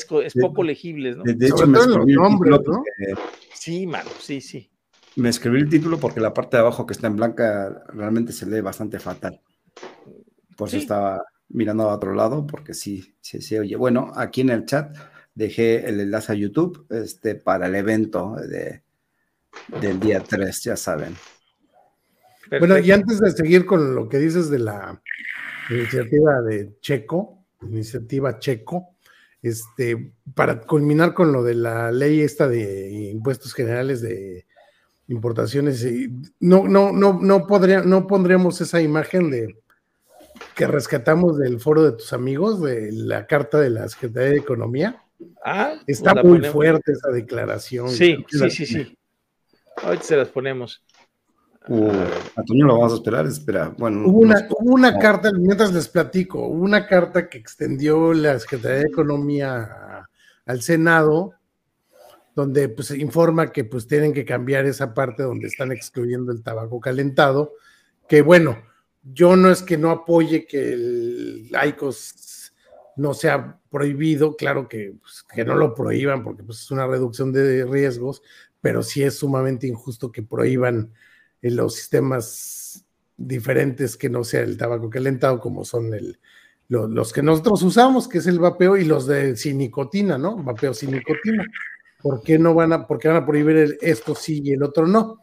[0.07, 1.23] que es, poco legible, ¿no?
[1.25, 2.83] De, hecho, me escribí nombres, ¿no?
[3.53, 4.72] Sí, mano, sí, sí.
[5.17, 8.47] Me escribí el título porque la parte de abajo que está en blanca realmente se
[8.47, 9.41] lee bastante fatal.
[10.57, 13.77] Por eso estaba mirando a otro lado, porque sí, sí se oye.
[13.77, 14.97] Bueno, aquí en el chat
[15.35, 18.83] dejé el enlace a YouTube este, para el evento de,
[19.81, 21.15] del día 3, ya saben.
[22.59, 25.01] Bueno, y antes de seguir con lo que dices de la
[25.71, 28.97] iniciativa de Checo, iniciativa Checo,
[29.41, 34.47] este, para culminar con lo de la ley esta de impuestos generales de
[35.13, 35.87] importaciones,
[36.41, 39.57] no, no, no, no, podría, no pondríamos esa imagen de
[40.55, 45.03] que rescatamos del foro de tus amigos, de la carta de la Secretaría de Economía.
[45.45, 47.89] Ah, está muy fuerte esa declaración.
[47.89, 48.99] Sí, sí, sí, sí.
[49.83, 50.85] Ahorita se las ponemos.
[51.69, 51.93] Uh,
[52.35, 53.73] Antonio, lo vamos a esperar, espera.
[53.79, 58.79] Bueno, hubo una, una carta, mientras les platico, hubo una carta que extendió la Secretaría
[58.79, 60.09] de Economía
[60.45, 61.35] al Senado,
[62.35, 66.81] donde pues informa que pues tienen que cambiar esa parte donde están excluyendo el tabaco
[66.81, 67.53] calentado,
[68.09, 68.59] que bueno,
[69.03, 72.53] yo no es que no apoye que el ICOS
[72.97, 77.33] no sea prohibido, claro que, pues, que no lo prohíban porque pues, es una reducción
[77.33, 78.23] de riesgos,
[78.61, 80.93] pero sí es sumamente injusto que prohíban
[81.41, 82.85] en los sistemas
[83.17, 86.19] diferentes que no sea el tabaco calentado, como son el,
[86.69, 90.37] los que nosotros usamos, que es el vapeo, y los de sin nicotina, ¿no?
[90.37, 91.45] Vapeo sin nicotina.
[92.03, 95.19] ¿Por qué no van a, por van a prohibir esto sí y el otro no?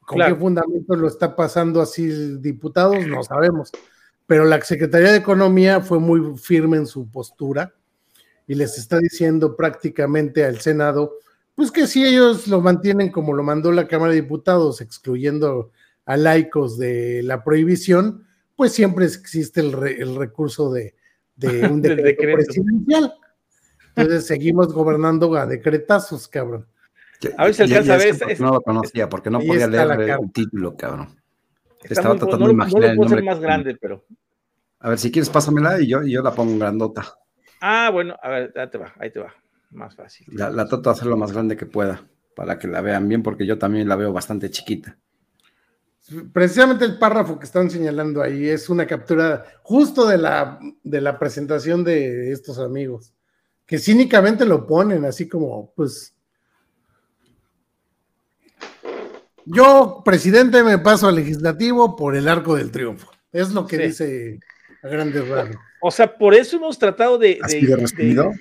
[0.00, 3.06] ¿Con qué fundamento lo está pasando así diputados?
[3.06, 3.72] No sabemos.
[4.26, 7.74] Pero la Secretaría de Economía fue muy firme en su postura
[8.46, 11.14] y les está diciendo prácticamente al Senado,
[11.54, 15.70] pues que si ellos lo mantienen como lo mandó la Cámara de Diputados, excluyendo
[16.04, 18.26] a laicos de la prohibición,
[18.56, 19.72] pues siempre existe el,
[20.16, 20.94] recurso de,
[21.70, 23.14] un decreto, presidencial.
[23.96, 26.66] Entonces seguimos gobernando a decretazos, cabrón.
[27.38, 28.40] A ver si alcanza a ver.
[28.40, 31.08] no lo conocía, porque no podía leer el título, cabrón.
[31.82, 33.22] Estaba tratando de imaginar el nombre.
[33.22, 34.04] más grande, pero.
[34.80, 37.04] A ver, si quieres, pásamela y yo, y yo la pongo grandota.
[37.60, 39.32] Ah, bueno, a ver, ahí te va, ahí te va.
[39.70, 40.26] Más fácil.
[40.30, 42.06] La, la trato de hacer lo más grande que pueda,
[42.36, 44.98] para que la vean bien, porque yo también la veo bastante chiquita.
[46.32, 51.18] Precisamente el párrafo que están señalando ahí es una captura justo de la, de la
[51.18, 53.14] presentación de estos amigos,
[53.66, 56.14] que cínicamente lo ponen así como, pues,
[59.46, 63.10] Yo, presidente, me paso al legislativo por el arco del triunfo.
[63.32, 64.40] Es lo que dice
[64.82, 65.56] a grandes rasgos.
[65.82, 68.32] O sea, por eso hemos tratado de, de,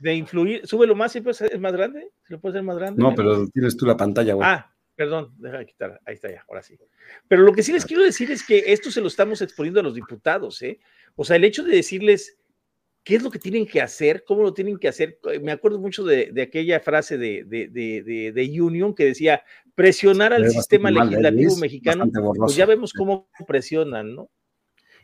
[0.00, 0.66] de, influir.
[0.66, 2.10] Súbelo más, siempre es más grande.
[2.26, 3.02] ¿Se lo puede hacer más grande?
[3.02, 4.46] No, pero tienes tú la pantalla, güey.
[4.46, 6.00] Ah, perdón, deja de quitar.
[6.04, 6.78] Ahí está ya, ahora sí.
[7.26, 9.82] Pero lo que sí les quiero decir es que esto se lo estamos exponiendo a
[9.82, 10.78] los diputados, ¿eh?
[11.16, 12.37] O sea, el hecho de decirles
[13.08, 15.18] qué es lo que tienen que hacer, cómo lo tienen que hacer.
[15.40, 19.42] Me acuerdo mucho de, aquella frase de, de, Union que decía,
[19.74, 22.04] presionar al sistema legislativo mexicano,
[22.36, 24.28] pues ya vemos cómo presionan, ¿no?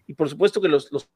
[0.07, 1.09] Y por supuesto que los, los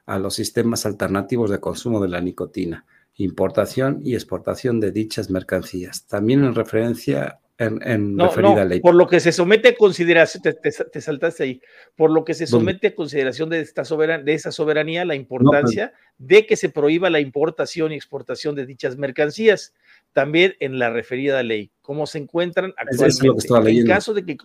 [0.06, 6.07] a los sistemas alternativos de consumo de la nicotina, importación y exportación de dichas mercancías.
[6.07, 8.80] También en referencia en, referida ley.
[8.80, 11.61] Por lo que se somete a consideración, te, saltaste ahí,
[11.95, 15.94] por lo que se somete a consideración de, esta soberan, de esa soberanía la importancia
[16.18, 19.73] de que se prohíba la importación y exportación de dichas mercancías,
[20.14, 23.80] también en la referida ley, como se encuentran actualmente.
[23.80, 24.38] en caso de que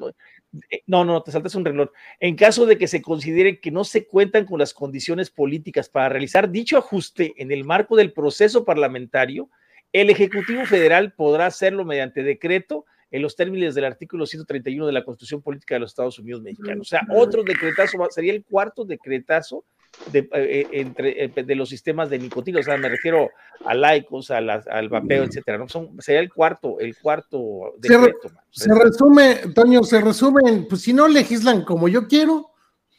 [0.70, 1.90] eh, no, no, te saltas un reloj.
[2.18, 6.08] En caso de que se considere que no se cuentan con las condiciones políticas para
[6.08, 9.50] realizar dicho ajuste en el marco del proceso parlamentario,
[9.92, 15.04] el Ejecutivo Federal podrá hacerlo mediante decreto en los términos del artículo 131 de la
[15.04, 16.88] Constitución Política de los Estados Unidos Mexicanos.
[16.88, 19.64] O sea, otro decretazo, sería el cuarto decretazo
[20.12, 23.30] de, eh, eh, entre, eh, de los sistemas de nicotina, o sea, me refiero
[23.64, 25.68] a laicos, a al vapeo, etcétera, ¿no?
[25.68, 28.30] Son, sería el cuarto, el cuarto decreto.
[28.50, 32.50] Se, resume, Toño, se resume, pues si no legislan como yo quiero,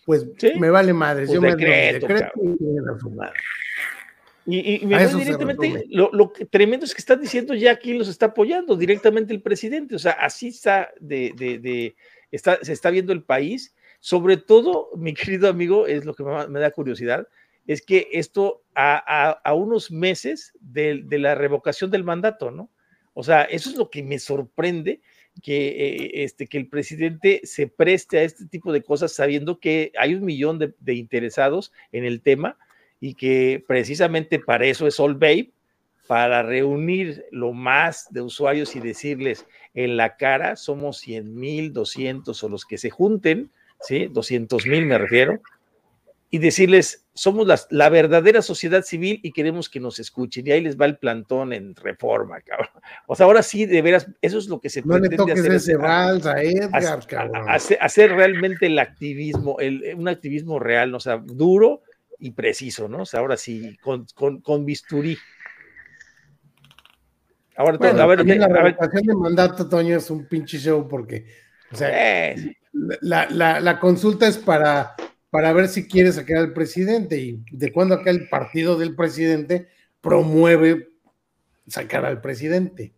[0.05, 0.25] pues
[0.57, 1.25] me vale madre.
[1.25, 2.31] Pues yo decreto, me decreto
[4.45, 8.07] y Y, me voy directamente, lo, lo, tremendo es que están diciendo ya quién los
[8.07, 11.95] está apoyando, directamente el presidente, o sea, así está, de, de, de
[12.31, 16.59] está, se está viendo el país, sobre todo, mi querido amigo, es lo que me,
[16.59, 17.27] da curiosidad,
[17.67, 22.69] es que esto a, a, unos meses de, de, la revocación del mandato, ¿no?
[23.13, 25.01] O sea, eso es lo que me sorprende,
[25.41, 29.91] que, eh, este, que el presidente se preste a este tipo de cosas sabiendo que
[29.97, 32.57] hay un millón de, interesados en el tema
[32.99, 35.51] y que precisamente para eso es All Babe,
[36.07, 39.45] para reunir lo más de usuarios y decirles
[39.75, 43.51] en la cara, somos 100 mil, 200 o los que se junten,
[43.81, 44.07] ¿sí?
[44.11, 45.41] 200 mil me refiero,
[46.31, 50.45] y decirles, somos la, verdadera sociedad civil y queremos que nos escuchen.
[50.45, 52.69] Y ahí les va el plantón en reforma, cabrón.
[53.07, 55.39] O sea, ahora sí, de veras, eso es lo que se no pretende le toques
[55.39, 55.53] hacer.
[55.53, 57.45] Ese vals a Edgar, cabrón.
[57.49, 61.81] Hacer, realmente el activismo, el, un activismo real, o sea, duro,
[62.19, 63.01] y preciso, ¿no?
[63.01, 65.17] O sea, ahora sí, con, con, con bisturí.
[67.55, 71.25] Ahora, a ver, la revocación de mandato, Toño, es un pinche show porque,
[71.71, 71.89] o sea,
[72.31, 72.58] eh.
[72.71, 74.95] La, la, consulta es para,
[75.29, 79.67] para ver si quiere sacar al presidente y de cuando acá el partido del presidente
[80.01, 80.89] promueve
[81.67, 82.93] sacar al presidente.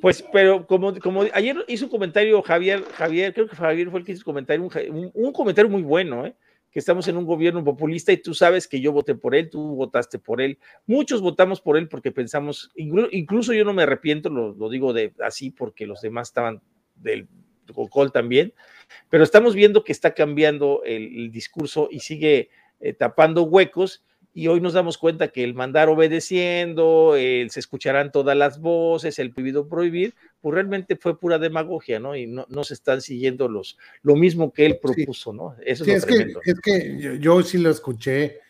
[0.00, 4.06] Pues, pero como, como ayer hizo un comentario Javier, Javier, creo que Javier fue el
[4.06, 6.34] que hizo un comentario, un, un comentario muy bueno, ¿eh?
[6.76, 9.76] que estamos en un gobierno populista y tú sabes que yo voté por él, tú
[9.76, 14.68] votaste por él, muchos votamos por él porque pensamos, incluso yo no me arrepiento, lo,
[14.68, 16.60] digo de así porque los demás estaban
[16.96, 17.28] del
[17.74, 18.52] Cocol también,
[19.10, 22.50] pero estamos viendo que está cambiando el, discurso y sigue
[22.80, 24.04] eh, tapando huecos
[24.36, 29.18] y hoy nos damos cuenta que el mandar obedeciendo, el se escucharán todas las voces,
[29.18, 32.14] el prohibido prohibir, pues realmente fue pura demagogia, ¿no?
[32.14, 35.56] Y no, no se están siguiendo los, lo mismo que él propuso, ¿no?
[35.64, 38.40] Eso es, que, es que yo, sí lo escuché,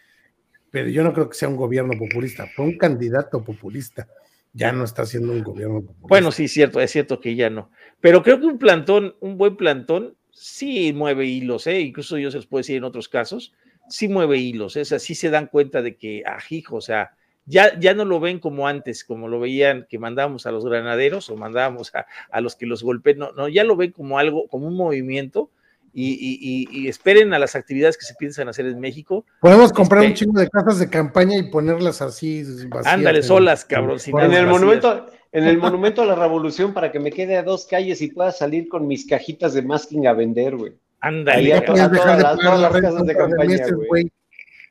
[0.73, 4.09] pero yo no creo que sea un gobierno populista, fue un candidato populista.
[4.57, 5.85] Ya no está siendo un gobierno.
[6.01, 7.71] Bueno, sí, cierto, es cierto que ya no.
[8.01, 11.81] Pero creo que un plantón, un buen plantón, sí mueve hilos, ¿eh?
[11.81, 13.53] Incluso yo se los puedo decir en otros casos
[13.89, 17.11] sí mueve hilos, es así se dan cuenta de que, ajijo, ah, o sea,
[17.45, 21.31] ya, ya no lo ven como antes, como lo veían que mandábamos a los granaderos
[21.31, 24.49] o mandábamos a, a los que los golpeen, no, no, ya lo ven como algo,
[24.49, 25.51] como un movimiento
[25.99, 29.25] y, y, esperen a las actividades que se piensan hacer en México.
[29.41, 32.95] Podemos comprar un este chingo de casas de campaña y ponerlas así vacías.
[32.95, 33.99] Ándale, solas, cabrón.
[34.07, 37.67] en el monumento, en el monumento a la revolución para que me quede a dos
[37.67, 40.75] calles y pueda salir con mis cajitas de masking a vender, güey.
[41.01, 41.55] Ándale.
[41.55, 43.57] A, todas, las, casas de campaña,
[43.89, 44.13] güey.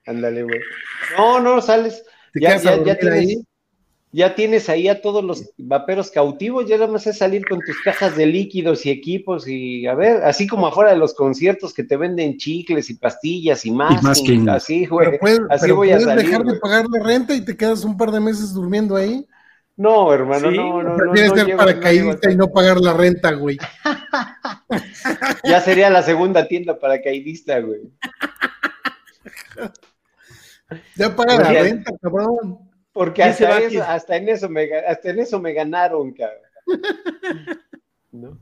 [0.06, 0.60] Ándale, güey.
[1.18, 2.04] No, no, sales.
[2.36, 3.44] Ya, ya, ya, tienes, ahí?
[4.16, 7.82] Ya tienes ahí a todos los vaperos cautivos, ya nada más es salir con tus
[7.82, 11.84] cajas de líquidos y equipos y a ver, así como afuera de los conciertos que
[11.84, 14.06] te venden chicles y pastillas y más.
[14.06, 15.10] Así, güey.
[15.50, 16.28] así voy a salir.
[16.28, 19.28] dejar de pagar la renta y te quedas un par de meses durmiendo ahí.
[19.76, 21.14] No, hermano, no, no, no.
[21.14, 23.58] Tienes que ser paracaidista y no pagar la renta, güey.
[25.44, 27.82] ya sería la segunda tienda paracaidista, güey.
[30.96, 32.65] Ya paga la renta, cabrón.
[32.96, 36.40] Porque hasta, eso, hasta, en eso me, hasta en eso me ganaron, cabrón.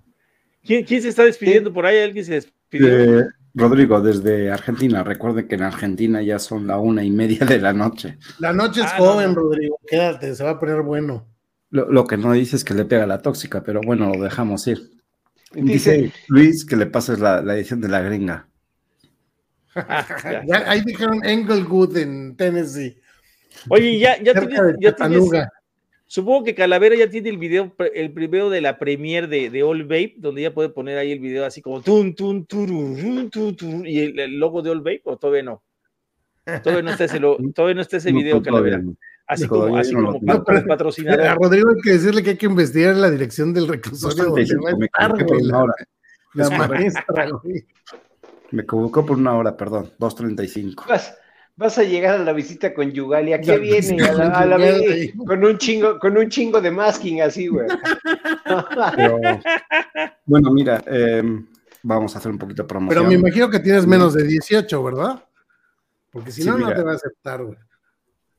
[0.64, 1.98] ¿Quién, ¿Quién, se está despidiendo por ahí?
[1.98, 3.26] ¿Alguien se despidió?
[3.56, 5.04] Rodrigo, desde Argentina.
[5.04, 8.20] Recuerden que en Argentina ya son la una y media de la noche.
[8.38, 9.80] La noche es ah, joven, Rodrigo.
[9.88, 11.28] Quédate, se va a poner bueno.
[11.72, 14.92] Lo, que no dice es que le pega la tóxica, pero bueno, lo dejamos ir.
[15.54, 18.48] Dice, Luis que le pases la, edición de la gringa.
[19.74, 23.02] ahí dijeron Englewood en Tennessee.
[23.70, 25.30] Oye, ya, ya tienes, ya tienes,
[26.06, 29.84] Supongo que Calavera ya tiene el video, el primero de la premier de, de All
[29.84, 34.00] Vape, donde ya puede poner ahí el video así como tun, tun, tun, tun, y
[34.00, 35.64] el, logo de All Vape, o todavía no.
[36.62, 37.20] Todavía no está ese,
[37.56, 38.84] todavía no está ese video, Calavera.
[39.26, 41.22] Así como, así como patrocinador.
[41.22, 44.36] A Rodrigo hay que decirle que hay que investigar la dirección del reclusorio.
[44.78, 45.74] me por una hora.
[46.34, 47.28] La maestra,
[48.52, 51.23] Me convocó por una hora, perdón, 2.35
[51.56, 54.04] vas a llegar a la visita con Yugalia, ¿qué viene?
[54.04, 54.58] A la,
[55.26, 57.68] con un chingo, con un chingo de masking así, güey.
[60.26, 61.46] bueno, mira, em,
[61.84, 63.04] vamos a hacer un poquito de promoción.
[63.04, 65.24] Pero me imagino que tienes menos de 18, ¿verdad?
[66.12, 67.58] Porque si no, no te va a aceptar, güey.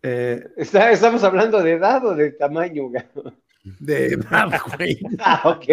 [0.02, 3.02] Eh, ¿Estamos hablando de edad o de tamaño, güey?
[3.80, 5.00] De edad, güey.
[5.20, 5.66] ah, ok.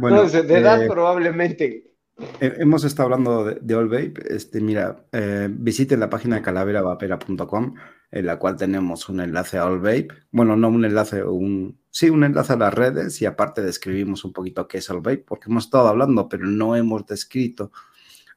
[0.00, 1.91] Bueno, Entonces, de edad eh, probablemente.
[2.40, 4.14] Hemos estado hablando de, de All.
[4.28, 7.74] Este, mira, eh, visiten la página de calaveravapera.com,
[8.10, 10.08] en la cual tenemos un enlace a All.
[10.30, 14.32] Bueno, no un enlace, un sí, un enlace a las redes y aparte describimos un
[14.32, 17.70] poquito qué es All porque hemos estado hablando, pero no hemos descrito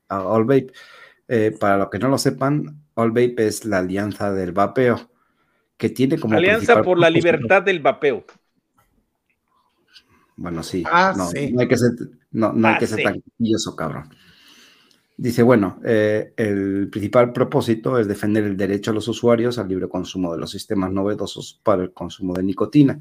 [0.07, 0.71] a All.
[1.27, 5.09] Eh, para los que no lo sepan, All es la alianza del vapeo,
[5.77, 6.35] que tiene como...
[6.35, 8.25] Alianza por la libertad del vapeo.
[10.37, 10.83] Bueno, sí.
[10.85, 11.51] Ah, no, sí.
[11.53, 11.91] no hay que ser,
[12.31, 13.03] no, no hay Ah, que ser sí.
[13.03, 14.09] tan quisquilloso, cabrón.
[15.17, 19.87] Dice, bueno, eh, el principal propósito es defender el derecho a los usuarios al libre
[19.87, 22.99] consumo de los sistemas novedosos para el consumo de nicotina,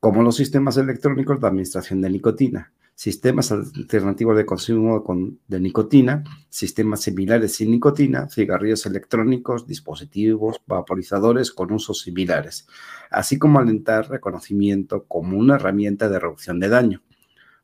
[0.00, 6.24] como los sistemas electrónicos de administración de nicotina, sistemas alternativos de consumo con- de nicotina,
[6.48, 12.66] sistemas similares sin nicotina, cigarrillos electrónicos, dispositivos, vaporizadores con usos similares,
[13.08, 17.02] así como alentar reconocimiento como una herramienta de reducción de daño.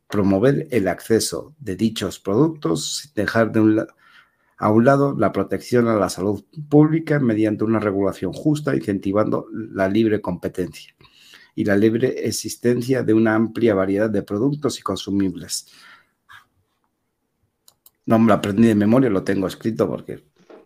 [0.08, 3.86] Promover el acceso de dichos productos dejar de un
[4.56, 9.88] a un lado la protección a la salud pública mediante una regulación justa, incentivando la
[9.88, 10.93] libre competencia
[11.54, 15.66] y la libre existencia de una amplia variedad de productos y consumibles.
[18.06, 20.24] No me lo aprendí de memoria, lo tengo escrito porque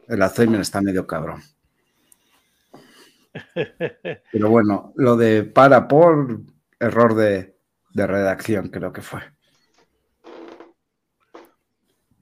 [0.08, 1.42] el Alzheimer está medio cabrón.
[4.32, 6.40] Pero bueno, lo de para por
[6.80, 7.56] error de,
[7.92, 9.20] de redacción, creo que fue.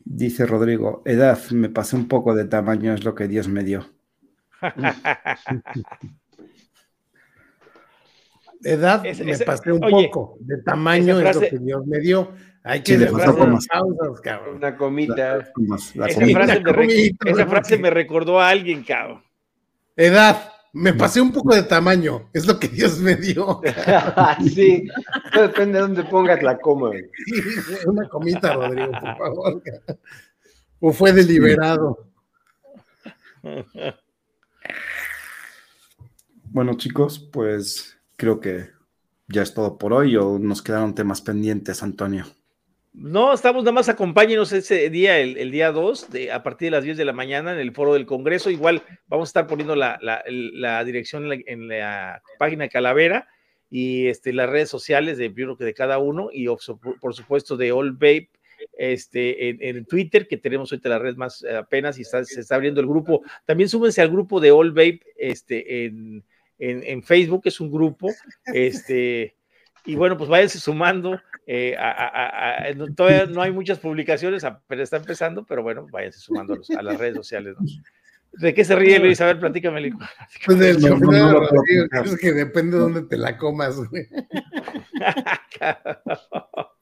[0.04, 3.86] Dice Rodrigo, edad, me pasé un poco de tamaño, es lo que Dios me dio.
[8.62, 10.36] Edad me pasé un oye, poco.
[10.40, 12.32] De tamaño es lo que Dios me dio.
[12.64, 14.56] Hay Sí, que como- las pausas, cabrón.
[14.56, 15.38] Una comita.
[15.94, 17.46] La esa comida.
[17.46, 19.22] frase, me, recordó a alguien, cabrón.
[19.94, 22.28] Edad, me pasé un poco de tamaño.
[22.32, 23.60] Es lo que Dios me dio.
[24.52, 24.88] sí,
[25.34, 26.90] depende de dónde pongas la coma.
[27.86, 29.62] Una comita, Rodrigo, por favor.
[30.80, 32.08] O fue deliberado.
[36.44, 38.70] Bueno, chicos, pues creo que
[39.28, 42.26] ya es todo por hoy o nos quedaron temas pendientes, Antonio.
[42.92, 46.84] No, estamos nada más acompáñenos ese día, el, día 2, de, a partir de las
[46.84, 48.48] 10 de la mañana en el foro del Congreso.
[48.48, 49.98] Igual vamos a estar poniendo la,
[50.84, 53.28] dirección en la, en la página Calavera
[53.70, 58.30] y este, las redes sociales de, cada uno y por, supuesto de All Vape
[58.78, 62.80] este, en, Twitter, que tenemos ahorita la red más eh, apenas y se está abriendo
[62.80, 63.22] el grupo.
[63.44, 66.24] También súbense al grupo de All Vape este, en,
[66.58, 68.08] en, en Facebook, es un grupo.
[68.46, 69.36] Este,
[69.84, 71.20] y bueno, pues váyanse sumando.
[71.48, 75.62] eh, a- a- a- a- no- todavía no hay muchas publicaciones, apenas está empezando, pero
[75.62, 77.54] bueno, váyanse sumando a, los- a las redes sociales.
[77.58, 77.64] ¿no?
[78.32, 79.20] ¿De qué se ríe Luis?
[79.20, 79.92] A ver, platícame.
[80.44, 81.42] Pues del No,
[82.04, 84.08] es que depende de dónde te la comas, güey.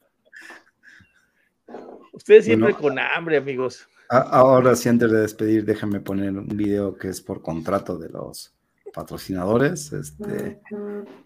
[2.12, 2.88] Ustedes siempre Bueno.
[2.88, 3.88] con hambre, amigos.
[4.08, 8.54] Ahora sí, antes de despedir, déjame poner un video que es por contrato de los
[8.94, 9.92] patrocinadores.
[9.92, 10.60] Este,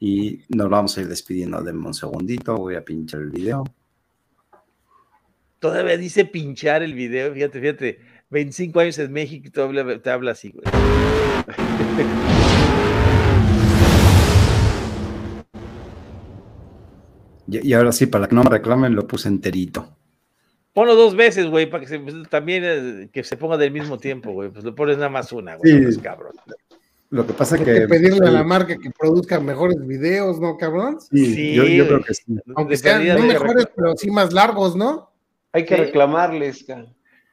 [0.01, 1.63] y nos vamos a ir despidiendo.
[1.63, 3.65] Denme un segundito, voy a pinchar el video.
[5.59, 7.99] Todavía dice pinchar el video, fíjate, fíjate.
[8.31, 10.65] 25 años en México y te habla, te habla así, güey.
[17.51, 19.97] Y, y ahora sí, para que no me reclamen, lo puse enterito.
[20.75, 23.99] Ponlo dos veces, güey, para que se, pues, también eh, que se ponga del mismo
[23.99, 24.51] tiempo, güey.
[24.51, 25.73] Pues lo pones nada más una, güey.
[25.73, 25.97] Sí.
[25.97, 26.33] no cabrón.
[27.11, 27.73] Lo que pasa Hay que.
[27.75, 31.01] que pedirle a la marca que produzca mejores videos, ¿no, cabrón?
[31.01, 32.25] sí, Sí, yo, yo creo que sí.
[32.55, 35.11] Aunque sean no mejores, pero sí más largos, ¿no?
[35.53, 35.81] Hay que Sí.
[35.85, 36.65] reclamarles.
[36.65, 36.85] ca.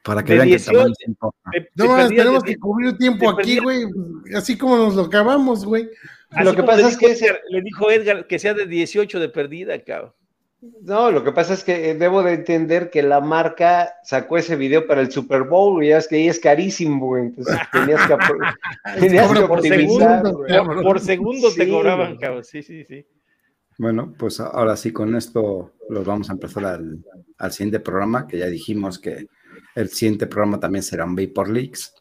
[0.02, 1.50] Para que De vean 18, que importa.
[1.52, 3.84] De- No, más tenemos de- que cubrir tiempo de aquí, güey.
[4.22, 5.90] pues, Así como nos lo acabamos, güey.
[6.42, 9.82] Lo que pasa es que ese- le dijo Edgar que sea de 18 de perdida,
[9.84, 10.12] cabrón.
[10.60, 14.56] No, lo que pasa es que eh, debo de entender que la marca sacó ese
[14.56, 17.26] video para el Super Bowl, y ya es que ahí es carísimo, güey.
[17.26, 20.82] Entonces tenías que, tenías por optimizar, segundo.
[20.82, 22.44] Por segundo te cobraban, cabrón.
[22.44, 23.06] Sí, sí, sí.
[23.78, 27.04] Bueno, pues ahora sí, con esto los vamos a empezar al,
[27.36, 29.26] al siguiente programa, que ya dijimos que
[29.74, 31.94] el siguiente programa también será un Vapor Leaks.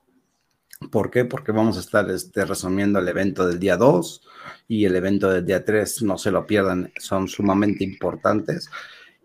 [0.91, 1.25] ¿Por qué?
[1.25, 4.21] Porque vamos a estar este, resumiendo el evento del día 2
[4.67, 6.03] y el evento del día 3.
[6.03, 8.69] No se lo pierdan, son sumamente importantes.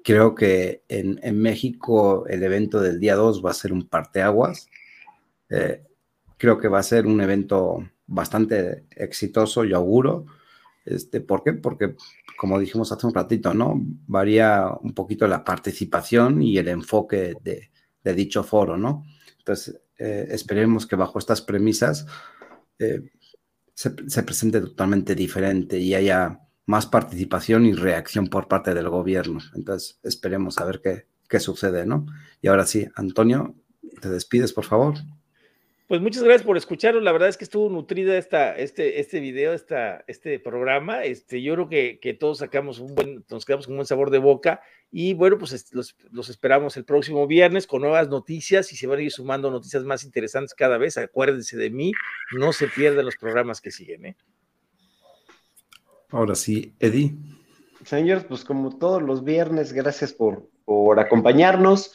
[0.02, 4.68] Creo que en, en México el evento del día 2 va a ser un parteaguas.
[5.48, 5.84] Eh,
[6.36, 10.26] creo que va a ser un evento bastante exitoso, yo auguro.
[10.84, 11.52] Este, ¿Por qué?
[11.52, 11.96] Porque,
[12.36, 13.74] como dijimos hace un ratito, ¿no?
[14.06, 17.70] Varía un poquito la participación y el enfoque de,
[18.02, 19.04] de dicho foro, ¿no?
[19.38, 22.06] Entonces, eh, esperemos que bajo estas premisas
[22.78, 23.02] eh,
[23.74, 29.40] se, se presente totalmente diferente y haya más participación y reacción por parte del gobierno.
[29.54, 32.06] Entonces, esperemos a ver qué, qué sucede, ¿no?
[32.40, 33.54] Y ahora sí, Antonio,
[34.00, 34.94] te despides, por favor.
[35.90, 37.00] Pues muchas gracias por escucharlo.
[37.00, 41.02] La verdad es que estuvo nutrida esta, este, este video, esta, este programa.
[41.02, 44.10] Este, yo creo que, que, todos sacamos un buen, nos quedamos con un buen sabor
[44.10, 44.60] de boca.
[44.92, 49.00] Y bueno, pues los, los, esperamos el próximo viernes con nuevas noticias y se van
[49.00, 50.96] a ir sumando noticias más interesantes cada vez.
[50.96, 51.90] Acuérdense de mí,
[52.38, 54.06] no se pierdan los programas que siguen.
[54.06, 54.16] ¿eh?
[56.10, 57.16] Ahora sí, Eddie.
[57.84, 61.90] Señores, pues como todos los viernes, gracias por, por acompañarnos.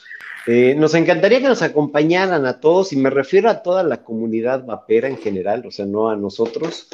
[0.47, 4.65] Eh, nos encantaría que nos acompañaran a todos, y me refiero a toda la comunidad
[4.65, 6.89] vapera en general, o sea, no a nosotros,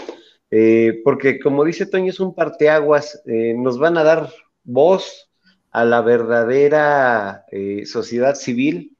[0.52, 4.30] eh, porque como dice Toño, es un parteaguas, eh, nos van a dar
[4.64, 5.32] voz
[5.72, 7.46] a la verdadera
[7.86, 8.96] sociedad civil,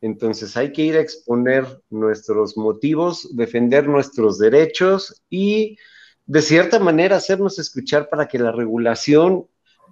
[0.00, 5.78] entonces hay que ir a exponer nuestros motivos, defender nuestros derechos y
[6.26, 9.46] de cierta manera hacernos escuchar para que la regulación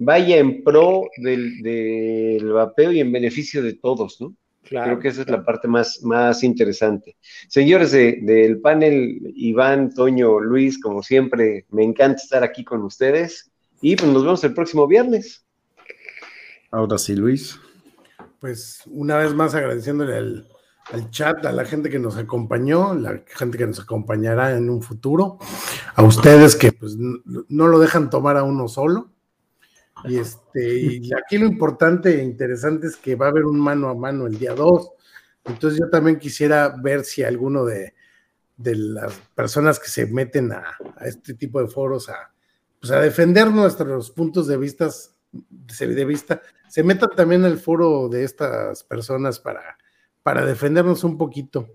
[0.04, 4.34] vaya en pro del, vapeo y en beneficio de todos, ¿no?
[4.64, 7.16] Creo que esa es la parte más, más interesante.
[7.48, 13.50] Señores del panel, Iván, Toño, Luis, como siempre, me encanta estar aquí con ustedes
[13.82, 15.44] y pues nos vemos el próximo viernes.
[16.70, 17.58] Ahora sí, Luis.
[18.40, 20.48] Pues una vez más agradeciéndole al,
[20.90, 24.82] al chat, a la gente que nos acompañó, la gente que nos acompañará en un
[24.82, 25.38] futuro,
[25.94, 29.11] a ustedes que pues no lo dejan tomar a uno solo
[30.04, 33.88] y, este, y aquí lo importante e interesante es que va a haber un mano
[33.88, 34.90] a mano el día 2.
[35.44, 37.94] Entonces yo también quisiera ver si alguno de,
[38.56, 42.32] las personas que se meten a, este tipo de foros a,
[42.80, 48.24] pues a defender nuestros puntos de, vistas, de vista, se metan también al foro de
[48.24, 49.76] estas personas para,
[50.22, 51.68] para defendernos un poquito.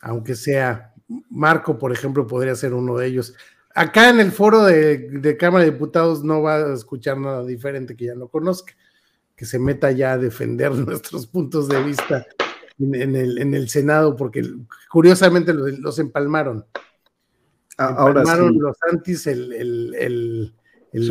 [0.00, 0.94] Aunque sea
[1.30, 3.34] Marco, por ejemplo, podría ser uno de ellos
[3.74, 8.06] acá en el foro de, Cámara de Diputados no va a escuchar nada diferente que
[8.06, 8.74] ya no conozca,
[9.36, 12.26] que se meta ya a defender nuestros puntos de vista
[12.78, 14.42] en, el, Senado, porque
[14.90, 16.64] curiosamente los, empalmaron.
[17.76, 20.52] Ahora empalmaron los antis el,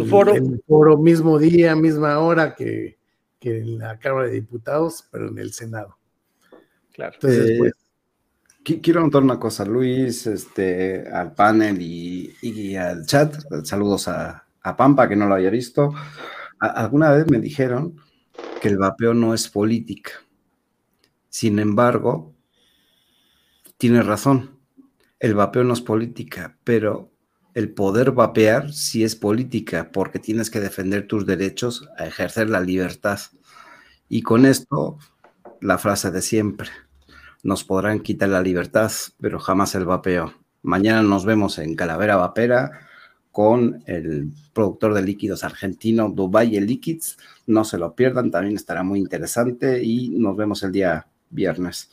[0.10, 0.34] foro?
[0.34, 2.98] el foro mismo día, misma hora que,
[3.42, 5.98] en la Cámara de Diputados, pero en el Senado.
[6.94, 7.14] Claro.
[7.14, 7.74] Entonces, pues,
[8.68, 13.34] Quiero anotar una cosa, Luis, este, al panel y, al chat.
[13.64, 14.46] Saludos a,
[14.76, 15.94] Pampa, que no lo haya visto.
[16.60, 17.96] alguna vez me dijeron
[18.62, 20.12] que el vapeo no es política.
[21.30, 22.36] Sin embargo,
[23.78, 24.60] tiene razón.
[25.18, 27.14] El vapeo no es política, pero
[27.54, 32.60] el poder vapear sí es política, porque tienes que defender tus derechos a ejercer la
[32.60, 33.20] libertad.
[34.10, 34.98] Y con esto,
[35.62, 36.70] la frase de siempre
[37.48, 38.92] nos podrán quitar la libertad,
[39.22, 40.34] pero jamás el vapeo.
[40.64, 42.82] Mañana nos vemos en Calavera Vapera
[43.32, 47.18] con el productor de líquidos argentino Dubai Liquids.
[47.46, 51.90] No se lo pierdan, también estará muy interesante y nos vemos el día viernes.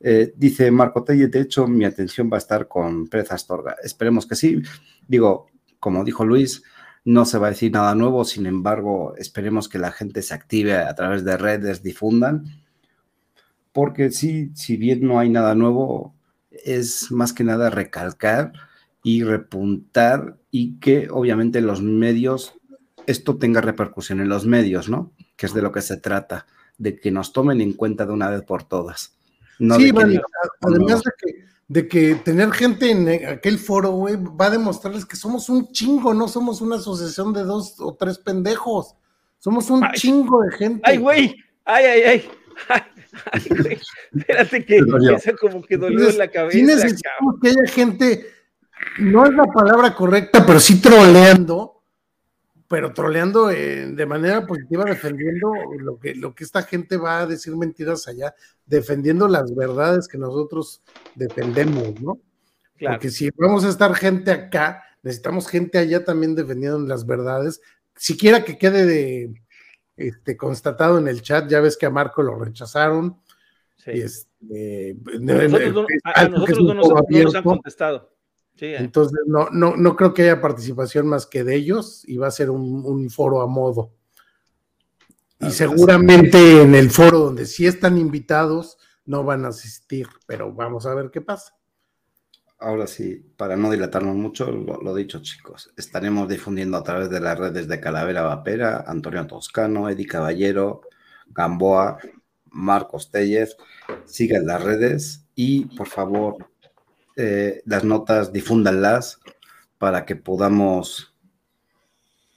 [0.00, 3.76] Eh, dice Marco Telle, de hecho, mi atención va a estar con Pérez Astorga.
[3.82, 4.60] Esperemos que sí.
[5.08, 5.46] Digo,
[5.78, 6.62] como dijo Luis,
[7.06, 10.76] no se va a decir nada nuevo, sin embargo, esperemos que la gente se active
[10.76, 12.59] a través de redes, difundan
[13.72, 16.14] porque sí, si bien no hay nada nuevo,
[16.50, 18.52] es más que nada recalcar
[19.02, 22.54] y repuntar y que obviamente los medios,
[23.06, 25.12] esto tenga repercusión en los medios, ¿no?
[25.36, 26.46] Que es de lo que se trata,
[26.78, 29.16] de que nos tomen en cuenta de una vez por todas.
[29.58, 35.06] sí, además de, que, de que tener gente en aquel foro, güey, va a demostrarles
[35.06, 38.96] que somos un chingo, no somos una asociación de dos o tres pendejos.
[39.38, 40.82] Somos un chingo de gente.
[40.84, 41.36] ¡Ay, güey!
[41.64, 42.30] ¡Ay, ay, ay!
[42.68, 42.82] ay
[44.12, 46.56] espérate que empieza como que dolió en la cabeza.
[46.56, 48.26] Sí necesitamos que haya gente,
[48.98, 51.82] no es la palabra correcta, pero sí troleando,
[52.68, 57.56] pero troleando de manera positiva, defendiendo lo que, lo que esta gente va a decir
[57.56, 58.34] mentiras allá,
[58.66, 60.82] defendiendo las verdades que nosotros
[61.14, 62.20] defendemos, ¿no?
[62.78, 67.60] Porque si vamos a estar gente acá, necesitamos gente allá también defendiendo las verdades,
[67.96, 69.34] siquiera que quede de,
[70.00, 73.20] este, constatado en el chat, ya ves que a Marco lo rechazaron.
[73.86, 74.96] Y este,
[76.04, 78.10] a nosotros, no, nos, han contestado.
[78.58, 78.76] Eh.
[78.78, 82.32] Entonces, no, no, no creo que haya participación más que de ellos y va a
[82.32, 83.92] ser un, foro a modo.
[85.40, 90.84] Y seguramente en el foro donde sí están invitados, no van a asistir, pero vamos
[90.84, 91.59] a ver qué pasa
[92.60, 97.38] ahora sí, para no dilatarnos mucho, lo, dicho chicos, estaremos difundiendo a través de las
[97.38, 100.82] redes de Calavera Vapera, Antonio Toscano, Eddie Caballero,
[101.28, 101.98] Gamboa,
[102.50, 103.56] Marcos Tellez,
[104.04, 106.50] sigan las redes y por favor
[107.16, 109.20] eh, las notas difúndanlas
[109.78, 111.14] para que podamos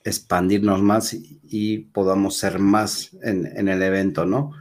[0.06, 4.52] expandirnos más y, podamos ser más en, en, el evento, ¿no?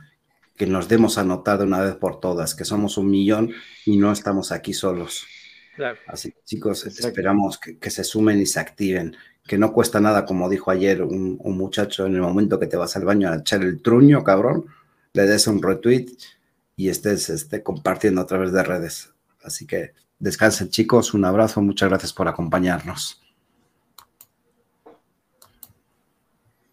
[0.56, 3.52] que nos demos a notar de una vez por todas, que somos un millón
[3.84, 5.26] y no estamos aquí solos.
[6.06, 9.16] Así chicos, esperamos que, se sumen y se activen,
[9.46, 12.96] que no cuesta nada, como dijo ayer un, muchacho, en el momento que te vas
[12.96, 14.66] al baño a echar el truño, cabrón,
[15.14, 16.06] le des un retweet
[16.76, 19.12] y estés este, compartiendo a través de redes.
[19.42, 23.21] Así que descansen chicos, un abrazo, muchas gracias por acompañarnos.